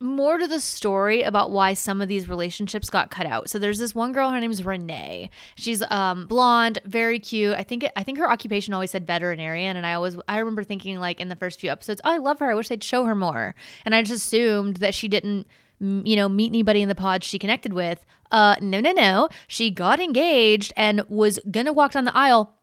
more 0.03 0.39
to 0.39 0.47
the 0.47 0.61
story 0.61 1.23
about 1.23 1.51
why 1.51 1.75
some 1.75 2.01
of 2.01 2.09
these 2.09 2.29
relationships 2.29 2.91
got 2.91 3.11
cut 3.11 3.27
out. 3.27 3.49
So 3.49 3.59
there's 3.59 3.79
this 3.79 3.95
one 3.95 4.13
girl, 4.13 4.31
her 4.31 4.41
name's 4.41 4.65
Renee. 4.65 5.31
She's 5.55 5.83
um 5.91 6.27
blonde, 6.27 6.81
very 6.85 7.19
cute. 7.19 7.57
I 7.57 7.63
think 7.63 7.87
I 7.97 8.03
think 8.03 8.19
her 8.19 8.31
occupation 8.31 8.75
always 8.75 8.91
said 8.91 9.07
veterinarian, 9.07 9.77
and 9.77 9.87
I 9.87 9.95
always 9.95 10.17
I 10.29 10.39
remember 10.39 10.65
thinking 10.65 10.99
like 10.99 11.21
in 11.21 11.29
the 11.29 11.37
first 11.37 11.61
few 11.61 11.71
episodes, 11.71 12.01
oh, 12.05 12.13
I 12.13 12.19
love 12.19 12.39
her. 12.41 12.51
I 12.51 12.55
wish 12.55 12.69
they'd 12.69 12.85
show 12.85 13.05
her 13.05 13.15
more. 13.15 13.55
And 13.85 13.95
I 13.95 14.03
just 14.03 14.27
assumed 14.27 14.77
that 14.79 14.95
she 14.95 15.09
didn't 15.09 15.47
you 15.81 16.17
know 16.17 16.29
meet 16.29 16.51
anybody 16.51 16.83
in 16.83 16.89
the 16.89 16.95
pod 16.95 17.25
she 17.25 17.39
connected 17.39 17.73
with. 17.73 18.05
Uh, 18.31 18.57
no, 18.61 18.81
no, 18.81 18.93
no. 18.93 19.29
She 19.47 19.71
got 19.71 20.01
engaged 20.01 20.73
and 20.77 21.03
was 21.09 21.39
gonna 21.51 21.73
walk 21.73 21.93
down 21.93 22.05
the 22.05 22.17
aisle. 22.17 22.55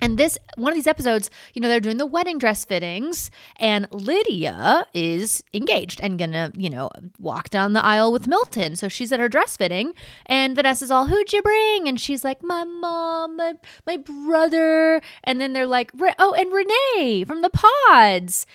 And 0.00 0.18
this 0.18 0.38
one 0.56 0.72
of 0.72 0.76
these 0.76 0.86
episodes, 0.86 1.30
you 1.54 1.60
know, 1.60 1.68
they're 1.68 1.80
doing 1.80 1.96
the 1.96 2.06
wedding 2.06 2.38
dress 2.38 2.64
fittings, 2.64 3.30
and 3.56 3.88
Lydia 3.90 4.86
is 4.94 5.42
engaged 5.54 6.00
and 6.02 6.18
gonna, 6.18 6.52
you 6.54 6.70
know, 6.70 6.90
walk 7.18 7.50
down 7.50 7.72
the 7.72 7.84
aisle 7.84 8.12
with 8.12 8.26
Milton. 8.26 8.76
So 8.76 8.88
she's 8.88 9.10
at 9.12 9.20
her 9.20 9.28
dress 9.28 9.56
fitting, 9.56 9.94
and 10.26 10.54
Vanessa's 10.54 10.90
all, 10.90 11.06
"Who'd 11.06 11.32
you 11.32 11.42
bring?" 11.42 11.88
And 11.88 12.00
she's 12.00 12.24
like, 12.24 12.42
"My 12.42 12.64
mom, 12.64 13.36
my 13.36 13.54
my 13.86 13.96
brother." 13.96 15.00
And 15.24 15.40
then 15.40 15.52
they're 15.52 15.66
like, 15.66 15.92
"Oh, 16.18 16.34
and 16.34 16.52
Renee 16.52 17.24
from 17.24 17.42
the 17.42 17.50
Pods." 17.50 18.46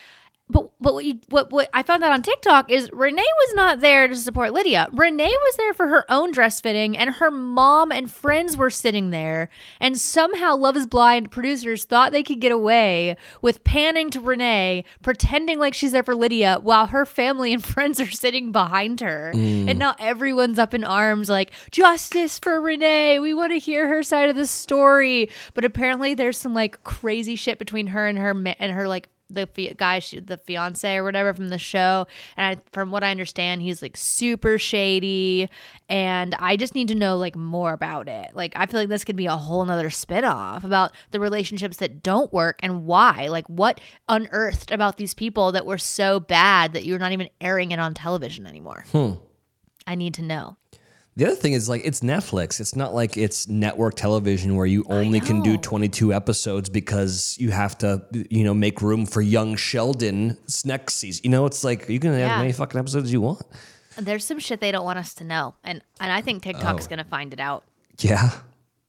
But 0.51 0.69
but 0.81 0.93
what, 0.93 1.05
you, 1.05 1.19
what 1.29 1.51
what 1.51 1.69
I 1.73 1.83
found 1.83 2.03
out 2.03 2.11
on 2.11 2.21
TikTok 2.21 2.69
is 2.69 2.89
Renee 2.91 3.21
was 3.21 3.55
not 3.55 3.79
there 3.79 4.07
to 4.07 4.15
support 4.15 4.51
Lydia. 4.51 4.87
Renee 4.91 5.31
was 5.31 5.55
there 5.55 5.73
for 5.73 5.87
her 5.87 6.05
own 6.11 6.31
dress 6.31 6.59
fitting, 6.59 6.97
and 6.97 7.09
her 7.09 7.31
mom 7.31 7.91
and 7.91 8.11
friends 8.11 8.57
were 8.57 8.69
sitting 8.69 9.11
there. 9.11 9.49
And 9.79 9.97
somehow 9.97 10.55
Love 10.57 10.75
Is 10.75 10.87
Blind 10.87 11.31
producers 11.31 11.85
thought 11.85 12.11
they 12.11 12.23
could 12.23 12.41
get 12.41 12.51
away 12.51 13.15
with 13.41 13.63
panning 13.63 14.09
to 14.11 14.19
Renee, 14.19 14.83
pretending 15.01 15.57
like 15.57 15.73
she's 15.73 15.93
there 15.93 16.03
for 16.03 16.15
Lydia, 16.15 16.59
while 16.61 16.87
her 16.87 17.05
family 17.05 17.53
and 17.53 17.63
friends 17.71 17.99
are 18.01 18.11
sitting 18.11 18.51
behind 18.51 18.99
her. 18.99 19.31
Mm. 19.33 19.69
And 19.69 19.79
now 19.79 19.95
everyone's 19.99 20.59
up 20.59 20.73
in 20.73 20.83
arms, 20.83 21.29
like 21.29 21.51
justice 21.71 22.39
for 22.39 22.59
Renee. 22.59 23.19
We 23.19 23.33
want 23.33 23.53
to 23.53 23.59
hear 23.59 23.87
her 23.87 24.03
side 24.03 24.29
of 24.29 24.35
the 24.35 24.47
story. 24.47 25.29
But 25.53 25.63
apparently, 25.63 26.13
there's 26.13 26.37
some 26.37 26.53
like 26.53 26.83
crazy 26.83 27.35
shit 27.37 27.57
between 27.57 27.87
her 27.87 28.07
and 28.07 28.17
her 28.17 28.33
ma- 28.33 28.55
and 28.59 28.73
her 28.73 28.87
like 28.87 29.07
the 29.33 29.47
fi- 29.47 29.73
guy, 29.73 29.99
she, 29.99 30.19
the 30.19 30.37
fiance 30.37 30.95
or 30.95 31.03
whatever 31.03 31.33
from 31.33 31.49
the 31.49 31.57
show. 31.57 32.07
And 32.37 32.57
I, 32.57 32.61
from 32.71 32.91
what 32.91 33.03
I 33.03 33.11
understand, 33.11 33.61
he's 33.61 33.81
like 33.81 33.97
super 33.97 34.57
shady. 34.57 35.49
And 35.89 36.35
I 36.39 36.57
just 36.57 36.75
need 36.75 36.87
to 36.89 36.95
know 36.95 37.17
like 37.17 37.35
more 37.35 37.73
about 37.73 38.07
it. 38.07 38.31
Like, 38.33 38.53
I 38.55 38.65
feel 38.65 38.79
like 38.79 38.89
this 38.89 39.03
could 39.03 39.15
be 39.15 39.25
a 39.25 39.37
whole 39.37 39.63
nother 39.65 39.89
spinoff 39.89 40.63
about 40.63 40.91
the 41.11 41.19
relationships 41.19 41.77
that 41.77 42.03
don't 42.03 42.31
work 42.33 42.59
and 42.61 42.85
why. 42.85 43.27
Like, 43.27 43.47
what 43.47 43.79
unearthed 44.07 44.71
about 44.71 44.97
these 44.97 45.13
people 45.13 45.51
that 45.53 45.65
were 45.65 45.77
so 45.77 46.19
bad 46.19 46.73
that 46.73 46.85
you're 46.85 46.99
not 46.99 47.11
even 47.11 47.29
airing 47.39 47.71
it 47.71 47.79
on 47.79 47.93
television 47.93 48.45
anymore? 48.45 48.85
Hmm. 48.91 49.13
I 49.87 49.95
need 49.95 50.13
to 50.15 50.21
know. 50.21 50.57
The 51.17 51.25
other 51.25 51.35
thing 51.35 51.53
is 51.53 51.67
like 51.67 51.81
it's 51.83 51.99
Netflix. 51.99 52.59
It's 52.61 52.75
not 52.75 52.93
like 52.93 53.17
it's 53.17 53.47
network 53.49 53.95
television 53.95 54.55
where 54.55 54.65
you 54.65 54.85
only 54.89 55.19
can 55.19 55.41
do 55.41 55.57
22 55.57 56.13
episodes 56.13 56.69
because 56.69 57.35
you 57.37 57.51
have 57.51 57.77
to, 57.79 58.01
you 58.29 58.43
know, 58.45 58.53
make 58.53 58.81
room 58.81 59.05
for 59.05 59.21
young 59.21 59.55
Sheldon's 59.57 60.65
next 60.65 60.95
season. 60.95 61.21
You 61.25 61.29
know, 61.31 61.45
it's 61.45 61.63
like 61.63 61.89
you 61.89 61.99
can 61.99 62.11
have 62.11 62.19
Yeah. 62.19 62.35
as 62.35 62.39
many 62.39 62.51
fucking 62.53 62.79
episodes 62.79 63.05
as 63.05 63.13
you 63.13 63.19
want. 63.21 63.41
There's 63.97 64.23
some 64.23 64.39
shit 64.39 64.61
they 64.61 64.71
don't 64.71 64.85
want 64.85 64.99
us 64.99 65.13
to 65.15 65.25
know. 65.25 65.55
And, 65.65 65.81
and 65.99 66.11
I 66.11 66.21
think 66.21 66.43
TikTok's 66.43 66.85
Oh. 66.85 66.89
going 66.89 66.99
to 66.99 67.03
find 67.09 67.33
it 67.33 67.41
out. 67.41 67.65
Yeah. 67.99 68.31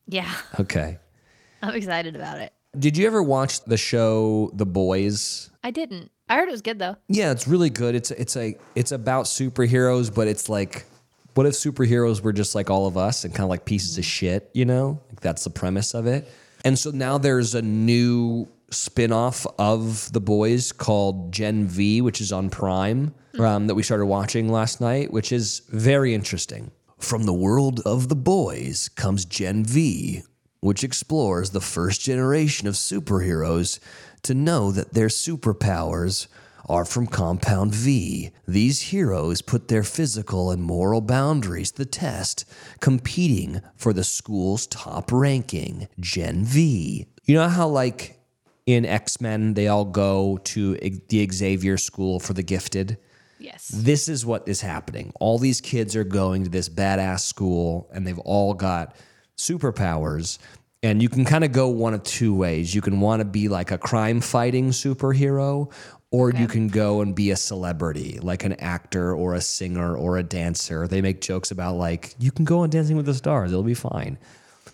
Yeah. 0.07 0.33
Okay. 0.61 0.99
I'm 1.63 1.75
excited 1.75 2.15
about 2.15 2.39
it. 2.39 2.53
Did 2.79 2.97
you 2.97 3.07
ever 3.09 3.23
watch 3.23 3.65
the 3.65 3.77
show 3.77 4.51
The 4.55 4.65
Boys? 4.65 5.51
I 5.65 5.73
didn't. 5.73 6.11
I 6.29 6.37
heard 6.37 6.49
it 6.49 6.53
was 6.53 6.63
good 6.63 6.79
though. 6.79 6.97
Yeah, 7.09 7.33
it's 7.33 7.47
really 7.47 7.69
good. 7.69 7.95
It's 7.95 8.11
it's 8.13 8.37
a 8.37 8.57
it's 8.75 8.93
about 8.93 9.27
superheroes, 9.27 10.13
but 10.15 10.29
it's 10.29 10.49
like 10.49 10.87
what 11.35 11.47
if 11.47 11.55
superheroes 11.55 12.23
were 12.23 12.33
just 12.33 12.55
like 12.55 12.71
all 12.71 12.87
of 12.87 12.97
us 12.97 13.25
and 13.25 13.35
kind 13.35 13.45
of 13.45 13.51
like 13.51 13.65
pieces 13.65 13.99
of 13.99 14.05
shit, 14.05 14.51
you 14.53 14.65
know? 14.65 15.01
Like 15.11 15.21
that's 15.21 15.45
the 15.45 15.51
premise 15.51 15.95
of 15.95 16.07
it. 16.07 16.29
And 16.65 16.79
so 16.79 16.91
now 16.91 17.19
there's 17.19 17.55
a 17.55 17.63
new 17.63 18.49
spin-off 18.71 19.47
of 19.59 20.13
The 20.13 20.21
Boys 20.21 20.73
called 20.73 21.33
Gen 21.33 21.67
V, 21.67 22.01
which 22.01 22.21
is 22.21 22.33
on 22.33 22.51
Prime, 22.51 23.15
um, 23.39 23.67
that 23.67 23.75
we 23.75 23.83
started 23.83 24.07
watching 24.07 24.49
last 24.49 24.81
night, 24.81 25.13
which 25.13 25.33
is 25.33 25.63
very 25.69 26.15
interesting. 26.15 26.71
From 26.99 27.25
the 27.25 27.33
world 27.33 27.81
of 27.85 28.09
The 28.09 28.17
Boys 28.17 28.89
comes 28.89 29.25
Gen 29.25 29.65
V, 29.65 30.23
which 30.61 30.85
explores 30.85 31.51
the 31.51 31.61
first 31.61 32.01
generation 32.01 32.69
of 32.69 32.75
superheroes 32.75 33.81
to 34.23 34.35
know 34.35 34.71
that 34.71 34.95
their 34.95 35.09
superpowers 35.09 36.29
are 36.69 36.85
from 36.85 37.07
Compound 37.07 37.75
V. 37.75 38.31
These 38.47 38.81
heroes 38.81 39.43
put 39.43 39.69
their 39.69 39.83
physical 39.83 40.51
and 40.51 40.63
moral 40.63 41.01
boundaries 41.01 41.73
to 41.73 41.79
the 41.79 41.87
test, 41.87 42.45
competing 42.81 43.61
for 43.77 43.93
the 43.93 44.05
school's 44.05 44.67
top 44.67 45.11
ranking, 45.13 45.89
Gen 45.99 46.45
V. 46.45 47.07
You 47.25 47.35
know 47.35 47.49
how, 47.49 47.69
like, 47.69 48.19
in 48.67 48.85
X 48.85 49.21
Men, 49.21 49.55
they 49.55 49.69
all 49.69 49.85
go 49.85 50.39
to 50.45 50.77
the 50.77 51.29
Xavier 51.31 51.77
School 51.77 52.21
for 52.21 52.33
the 52.33 52.43
Gifted. 52.43 52.99
Yes. 53.39 53.69
This 53.69 54.09
is 54.09 54.25
what 54.25 54.47
is 54.47 54.61
happening. 54.61 55.13
All 55.19 55.39
these 55.39 55.61
kids 55.61 55.97
are 55.97 56.05
going 56.05 56.45
to 56.45 56.51
this 56.51 56.69
badass 56.69 57.21
school 57.21 57.91
and 57.93 58.07
they've 58.07 58.19
all 58.21 58.55
got 58.55 58.95
superpowers. 59.37 60.39
And 60.85 61.03
you 61.03 61.09
can 61.09 61.25
kind 61.25 61.43
of 61.43 61.51
go 61.51 61.69
one 61.69 61.95
of 61.95 62.03
two 62.05 62.35
ways. 62.35 62.75
You 62.75 62.81
can 62.81 63.01
want 63.01 63.21
to 63.21 63.25
be 63.25 63.49
like 63.49 63.73
a 63.73 63.79
crime 63.79 64.21
fighting 64.21 64.71
superhero, 64.71 65.73
or 66.13 66.31
you 66.31 66.47
can 66.47 66.69
go 66.69 67.01
and 67.01 67.15
be 67.15 67.31
a 67.31 67.37
celebrity, 67.37 68.19
like 68.21 68.45
an 68.45 68.53
actor 68.55 69.15
or 69.15 69.35
a 69.35 69.41
singer 69.41 69.97
or 69.97 70.19
a 70.19 70.23
dancer. 70.23 70.87
They 70.87 71.01
make 71.01 71.23
jokes 71.23 71.51
about, 71.51 71.77
like, 71.77 72.15
you 72.19 72.31
can 72.31 72.45
go 72.45 72.61
on 72.61 72.71
Dancing 72.71 72.97
with 72.97 73.07
the 73.07 73.15
Stars, 73.15 73.51
it'll 73.51 73.63
be 73.65 73.75
fine. 73.75 74.19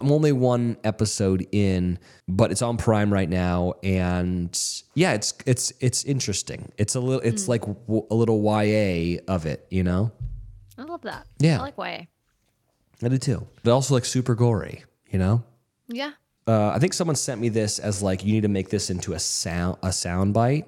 I'm 0.01 0.13
only 0.13 0.33
one 0.33 0.77
episode 0.85 1.47
in, 1.53 1.99
but 2.29 2.51
it's 2.51 2.63
on 2.63 2.77
Prime 2.77 3.13
right 3.13 3.29
now, 3.29 3.75
and 3.83 4.57
yeah, 4.95 5.13
it's 5.13 5.35
it's 5.45 5.73
it's 5.81 6.05
interesting. 6.05 6.71
It's 6.79 6.95
a 6.95 7.01
little, 7.01 7.21
it's 7.23 7.49
like 7.49 7.63
w- 7.63 8.07
a 8.09 8.15
little 8.15 8.41
YA 8.41 9.19
of 9.27 9.45
it, 9.47 9.67
you 9.71 9.83
know. 9.83 10.13
I 10.77 10.83
love 10.83 11.03
that. 11.03 11.27
Yeah. 11.41 11.59
I 11.59 11.63
like 11.63 11.79
YA. 11.79 12.05
I 13.03 13.09
do 13.09 13.19
too, 13.19 13.49
but 13.65 13.73
also 13.73 13.95
like 13.95 14.05
super 14.05 14.37
gory, 14.37 14.85
you 15.11 15.19
know. 15.19 15.43
Yeah. 15.89 16.13
Uh, 16.47 16.69
I 16.69 16.79
think 16.79 16.95
someone 16.95 17.17
sent 17.17 17.41
me 17.41 17.49
this 17.49 17.81
as 17.81 18.01
like 18.01 18.25
you 18.25 18.33
need 18.33 18.43
to 18.43 18.49
make 18.49 18.69
this 18.69 18.91
into 18.91 19.15
a 19.15 19.19
sound 19.19 19.79
a 19.83 19.93
sound 19.93 20.33
bite 20.33 20.67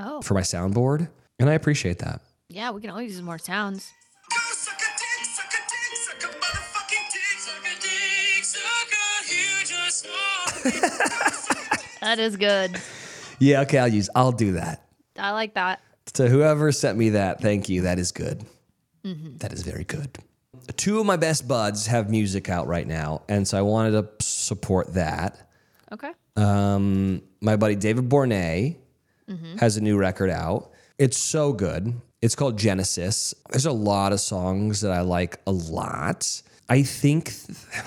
Oh. 0.00 0.22
for 0.22 0.34
my 0.34 0.42
soundboard, 0.42 1.08
and 1.38 1.50
I 1.50 1.54
appreciate 1.54 1.98
that. 1.98 2.20
Yeah, 2.48 2.70
we 2.70 2.80
can 2.80 2.90
always 2.90 3.12
use 3.12 3.22
more 3.22 3.38
sounds. 3.38 3.90
Go 4.30 4.36
suck 4.52 4.76
a 4.76 4.90
dick, 4.98 5.24
suck 5.24 5.52
a 5.52 5.60
dick, 5.68 5.96
suck 5.96 6.22
a 6.22 6.34
motherfucking 6.36 7.12
dick, 7.12 7.38
suck 7.38 7.64
a 7.64 7.74
dick, 7.80 8.44
suck 8.44 8.90
a 8.92 9.26
huge 9.26 9.72
or 9.72 9.90
small. 9.90 11.84
That 12.00 12.20
is 12.20 12.36
good. 12.36 12.80
Yeah, 13.40 13.62
okay, 13.62 13.78
I'll 13.78 13.88
use. 13.88 14.08
I'll 14.14 14.32
do 14.32 14.52
that. 14.52 14.86
I 15.18 15.32
like 15.32 15.54
that. 15.54 15.80
To 16.14 16.28
whoever 16.28 16.70
sent 16.72 16.96
me 16.96 17.10
that, 17.10 17.40
thank 17.42 17.68
you. 17.68 17.82
That 17.82 17.98
is 17.98 18.12
good. 18.12 18.44
That 19.38 19.52
is 19.52 19.62
very 19.62 19.84
good. 19.84 20.16
Two 20.76 21.00
of 21.00 21.06
my 21.06 21.16
best 21.16 21.48
buds 21.48 21.86
have 21.86 22.08
music 22.10 22.48
out 22.48 22.66
right 22.66 22.86
now, 22.86 23.22
and 23.28 23.46
so 23.48 23.58
I 23.58 23.62
wanted 23.62 23.92
to 23.92 24.08
support 24.24 24.94
that. 24.94 25.48
Okay. 25.92 26.12
Um, 26.36 27.22
my 27.40 27.56
buddy 27.56 27.74
David 27.74 28.08
Bournay 29.28 29.60
has 29.60 29.76
a 29.76 29.80
new 29.80 29.96
record 29.98 30.30
out. 30.30 30.70
It's 30.98 31.18
so 31.18 31.52
good. 31.52 32.00
It's 32.20 32.34
called 32.34 32.58
Genesis. 32.58 33.34
There's 33.50 33.66
a 33.66 33.72
lot 33.72 34.12
of 34.12 34.20
songs 34.20 34.80
that 34.80 34.90
I 34.90 35.02
like 35.02 35.38
a 35.46 35.52
lot. 35.52 36.42
I 36.68 36.82
think 36.82 37.32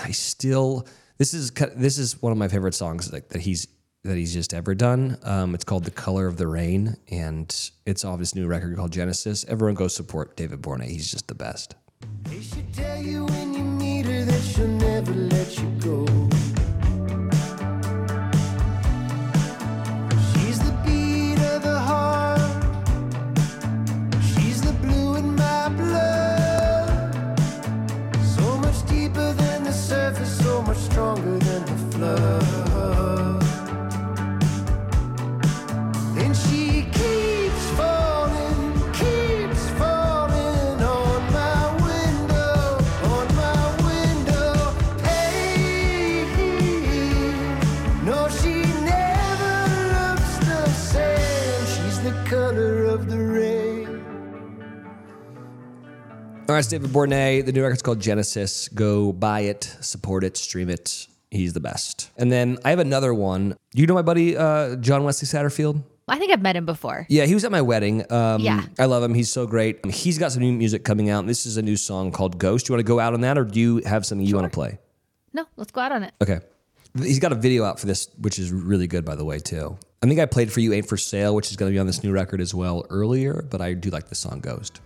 I 0.02 0.10
still 0.10 0.86
this 1.18 1.34
is 1.34 1.50
ki- 1.50 1.66
this 1.76 1.98
is 1.98 2.20
one 2.20 2.32
of 2.32 2.38
my 2.38 2.48
favorite 2.48 2.74
songs 2.74 3.10
that, 3.10 3.30
that 3.30 3.42
he's 3.42 3.68
that 4.04 4.16
he's 4.16 4.32
just 4.32 4.52
ever 4.54 4.74
done. 4.74 5.18
Um, 5.22 5.54
it's 5.54 5.62
called 5.64 5.84
"The 5.84 5.90
Color 5.92 6.26
of 6.26 6.36
the 6.36 6.46
Rain," 6.48 6.96
and 7.10 7.70
it's 7.86 8.04
off 8.04 8.18
his 8.18 8.34
new 8.34 8.46
record 8.48 8.76
called 8.76 8.92
Genesis. 8.92 9.44
Everyone 9.46 9.74
go 9.74 9.86
support 9.86 10.36
David 10.36 10.60
Bournay. 10.62 10.88
He's 10.88 11.10
just 11.10 11.28
the 11.28 11.34
best. 11.34 11.76
David 56.68 56.92
Bournay. 56.92 57.42
The 57.42 57.52
new 57.52 57.62
record's 57.62 57.82
called 57.82 58.00
Genesis. 58.00 58.68
Go 58.68 59.12
buy 59.12 59.40
it, 59.40 59.64
support 59.80 60.24
it, 60.24 60.36
stream 60.36 60.68
it. 60.68 61.06
He's 61.30 61.52
the 61.52 61.60
best. 61.60 62.10
And 62.18 62.30
then 62.30 62.58
I 62.64 62.70
have 62.70 62.78
another 62.78 63.14
one. 63.14 63.56
You 63.72 63.86
know 63.86 63.94
my 63.94 64.02
buddy 64.02 64.36
uh, 64.36 64.76
John 64.76 65.04
Wesley 65.04 65.26
Satterfield? 65.26 65.82
I 66.08 66.18
think 66.18 66.32
I've 66.32 66.42
met 66.42 66.56
him 66.56 66.66
before. 66.66 67.06
Yeah, 67.08 67.24
he 67.26 67.32
was 67.34 67.44
at 67.44 67.50
my 67.52 67.62
wedding. 67.62 68.10
Um, 68.12 68.40
Yeah. 68.42 68.64
I 68.78 68.84
love 68.86 69.02
him. 69.02 69.14
He's 69.14 69.30
so 69.30 69.46
great. 69.46 69.86
He's 69.86 70.18
got 70.18 70.32
some 70.32 70.42
new 70.42 70.52
music 70.52 70.84
coming 70.84 71.08
out. 71.10 71.26
This 71.26 71.46
is 71.46 71.56
a 71.56 71.62
new 71.62 71.76
song 71.76 72.10
called 72.12 72.38
Ghost. 72.38 72.66
Do 72.66 72.72
you 72.72 72.76
want 72.76 72.86
to 72.86 72.90
go 72.90 73.00
out 73.00 73.14
on 73.14 73.22
that 73.22 73.38
or 73.38 73.44
do 73.44 73.58
you 73.60 73.76
have 73.86 74.04
something 74.04 74.26
you 74.26 74.34
want 74.36 74.50
to 74.52 74.54
play? 74.54 74.78
No, 75.32 75.46
let's 75.56 75.70
go 75.72 75.80
out 75.80 75.92
on 75.92 76.02
it. 76.02 76.12
Okay. 76.20 76.40
He's 76.98 77.20
got 77.20 77.32
a 77.32 77.36
video 77.36 77.64
out 77.64 77.80
for 77.80 77.86
this, 77.86 78.08
which 78.18 78.38
is 78.38 78.52
really 78.52 78.86
good, 78.86 79.04
by 79.04 79.14
the 79.14 79.24
way, 79.24 79.38
too. 79.38 79.78
I 80.02 80.06
think 80.06 80.18
I 80.18 80.26
played 80.26 80.52
for 80.52 80.60
you 80.60 80.72
Ain't 80.72 80.88
for 80.88 80.96
Sale, 80.96 81.34
which 81.34 81.50
is 81.50 81.56
going 81.56 81.70
to 81.70 81.74
be 81.74 81.78
on 81.78 81.86
this 81.86 82.02
new 82.02 82.12
record 82.12 82.40
as 82.40 82.52
well 82.54 82.84
earlier, 82.90 83.44
but 83.50 83.60
I 83.60 83.72
do 83.74 83.88
like 83.90 84.08
the 84.08 84.14
song 84.16 84.40
Ghost. 84.40 84.80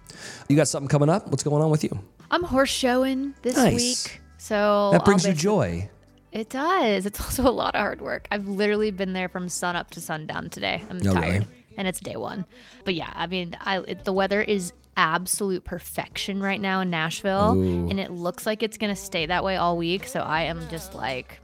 You 0.49 0.57
got 0.57 0.69
something 0.69 0.89
coming 0.89 1.09
up? 1.09 1.29
What's 1.29 1.43
going 1.43 1.63
on 1.63 1.71
with 1.71 1.83
you? 1.85 1.99
I'm 2.31 2.43
horse 2.43 2.69
showing 2.71 3.35
this 3.43 3.57
Nice. 3.57 4.05
week. 4.07 4.21
So 4.39 4.91
That 4.93 5.05
brings 5.05 5.27
you 5.27 5.33
joy. 5.33 5.89
It 6.33 6.51
does. 6.51 7.07
It's 7.07 7.19
also 7.23 7.49
a 7.49 7.51
lot 7.51 7.75
of 7.75 7.81
hard 7.81 8.03
work. 8.03 8.29
I've 8.31 8.47
literally 8.47 8.91
been 8.91 9.15
there 9.15 9.29
from 9.31 9.49
sun 9.49 9.75
up 9.75 9.91
to 9.93 10.01
sundown 10.01 10.51
today. 10.51 10.83
I'm 10.91 10.99
Oh, 10.99 11.15
tired, 11.15 11.33
really? 11.45 11.47
and 11.79 11.89
it's 11.89 12.01
day 12.01 12.17
one. 12.17 12.45
But 12.85 12.95
yeah, 12.95 13.11
I 13.15 13.27
mean, 13.27 13.57
I 13.61 13.79
it, 13.79 14.05
the 14.05 14.13
weather 14.13 14.43
is 14.43 14.73
absolute 14.99 15.65
perfection 15.65 16.41
right 16.41 16.61
now 16.61 16.81
in 16.81 16.91
Nashville, 16.91 17.53
and 17.53 17.99
it 17.99 18.11
looks 18.11 18.45
like 18.45 18.63
it's 18.63 18.77
gonna 18.77 18.97
stay 18.97 19.25
that 19.27 19.45
way 19.45 19.57
all 19.57 19.79
week. 19.79 20.07
So 20.07 20.21
I 20.21 20.43
am 20.43 20.61
just 20.69 20.95
like 20.95 21.39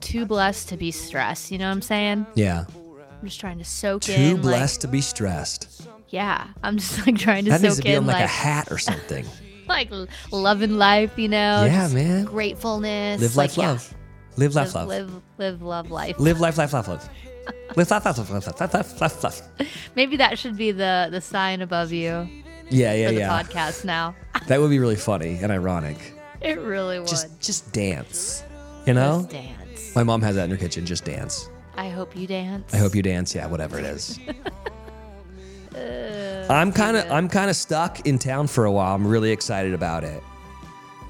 too 0.00 0.26
blessed 0.26 0.70
to 0.70 0.76
be 0.76 0.90
stressed. 0.90 1.52
You 1.52 1.58
know 1.58 1.66
what 1.66 1.72
I'm 1.72 1.82
saying? 1.82 2.26
Yeah. 2.34 2.64
I'm 3.22 3.28
just 3.28 3.38
trying 3.38 3.58
to 3.58 3.64
soak 3.64 4.02
Too 4.02 4.12
in. 4.14 4.40
blessed 4.40 4.80
to 4.80 4.88
be 4.88 5.00
stressed. 5.00 5.86
Yeah, 6.08 6.48
I'm 6.64 6.76
just 6.78 7.06
like 7.06 7.16
trying 7.16 7.44
to 7.44 7.52
That 7.52 7.62
needs 7.62 7.76
to 7.76 7.82
be 7.84 7.90
in 7.90 7.98
on 7.98 8.06
like, 8.06 8.16
like 8.16 8.24
a 8.24 8.26
hat 8.26 8.72
or 8.72 8.78
something. 8.78 9.24
like 9.68 9.92
loving 10.32 10.76
life. 10.76 11.16
You 11.16 11.28
know? 11.28 11.64
Yeah, 11.64 11.86
man. 11.86 12.24
Gratefulness. 12.24 13.20
Live, 13.20 13.36
like, 13.36 13.50
life, 13.50 13.58
yeah. 13.58 13.68
love. 13.68 13.94
Live, 14.36 14.54
life, 14.56 14.74
love. 14.74 14.88
live, 14.88 15.22
live, 15.38 15.62
love 15.62 15.90
life. 15.92 16.18
Live, 16.18 16.40
life, 16.40 16.58
life, 16.58 16.72
life, 16.72 16.88
love. 16.88 17.08
Live, 17.76 17.90
life, 17.90 18.04
life, 18.04 18.18
life, 18.18 18.28
life, 18.28 18.60
life, 18.60 18.74
life, 18.74 19.00
life, 19.00 19.22
life. 19.22 19.42
Maybe 19.94 20.16
that 20.16 20.36
should 20.36 20.56
be 20.56 20.72
the 20.72 21.06
the 21.12 21.20
sign 21.20 21.60
above 21.60 21.92
you 21.92 22.28
Yeah, 22.70 22.92
yeah, 22.92 23.06
for 23.06 23.14
the 23.14 23.20
yeah. 23.20 23.42
podcast 23.42 23.84
now. 23.84 24.16
That 24.48 24.60
would 24.60 24.70
be 24.70 24.80
really 24.80 24.96
funny 24.96 25.38
and 25.40 25.52
ironic. 25.52 25.96
It 26.40 26.58
really 26.58 26.98
would. 26.98 27.06
Just, 27.06 27.40
just 27.40 27.72
dance. 27.72 28.42
You 28.84 28.94
know? 28.94 29.20
Just 29.20 29.30
dance. 29.30 29.94
My 29.94 30.02
mom 30.02 30.22
has 30.22 30.34
that 30.34 30.46
in 30.46 30.50
her 30.50 30.56
kitchen. 30.56 30.84
Just 30.84 31.04
dance. 31.04 31.48
I 31.76 31.88
hope 31.88 32.16
you 32.16 32.26
dance. 32.26 32.74
I 32.74 32.78
hope 32.78 32.94
you 32.94 33.02
dance. 33.02 33.34
Yeah, 33.34 33.46
whatever 33.46 33.78
it 33.78 33.84
is. 33.84 34.18
I'm 36.50 36.72
kind 36.72 36.96
of 36.96 37.10
I'm 37.10 37.28
kind 37.28 37.48
of 37.48 37.56
stuck 37.56 38.06
in 38.06 38.18
town 38.18 38.46
for 38.46 38.66
a 38.66 38.72
while. 38.72 38.94
I'm 38.94 39.06
really 39.06 39.30
excited 39.30 39.72
about 39.72 40.04
it. 40.04 40.22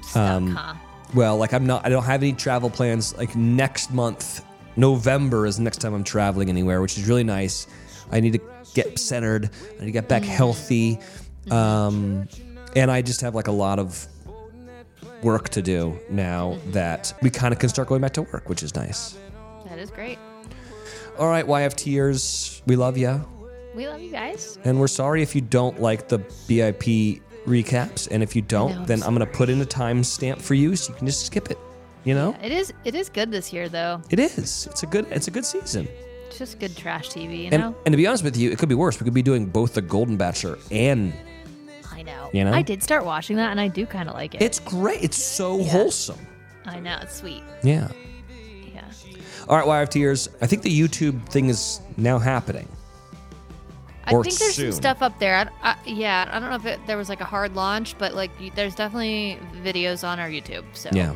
Stuck, 0.01 0.17
um, 0.17 0.55
huh? 0.55 0.75
Well, 1.13 1.37
like 1.37 1.53
I'm 1.53 1.65
not 1.65 1.85
I 1.85 1.89
don't 1.89 2.03
have 2.03 2.23
any 2.23 2.33
travel 2.33 2.69
plans 2.69 3.15
like 3.17 3.35
next 3.35 3.91
month. 3.91 4.45
November 4.75 5.45
is 5.45 5.57
the 5.57 5.63
next 5.63 5.77
time 5.77 5.93
I'm 5.93 6.03
traveling 6.03 6.49
anywhere, 6.49 6.81
which 6.81 6.97
is 6.97 7.07
really 7.07 7.23
nice. 7.23 7.67
I 8.11 8.19
need 8.19 8.33
to 8.33 8.39
get 8.73 8.97
centered. 8.97 9.49
I 9.69 9.79
need 9.81 9.85
to 9.87 9.91
get 9.91 10.07
back 10.07 10.23
healthy. 10.23 10.99
Um, 11.51 12.27
and 12.75 12.89
I 12.89 13.01
just 13.01 13.21
have 13.21 13.35
like 13.35 13.47
a 13.47 13.51
lot 13.51 13.79
of 13.79 14.07
work 15.21 15.49
to 15.49 15.61
do 15.61 15.99
now 16.09 16.57
that 16.67 17.13
we 17.21 17.29
kind 17.29 17.53
of 17.53 17.59
can 17.59 17.69
start 17.69 17.87
going 17.87 18.01
back 18.01 18.13
to 18.13 18.23
work, 18.23 18.49
which 18.49 18.63
is 18.63 18.75
nice. 18.75 19.17
That 19.65 19.77
is 19.77 19.91
great. 19.91 20.17
All 21.17 21.27
right, 21.27 21.45
YFTers, 21.45 22.61
we 22.65 22.75
love 22.75 22.97
you. 22.97 23.23
We 23.75 23.87
love 23.87 24.01
you 24.01 24.11
guys. 24.11 24.57
And 24.63 24.79
we're 24.79 24.87
sorry 24.87 25.21
if 25.21 25.35
you 25.35 25.41
don't 25.41 25.79
like 25.81 26.07
the 26.07 26.19
BIP 26.19 27.21
recaps. 27.45 28.07
And 28.11 28.21
if 28.23 28.35
you 28.35 28.41
don't, 28.41 28.85
then 28.87 29.01
I'm 29.03 29.09
I'm 29.09 29.15
going 29.15 29.27
to 29.27 29.33
put 29.37 29.49
in 29.49 29.61
a 29.61 29.65
timestamp 29.65 30.41
for 30.41 30.53
you 30.53 30.75
so 30.75 30.91
you 30.91 30.97
can 30.97 31.07
just 31.07 31.25
skip 31.25 31.49
it. 31.51 31.57
You 32.03 32.15
know? 32.15 32.35
It 32.41 32.51
is 32.51 32.73
it 32.83 32.95
is 32.95 33.09
good 33.09 33.31
this 33.31 33.53
year 33.53 33.69
though. 33.69 34.01
It 34.09 34.19
is. 34.19 34.67
It's 34.69 34.83
a 34.83 34.85
good 34.87 35.07
it's 35.09 35.27
a 35.27 35.31
good 35.31 35.45
season. 35.45 35.87
It's 36.27 36.37
just 36.37 36.59
good 36.59 36.75
trash 36.75 37.09
TV, 37.09 37.43
you 37.45 37.49
And 37.51 37.61
know? 37.61 37.75
and 37.85 37.93
to 37.93 37.97
be 37.97 38.05
honest 38.07 38.23
with 38.23 38.35
you, 38.35 38.51
it 38.51 38.57
could 38.59 38.69
be 38.69 38.75
worse. 38.75 38.99
We 38.99 39.05
could 39.05 39.13
be 39.13 39.21
doing 39.21 39.45
both 39.45 39.73
the 39.75 39.81
Golden 39.81 40.17
Bachelor 40.17 40.57
and 40.71 41.13
I 41.91 42.01
know. 42.01 42.29
You 42.33 42.43
know? 42.43 42.53
I 42.53 42.61
did 42.63 42.83
start 42.83 43.05
watching 43.05 43.37
that 43.37 43.51
and 43.51 43.61
I 43.61 43.67
do 43.69 43.85
kind 43.85 44.09
of 44.09 44.15
like 44.15 44.35
it. 44.35 44.41
it's 44.41 44.59
great. 44.59 45.03
It's 45.03 45.17
so 45.17 45.63
wholesome. 45.63 46.19
I 46.65 46.79
know, 46.79 46.97
it's 47.01 47.15
sweet. 47.15 47.43
Yeah. 47.63 47.87
Yeah. 47.89 47.91
All 49.47 49.57
right, 49.57 49.65
YFTers. 49.87 50.29
I 50.41 50.47
think 50.47 50.61
the 50.61 50.79
YouTube 50.79 51.25
thing 51.29 51.49
is 51.49 51.81
now 51.97 52.17
happening. 52.19 52.67
I 54.05 54.11
think 54.11 54.37
there's 54.37 54.55
soon. 54.55 54.71
some 54.71 54.81
stuff 54.81 55.01
up 55.01 55.17
there. 55.19 55.35
I, 55.63 55.71
I, 55.71 55.77
yeah, 55.85 56.29
I 56.31 56.39
don't 56.39 56.49
know 56.49 56.55
if 56.57 56.65
it, 56.65 56.79
there 56.87 56.97
was 56.97 57.07
like 57.09 57.21
a 57.21 57.25
hard 57.25 57.55
launch, 57.55 57.97
but 57.97 58.13
like 58.13 58.31
there's 58.55 58.75
definitely 58.75 59.39
videos 59.63 60.05
on 60.05 60.19
our 60.19 60.27
YouTube. 60.29 60.65
So 60.73 60.89
Yeah. 60.91 61.15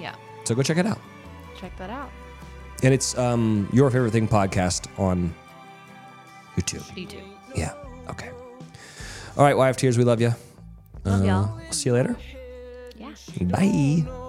yeah, 0.00 0.14
So 0.44 0.54
go 0.54 0.62
check 0.62 0.78
it 0.78 0.86
out. 0.86 0.98
check 1.56 1.76
that 1.78 1.90
out. 1.90 2.10
And 2.82 2.92
it's 2.94 3.16
um, 3.16 3.68
your 3.72 3.90
favorite 3.90 4.10
thing 4.10 4.26
podcast 4.26 4.86
on 4.98 5.32
YouTube. 6.56 6.82
YouTube. 6.96 7.22
Yeah. 7.54 7.74
Okay. 8.08 8.30
All 9.36 9.44
right, 9.44 9.54
YFTers. 9.54 9.96
We 9.96 10.04
love 10.04 10.20
you. 10.20 10.34
Love 11.04 11.24
y'all. 11.24 11.60
See 11.70 11.90
you 11.90 11.94
later. 11.94 12.16
Yeah. 12.96 13.14
Bye. 13.42 14.19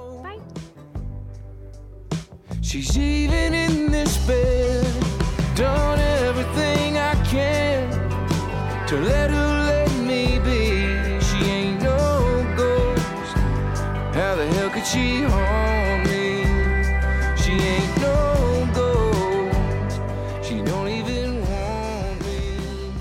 She's 2.63 2.95
even 2.95 3.53
in 3.55 3.91
this 3.91 4.17
bed. 4.27 4.85
Done 5.55 5.99
everything 5.99 6.97
I 6.97 7.15
can 7.25 7.89
to 8.87 8.97
let 8.97 9.31
her 9.31 9.63
let 9.65 9.91
me 10.05 10.37
be. 10.39 11.19
She 11.19 11.37
ain't 11.49 11.81
no 11.81 11.97
ghost. 12.55 13.33
How 14.15 14.35
the 14.35 14.47
hell 14.53 14.69
could 14.69 14.85
she 14.85 15.23
harm 15.23 16.03
me? 16.03 16.45
She 17.35 17.51
ain't 17.51 17.97
no 17.99 18.69
ghost. 18.75 19.99
She 20.47 20.61
don't 20.61 20.87
even 20.87 21.41
want 21.41 22.21
me. 22.21 22.93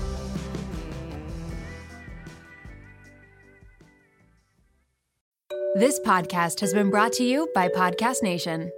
This 5.75 5.99
podcast 5.99 6.59
has 6.61 6.73
been 6.73 6.89
brought 6.89 7.13
to 7.13 7.23
you 7.23 7.47
by 7.53 7.67
Podcast 7.69 8.23
Nation. 8.23 8.71